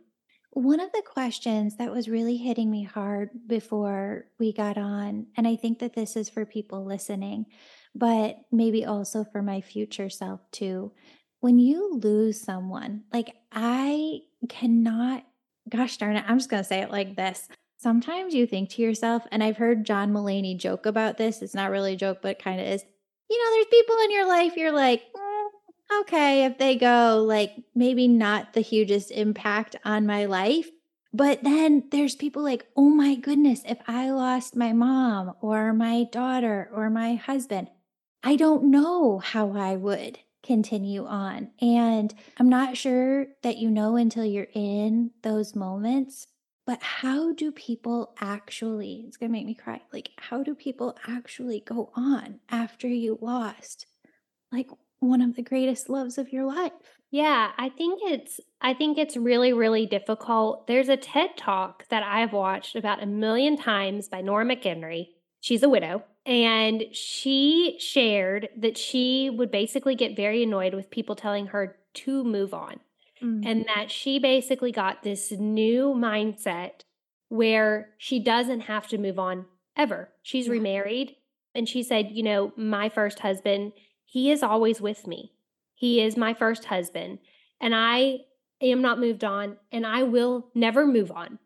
One 0.52 0.80
of 0.80 0.90
the 0.90 1.02
questions 1.06 1.76
that 1.76 1.92
was 1.92 2.08
really 2.08 2.36
hitting 2.36 2.68
me 2.68 2.82
hard 2.82 3.30
before 3.46 4.24
we 4.40 4.52
got 4.52 4.76
on 4.76 5.26
and 5.36 5.46
I 5.46 5.54
think 5.54 5.78
that 5.78 5.94
this 5.94 6.16
is 6.16 6.28
for 6.28 6.44
people 6.44 6.84
listening 6.84 7.46
but 7.94 8.38
maybe 8.52 8.84
also 8.84 9.24
for 9.24 9.42
my 9.42 9.60
future 9.60 10.10
self 10.10 10.40
too. 10.50 10.92
When 11.40 11.58
you 11.58 11.94
lose 11.94 12.40
someone, 12.40 13.04
like 13.12 13.34
I 13.50 14.20
cannot, 14.48 15.24
gosh 15.68 15.96
darn 15.96 16.16
it, 16.16 16.24
I'm 16.26 16.38
just 16.38 16.50
going 16.50 16.62
to 16.62 16.68
say 16.68 16.80
it 16.80 16.90
like 16.90 17.16
this. 17.16 17.48
Sometimes 17.78 18.34
you 18.34 18.46
think 18.46 18.68
to 18.70 18.82
yourself, 18.82 19.26
and 19.32 19.42
I've 19.42 19.56
heard 19.56 19.86
John 19.86 20.12
Mulaney 20.12 20.56
joke 20.58 20.84
about 20.84 21.16
this. 21.16 21.40
It's 21.40 21.54
not 21.54 21.70
really 21.70 21.94
a 21.94 21.96
joke, 21.96 22.18
but 22.20 22.42
kind 22.42 22.60
of 22.60 22.66
is. 22.66 22.84
You 23.30 23.38
know, 23.38 23.54
there's 23.54 23.66
people 23.66 23.96
in 24.04 24.10
your 24.10 24.28
life 24.28 24.56
you're 24.56 24.72
like, 24.72 25.02
mm, 25.16 26.00
okay, 26.00 26.44
if 26.44 26.58
they 26.58 26.76
go, 26.76 27.24
like 27.26 27.52
maybe 27.74 28.06
not 28.06 28.52
the 28.52 28.60
hugest 28.60 29.10
impact 29.10 29.76
on 29.84 30.04
my 30.06 30.26
life. 30.26 30.68
But 31.12 31.42
then 31.42 31.84
there's 31.90 32.14
people 32.14 32.42
like, 32.42 32.66
oh 32.76 32.88
my 32.88 33.14
goodness, 33.14 33.62
if 33.66 33.78
I 33.88 34.10
lost 34.10 34.54
my 34.54 34.72
mom 34.72 35.34
or 35.40 35.72
my 35.72 36.04
daughter 36.04 36.70
or 36.72 36.90
my 36.90 37.14
husband, 37.14 37.68
I 38.22 38.36
don't 38.36 38.70
know 38.70 39.18
how 39.18 39.52
I 39.52 39.76
would 39.76 40.18
continue 40.42 41.06
on. 41.06 41.50
And 41.60 42.14
I'm 42.38 42.48
not 42.48 42.76
sure 42.76 43.26
that 43.42 43.58
you 43.58 43.70
know 43.70 43.96
until 43.96 44.24
you're 44.24 44.48
in 44.54 45.10
those 45.22 45.54
moments. 45.54 46.26
But 46.66 46.82
how 46.82 47.32
do 47.32 47.50
people 47.50 48.14
actually, 48.20 49.04
it's 49.06 49.16
going 49.16 49.30
to 49.30 49.36
make 49.36 49.46
me 49.46 49.54
cry. 49.54 49.80
Like, 49.92 50.10
how 50.18 50.42
do 50.42 50.54
people 50.54 50.96
actually 51.08 51.60
go 51.66 51.90
on 51.96 52.40
after 52.48 52.86
you 52.86 53.18
lost 53.20 53.86
like 54.52 54.68
one 55.00 55.22
of 55.22 55.34
the 55.34 55.42
greatest 55.42 55.88
loves 55.88 56.18
of 56.18 56.32
your 56.32 56.44
life? 56.44 56.72
Yeah, 57.10 57.50
I 57.58 57.70
think 57.70 58.00
it's 58.04 58.38
I 58.60 58.74
think 58.74 58.96
it's 58.96 59.16
really 59.16 59.52
really 59.52 59.84
difficult. 59.84 60.68
There's 60.68 60.88
a 60.88 60.96
TED 60.96 61.36
Talk 61.36 61.88
that 61.88 62.04
I've 62.04 62.32
watched 62.32 62.76
about 62.76 63.02
a 63.02 63.06
million 63.06 63.56
times 63.56 64.06
by 64.08 64.20
Nora 64.20 64.44
McInerny. 64.44 65.08
She's 65.40 65.64
a 65.64 65.68
widow 65.68 66.04
and 66.26 66.84
she 66.92 67.76
shared 67.78 68.48
that 68.56 68.76
she 68.76 69.30
would 69.30 69.50
basically 69.50 69.94
get 69.94 70.16
very 70.16 70.42
annoyed 70.42 70.74
with 70.74 70.90
people 70.90 71.16
telling 71.16 71.46
her 71.48 71.76
to 71.94 72.24
move 72.24 72.52
on. 72.52 72.80
Mm. 73.22 73.42
And 73.44 73.66
that 73.66 73.90
she 73.90 74.18
basically 74.18 74.72
got 74.72 75.02
this 75.02 75.30
new 75.30 75.94
mindset 75.94 76.82
where 77.28 77.90
she 77.98 78.18
doesn't 78.18 78.60
have 78.62 78.88
to 78.88 78.98
move 78.98 79.18
on 79.18 79.46
ever. 79.76 80.10
She's 80.22 80.46
yeah. 80.46 80.52
remarried. 80.52 81.16
And 81.54 81.68
she 81.68 81.82
said, 81.82 82.10
You 82.10 82.22
know, 82.22 82.52
my 82.56 82.88
first 82.88 83.20
husband, 83.20 83.72
he 84.04 84.30
is 84.30 84.42
always 84.42 84.80
with 84.80 85.06
me. 85.06 85.32
He 85.74 86.00
is 86.00 86.16
my 86.16 86.34
first 86.34 86.66
husband. 86.66 87.18
And 87.60 87.74
I 87.74 88.20
am 88.62 88.82
not 88.82 88.98
moved 88.98 89.24
on, 89.24 89.56
and 89.72 89.86
I 89.86 90.02
will 90.02 90.48
never 90.54 90.86
move 90.86 91.10
on. 91.10 91.38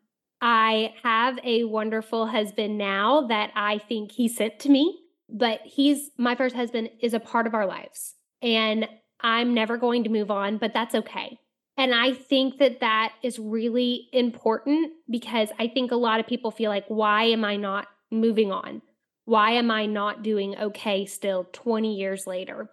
I 0.47 0.93
have 1.01 1.39
a 1.43 1.63
wonderful 1.63 2.27
husband 2.27 2.77
now 2.77 3.25
that 3.29 3.49
I 3.55 3.79
think 3.79 4.11
he 4.11 4.27
sent 4.27 4.59
to 4.59 4.69
me, 4.69 4.99
but 5.27 5.61
he's 5.63 6.11
my 6.19 6.35
first 6.35 6.55
husband 6.55 6.91
is 7.01 7.15
a 7.15 7.19
part 7.19 7.47
of 7.47 7.55
our 7.55 7.65
lives. 7.65 8.13
And 8.43 8.87
I'm 9.19 9.55
never 9.55 9.77
going 9.77 10.03
to 10.03 10.11
move 10.11 10.29
on, 10.29 10.59
but 10.59 10.71
that's 10.71 10.93
okay. 10.93 11.39
And 11.77 11.95
I 11.95 12.13
think 12.13 12.59
that 12.59 12.81
that 12.81 13.13
is 13.23 13.39
really 13.39 14.07
important 14.13 14.91
because 15.09 15.49
I 15.57 15.67
think 15.67 15.91
a 15.91 15.95
lot 15.95 16.19
of 16.19 16.27
people 16.27 16.51
feel 16.51 16.69
like, 16.69 16.85
why 16.89 17.23
am 17.23 17.43
I 17.43 17.55
not 17.55 17.87
moving 18.11 18.51
on? 18.51 18.83
Why 19.23 19.53
am 19.53 19.71
I 19.71 19.87
not 19.87 20.21
doing 20.21 20.55
okay 20.59 21.07
still 21.07 21.47
20 21.53 21.95
years 21.95 22.27
later? 22.27 22.69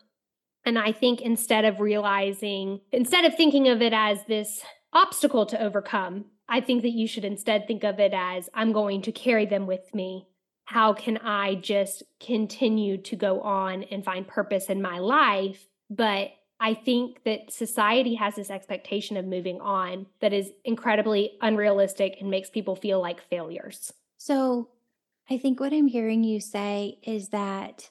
And 0.66 0.78
I 0.78 0.92
think 0.92 1.22
instead 1.22 1.64
of 1.64 1.80
realizing, 1.80 2.80
instead 2.92 3.24
of 3.24 3.34
thinking 3.34 3.66
of 3.68 3.80
it 3.80 3.94
as 3.94 4.18
this 4.26 4.60
obstacle 4.92 5.46
to 5.46 5.58
overcome, 5.58 6.26
I 6.52 6.60
think 6.60 6.82
that 6.82 6.90
you 6.90 7.06
should 7.06 7.24
instead 7.24 7.66
think 7.66 7.82
of 7.82 7.98
it 7.98 8.12
as 8.14 8.50
I'm 8.52 8.72
going 8.72 9.00
to 9.02 9.10
carry 9.10 9.46
them 9.46 9.66
with 9.66 9.94
me. 9.94 10.28
How 10.66 10.92
can 10.92 11.16
I 11.16 11.54
just 11.54 12.02
continue 12.20 12.98
to 12.98 13.16
go 13.16 13.40
on 13.40 13.84
and 13.84 14.04
find 14.04 14.28
purpose 14.28 14.66
in 14.66 14.82
my 14.82 14.98
life? 14.98 15.66
But 15.88 16.32
I 16.60 16.74
think 16.74 17.24
that 17.24 17.50
society 17.50 18.16
has 18.16 18.34
this 18.34 18.50
expectation 18.50 19.16
of 19.16 19.24
moving 19.24 19.62
on 19.62 20.04
that 20.20 20.34
is 20.34 20.50
incredibly 20.62 21.38
unrealistic 21.40 22.18
and 22.20 22.30
makes 22.30 22.50
people 22.50 22.76
feel 22.76 23.00
like 23.00 23.26
failures. 23.30 23.90
So 24.18 24.68
I 25.30 25.38
think 25.38 25.58
what 25.58 25.72
I'm 25.72 25.86
hearing 25.86 26.22
you 26.22 26.38
say 26.38 26.98
is 27.02 27.30
that 27.30 27.88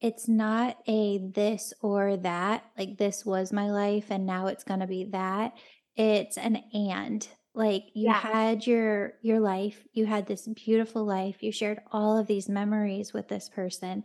it's 0.00 0.28
not 0.28 0.78
a 0.86 1.18
this 1.18 1.72
or 1.80 2.16
that, 2.18 2.64
like 2.78 2.96
this 2.96 3.26
was 3.26 3.52
my 3.52 3.72
life 3.72 4.06
and 4.10 4.24
now 4.24 4.46
it's 4.46 4.62
going 4.62 4.80
to 4.80 4.86
be 4.86 5.02
that. 5.06 5.56
It's 5.96 6.38
an 6.38 6.62
and 6.72 7.26
like 7.54 7.86
you 7.94 8.06
yeah. 8.06 8.20
had 8.20 8.66
your 8.66 9.14
your 9.22 9.40
life 9.40 9.86
you 9.92 10.06
had 10.06 10.26
this 10.26 10.46
beautiful 10.48 11.04
life 11.04 11.42
you 11.42 11.52
shared 11.52 11.80
all 11.92 12.18
of 12.18 12.26
these 12.26 12.48
memories 12.48 13.12
with 13.12 13.28
this 13.28 13.48
person 13.48 14.04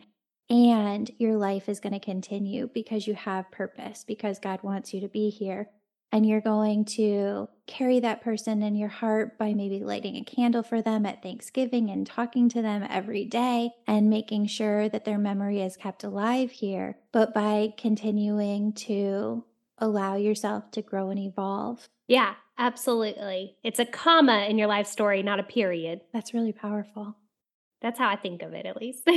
and 0.50 1.12
your 1.18 1.36
life 1.36 1.70
is 1.70 1.80
going 1.80 1.94
to 1.94 2.00
continue 2.00 2.70
because 2.74 3.08
you 3.08 3.14
have 3.14 3.52
purpose 3.52 4.04
because 4.08 4.40
god 4.40 4.62
wants 4.64 4.94
you 4.94 5.02
to 5.02 5.08
be 5.08 5.30
here 5.30 5.70
and 6.12 6.26
you're 6.26 6.42
going 6.42 6.86
to 6.86 7.48
carry 7.68 8.00
that 8.00 8.22
person 8.22 8.64
in 8.64 8.76
your 8.76 8.90
heart 8.90 9.38
by 9.38 9.54
maybe 9.54 9.84
lighting 9.84 10.16
a 10.16 10.24
candle 10.24 10.64
for 10.64 10.82
them 10.82 11.06
at 11.06 11.22
Thanksgiving 11.22 11.90
and 11.90 12.06
talking 12.06 12.50
to 12.50 12.62
them 12.62 12.86
every 12.90 13.26
day 13.26 13.72
and 13.86 14.10
making 14.10 14.48
sure 14.48 14.90
that 14.90 15.06
their 15.06 15.20
memory 15.20 15.62
is 15.62 15.78
kept 15.78 16.04
alive 16.04 16.52
here, 16.52 16.98
but 17.12 17.34
by 17.34 17.74
continuing 17.78 18.74
to 18.74 19.44
allow 19.78 20.16
yourself 20.16 20.72
to 20.72 20.82
grow 20.82 21.10
and 21.10 21.20
evolve. 21.20 21.88
Yeah, 22.10 22.34
Absolutely. 22.60 23.56
It's 23.64 23.80
a 23.80 23.86
comma 23.86 24.46
in 24.50 24.58
your 24.58 24.68
life 24.68 24.86
story, 24.86 25.24
not 25.24 25.40
a 25.40 25.44
period. 25.44 26.02
That's 26.12 26.34
really 26.34 26.52
powerful. 26.52 27.16
That's 27.82 27.98
how 27.98 28.10
I 28.10 28.18
think 28.18 28.42
of 28.42 28.54
it, 28.54 28.66
at 28.66 28.76
least. 28.76 29.10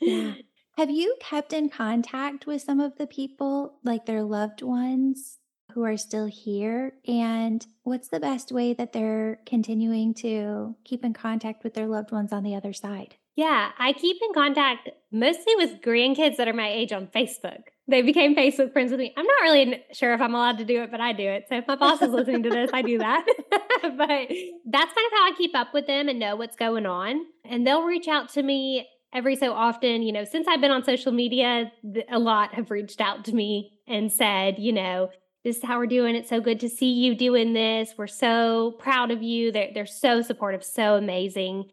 yeah. 0.00 0.34
Have 0.76 0.90
you 0.90 1.16
kept 1.20 1.52
in 1.52 1.70
contact 1.70 2.46
with 2.46 2.60
some 2.60 2.80
of 2.80 2.98
the 2.98 3.06
people, 3.06 3.78
like 3.84 4.04
their 4.04 4.22
loved 4.22 4.60
ones? 4.60 5.38
who 5.72 5.82
are 5.82 5.96
still 5.96 6.26
here? 6.26 6.92
And 7.08 7.66
what's 7.82 8.08
the 8.08 8.20
best 8.20 8.52
way 8.52 8.74
that 8.74 8.92
they're 8.92 9.40
continuing 9.44 10.14
to 10.14 10.76
keep 10.84 11.04
in 11.04 11.12
contact 11.12 11.64
with 11.64 11.74
their 11.74 11.88
loved 11.88 12.12
ones 12.12 12.32
on 12.32 12.44
the 12.44 12.54
other 12.54 12.72
side? 12.72 13.16
Yeah, 13.34 13.72
I 13.76 13.92
keep 13.92 14.18
in 14.22 14.32
contact 14.32 14.90
mostly 15.10 15.56
with 15.56 15.80
grandkids 15.80 16.36
that 16.36 16.46
are 16.46 16.52
my 16.52 16.70
age 16.70 16.92
on 16.92 17.08
Facebook. 17.08 17.62
They 17.86 18.00
became 18.00 18.34
Facebook 18.34 18.72
friends 18.72 18.90
with 18.90 19.00
me. 19.00 19.12
I'm 19.16 19.26
not 19.26 19.42
really 19.42 19.82
sure 19.92 20.14
if 20.14 20.20
I'm 20.20 20.34
allowed 20.34 20.58
to 20.58 20.64
do 20.64 20.82
it, 20.82 20.90
but 20.90 21.00
I 21.00 21.12
do 21.12 21.24
it. 21.24 21.44
So 21.48 21.56
if 21.56 21.68
my 21.68 21.76
boss 21.76 22.00
is 22.00 22.10
listening 22.10 22.42
to 22.44 22.50
this, 22.50 22.70
I 22.72 22.80
do 22.80 22.98
that. 22.98 23.26
but 23.50 23.58
that's 23.78 24.92
kind 24.92 25.06
of 25.06 25.12
how 25.12 25.26
I 25.26 25.32
keep 25.36 25.54
up 25.54 25.74
with 25.74 25.86
them 25.86 26.08
and 26.08 26.18
know 26.18 26.34
what's 26.36 26.56
going 26.56 26.86
on. 26.86 27.26
And 27.44 27.66
they'll 27.66 27.84
reach 27.84 28.08
out 28.08 28.30
to 28.30 28.42
me 28.42 28.88
every 29.12 29.36
so 29.36 29.52
often. 29.52 30.02
You 30.02 30.12
know, 30.12 30.24
since 30.24 30.48
I've 30.48 30.62
been 30.62 30.70
on 30.70 30.82
social 30.82 31.12
media, 31.12 31.70
a 32.10 32.18
lot 32.18 32.54
have 32.54 32.70
reached 32.70 33.02
out 33.02 33.24
to 33.26 33.34
me 33.34 33.78
and 33.86 34.10
said, 34.10 34.58
you 34.58 34.72
know, 34.72 35.10
this 35.44 35.58
is 35.58 35.62
how 35.62 35.78
we're 35.78 35.86
doing. 35.86 36.16
It's 36.16 36.30
so 36.30 36.40
good 36.40 36.60
to 36.60 36.70
see 36.70 36.90
you 36.90 37.14
doing 37.14 37.52
this. 37.52 37.92
We're 37.98 38.06
so 38.06 38.76
proud 38.78 39.10
of 39.10 39.22
you. 39.22 39.52
They're, 39.52 39.70
they're 39.74 39.86
so 39.86 40.22
supportive, 40.22 40.64
so 40.64 40.96
amazing. 40.96 41.70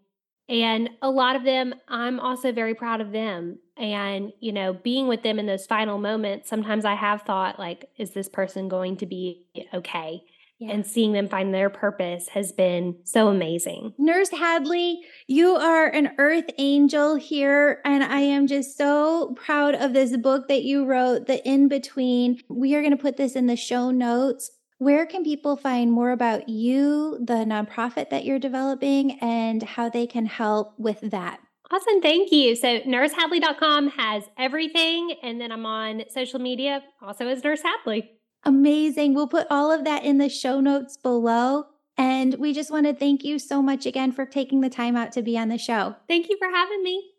And 0.49 0.89
a 1.01 1.09
lot 1.09 1.37
of 1.37 1.45
them, 1.45 1.73
I'm 1.87 2.19
also 2.19 2.51
very 2.51 2.75
proud 2.75 2.99
of 2.99 3.13
them. 3.13 3.59
And, 3.81 4.31
you 4.39 4.53
know, 4.53 4.73
being 4.73 5.07
with 5.07 5.23
them 5.23 5.39
in 5.39 5.47
those 5.47 5.65
final 5.65 5.97
moments, 5.97 6.47
sometimes 6.47 6.85
I 6.85 6.93
have 6.93 7.23
thought, 7.23 7.57
like, 7.57 7.89
is 7.97 8.11
this 8.11 8.29
person 8.29 8.69
going 8.69 8.97
to 8.97 9.07
be 9.07 9.47
okay? 9.73 10.21
Yeah. 10.59 10.73
And 10.73 10.85
seeing 10.85 11.13
them 11.13 11.27
find 11.27 11.51
their 11.51 11.71
purpose 11.71 12.29
has 12.29 12.51
been 12.51 12.97
so 13.03 13.29
amazing. 13.29 13.95
Nurse 13.97 14.29
Hadley, 14.29 15.01
you 15.25 15.55
are 15.55 15.87
an 15.87 16.11
earth 16.19 16.51
angel 16.59 17.15
here. 17.15 17.81
And 17.83 18.03
I 18.03 18.19
am 18.19 18.45
just 18.45 18.77
so 18.77 19.33
proud 19.35 19.73
of 19.73 19.93
this 19.93 20.15
book 20.15 20.47
that 20.49 20.61
you 20.61 20.85
wrote, 20.85 21.25
The 21.25 21.43
In 21.49 21.67
Between. 21.67 22.39
We 22.47 22.75
are 22.75 22.81
going 22.81 22.95
to 22.95 23.01
put 23.01 23.17
this 23.17 23.35
in 23.35 23.47
the 23.47 23.55
show 23.55 23.89
notes 23.89 24.51
where 24.77 25.07
can 25.07 25.23
people 25.23 25.57
find 25.57 25.91
more 25.91 26.11
about 26.11 26.49
you, 26.49 27.17
the 27.23 27.45
nonprofit 27.45 28.11
that 28.11 28.25
you're 28.25 28.39
developing, 28.39 29.19
and 29.19 29.61
how 29.63 29.89
they 29.89 30.05
can 30.05 30.27
help 30.27 30.73
with 30.77 31.01
that? 31.01 31.39
Awesome. 31.71 32.01
Thank 32.01 32.31
you. 32.31 32.55
So, 32.55 32.81
nursehadley.com 32.81 33.91
has 33.91 34.23
everything. 34.37 35.15
And 35.23 35.39
then 35.39 35.51
I'm 35.51 35.65
on 35.65 36.03
social 36.09 36.39
media 36.39 36.83
also 37.01 37.27
as 37.27 37.43
Nurse 37.43 37.61
Hadley. 37.61 38.11
Amazing. 38.43 39.13
We'll 39.13 39.27
put 39.27 39.47
all 39.49 39.71
of 39.71 39.85
that 39.85 40.03
in 40.03 40.17
the 40.17 40.27
show 40.27 40.59
notes 40.59 40.97
below. 40.97 41.65
And 41.97 42.35
we 42.35 42.53
just 42.53 42.71
want 42.71 42.87
to 42.87 42.93
thank 42.93 43.23
you 43.23 43.39
so 43.39 43.61
much 43.61 43.85
again 43.85 44.11
for 44.11 44.25
taking 44.25 44.61
the 44.61 44.69
time 44.69 44.97
out 44.97 45.11
to 45.13 45.21
be 45.21 45.37
on 45.37 45.49
the 45.49 45.57
show. 45.57 45.95
Thank 46.07 46.29
you 46.29 46.37
for 46.37 46.49
having 46.49 46.83
me. 46.83 47.11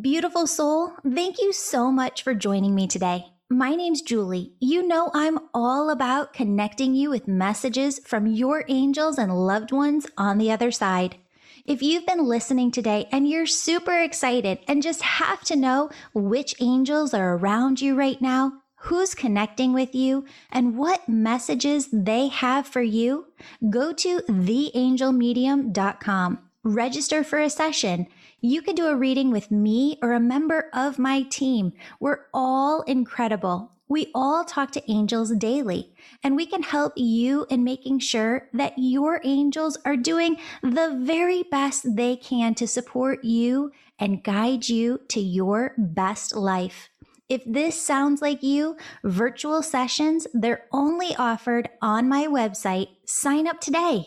Beautiful 0.00 0.46
soul, 0.46 0.92
thank 1.02 1.40
you 1.40 1.52
so 1.52 1.90
much 1.90 2.22
for 2.22 2.34
joining 2.34 2.72
me 2.72 2.86
today. 2.86 3.24
My 3.50 3.74
name's 3.74 4.00
Julie. 4.00 4.52
You 4.60 4.86
know, 4.86 5.10
I'm 5.12 5.40
all 5.52 5.90
about 5.90 6.32
connecting 6.32 6.94
you 6.94 7.10
with 7.10 7.26
messages 7.26 7.98
from 7.98 8.28
your 8.28 8.64
angels 8.68 9.18
and 9.18 9.36
loved 9.36 9.72
ones 9.72 10.06
on 10.16 10.38
the 10.38 10.52
other 10.52 10.70
side. 10.70 11.16
If 11.64 11.80
you've 11.80 12.06
been 12.06 12.26
listening 12.26 12.72
today 12.72 13.06
and 13.12 13.28
you're 13.28 13.46
super 13.46 14.00
excited 14.00 14.58
and 14.66 14.82
just 14.82 15.00
have 15.02 15.42
to 15.42 15.54
know 15.54 15.90
which 16.12 16.56
angels 16.60 17.14
are 17.14 17.36
around 17.36 17.80
you 17.80 17.94
right 17.94 18.20
now, 18.20 18.54
who's 18.76 19.14
connecting 19.14 19.72
with 19.72 19.94
you, 19.94 20.24
and 20.50 20.76
what 20.76 21.08
messages 21.08 21.88
they 21.92 22.26
have 22.26 22.66
for 22.66 22.82
you, 22.82 23.26
go 23.70 23.92
to 23.92 24.22
theangelmedium.com. 24.22 26.38
Register 26.64 27.22
for 27.22 27.38
a 27.38 27.50
session 27.50 28.08
you 28.40 28.60
can 28.60 28.74
do 28.74 28.88
a 28.88 28.96
reading 28.96 29.30
with 29.30 29.52
me 29.52 29.98
or 30.02 30.12
a 30.12 30.20
member 30.20 30.68
of 30.72 30.98
my 30.98 31.22
team. 31.22 31.72
We're 32.00 32.24
all 32.34 32.82
incredible. 32.82 33.71
We 33.92 34.10
all 34.14 34.42
talk 34.42 34.70
to 34.70 34.90
angels 34.90 35.34
daily, 35.36 35.92
and 36.24 36.34
we 36.34 36.46
can 36.46 36.62
help 36.62 36.94
you 36.96 37.44
in 37.50 37.62
making 37.62 37.98
sure 37.98 38.48
that 38.54 38.72
your 38.78 39.20
angels 39.22 39.76
are 39.84 39.98
doing 39.98 40.38
the 40.62 40.98
very 40.98 41.42
best 41.42 41.94
they 41.94 42.16
can 42.16 42.54
to 42.54 42.66
support 42.66 43.22
you 43.22 43.70
and 43.98 44.24
guide 44.24 44.66
you 44.66 45.02
to 45.08 45.20
your 45.20 45.74
best 45.76 46.34
life. 46.34 46.88
If 47.28 47.42
this 47.44 47.78
sounds 47.78 48.22
like 48.22 48.42
you, 48.42 48.78
virtual 49.04 49.62
sessions, 49.62 50.26
they're 50.32 50.64
only 50.72 51.14
offered 51.16 51.68
on 51.82 52.08
my 52.08 52.26
website. 52.26 52.88
Sign 53.04 53.46
up 53.46 53.60
today. 53.60 54.06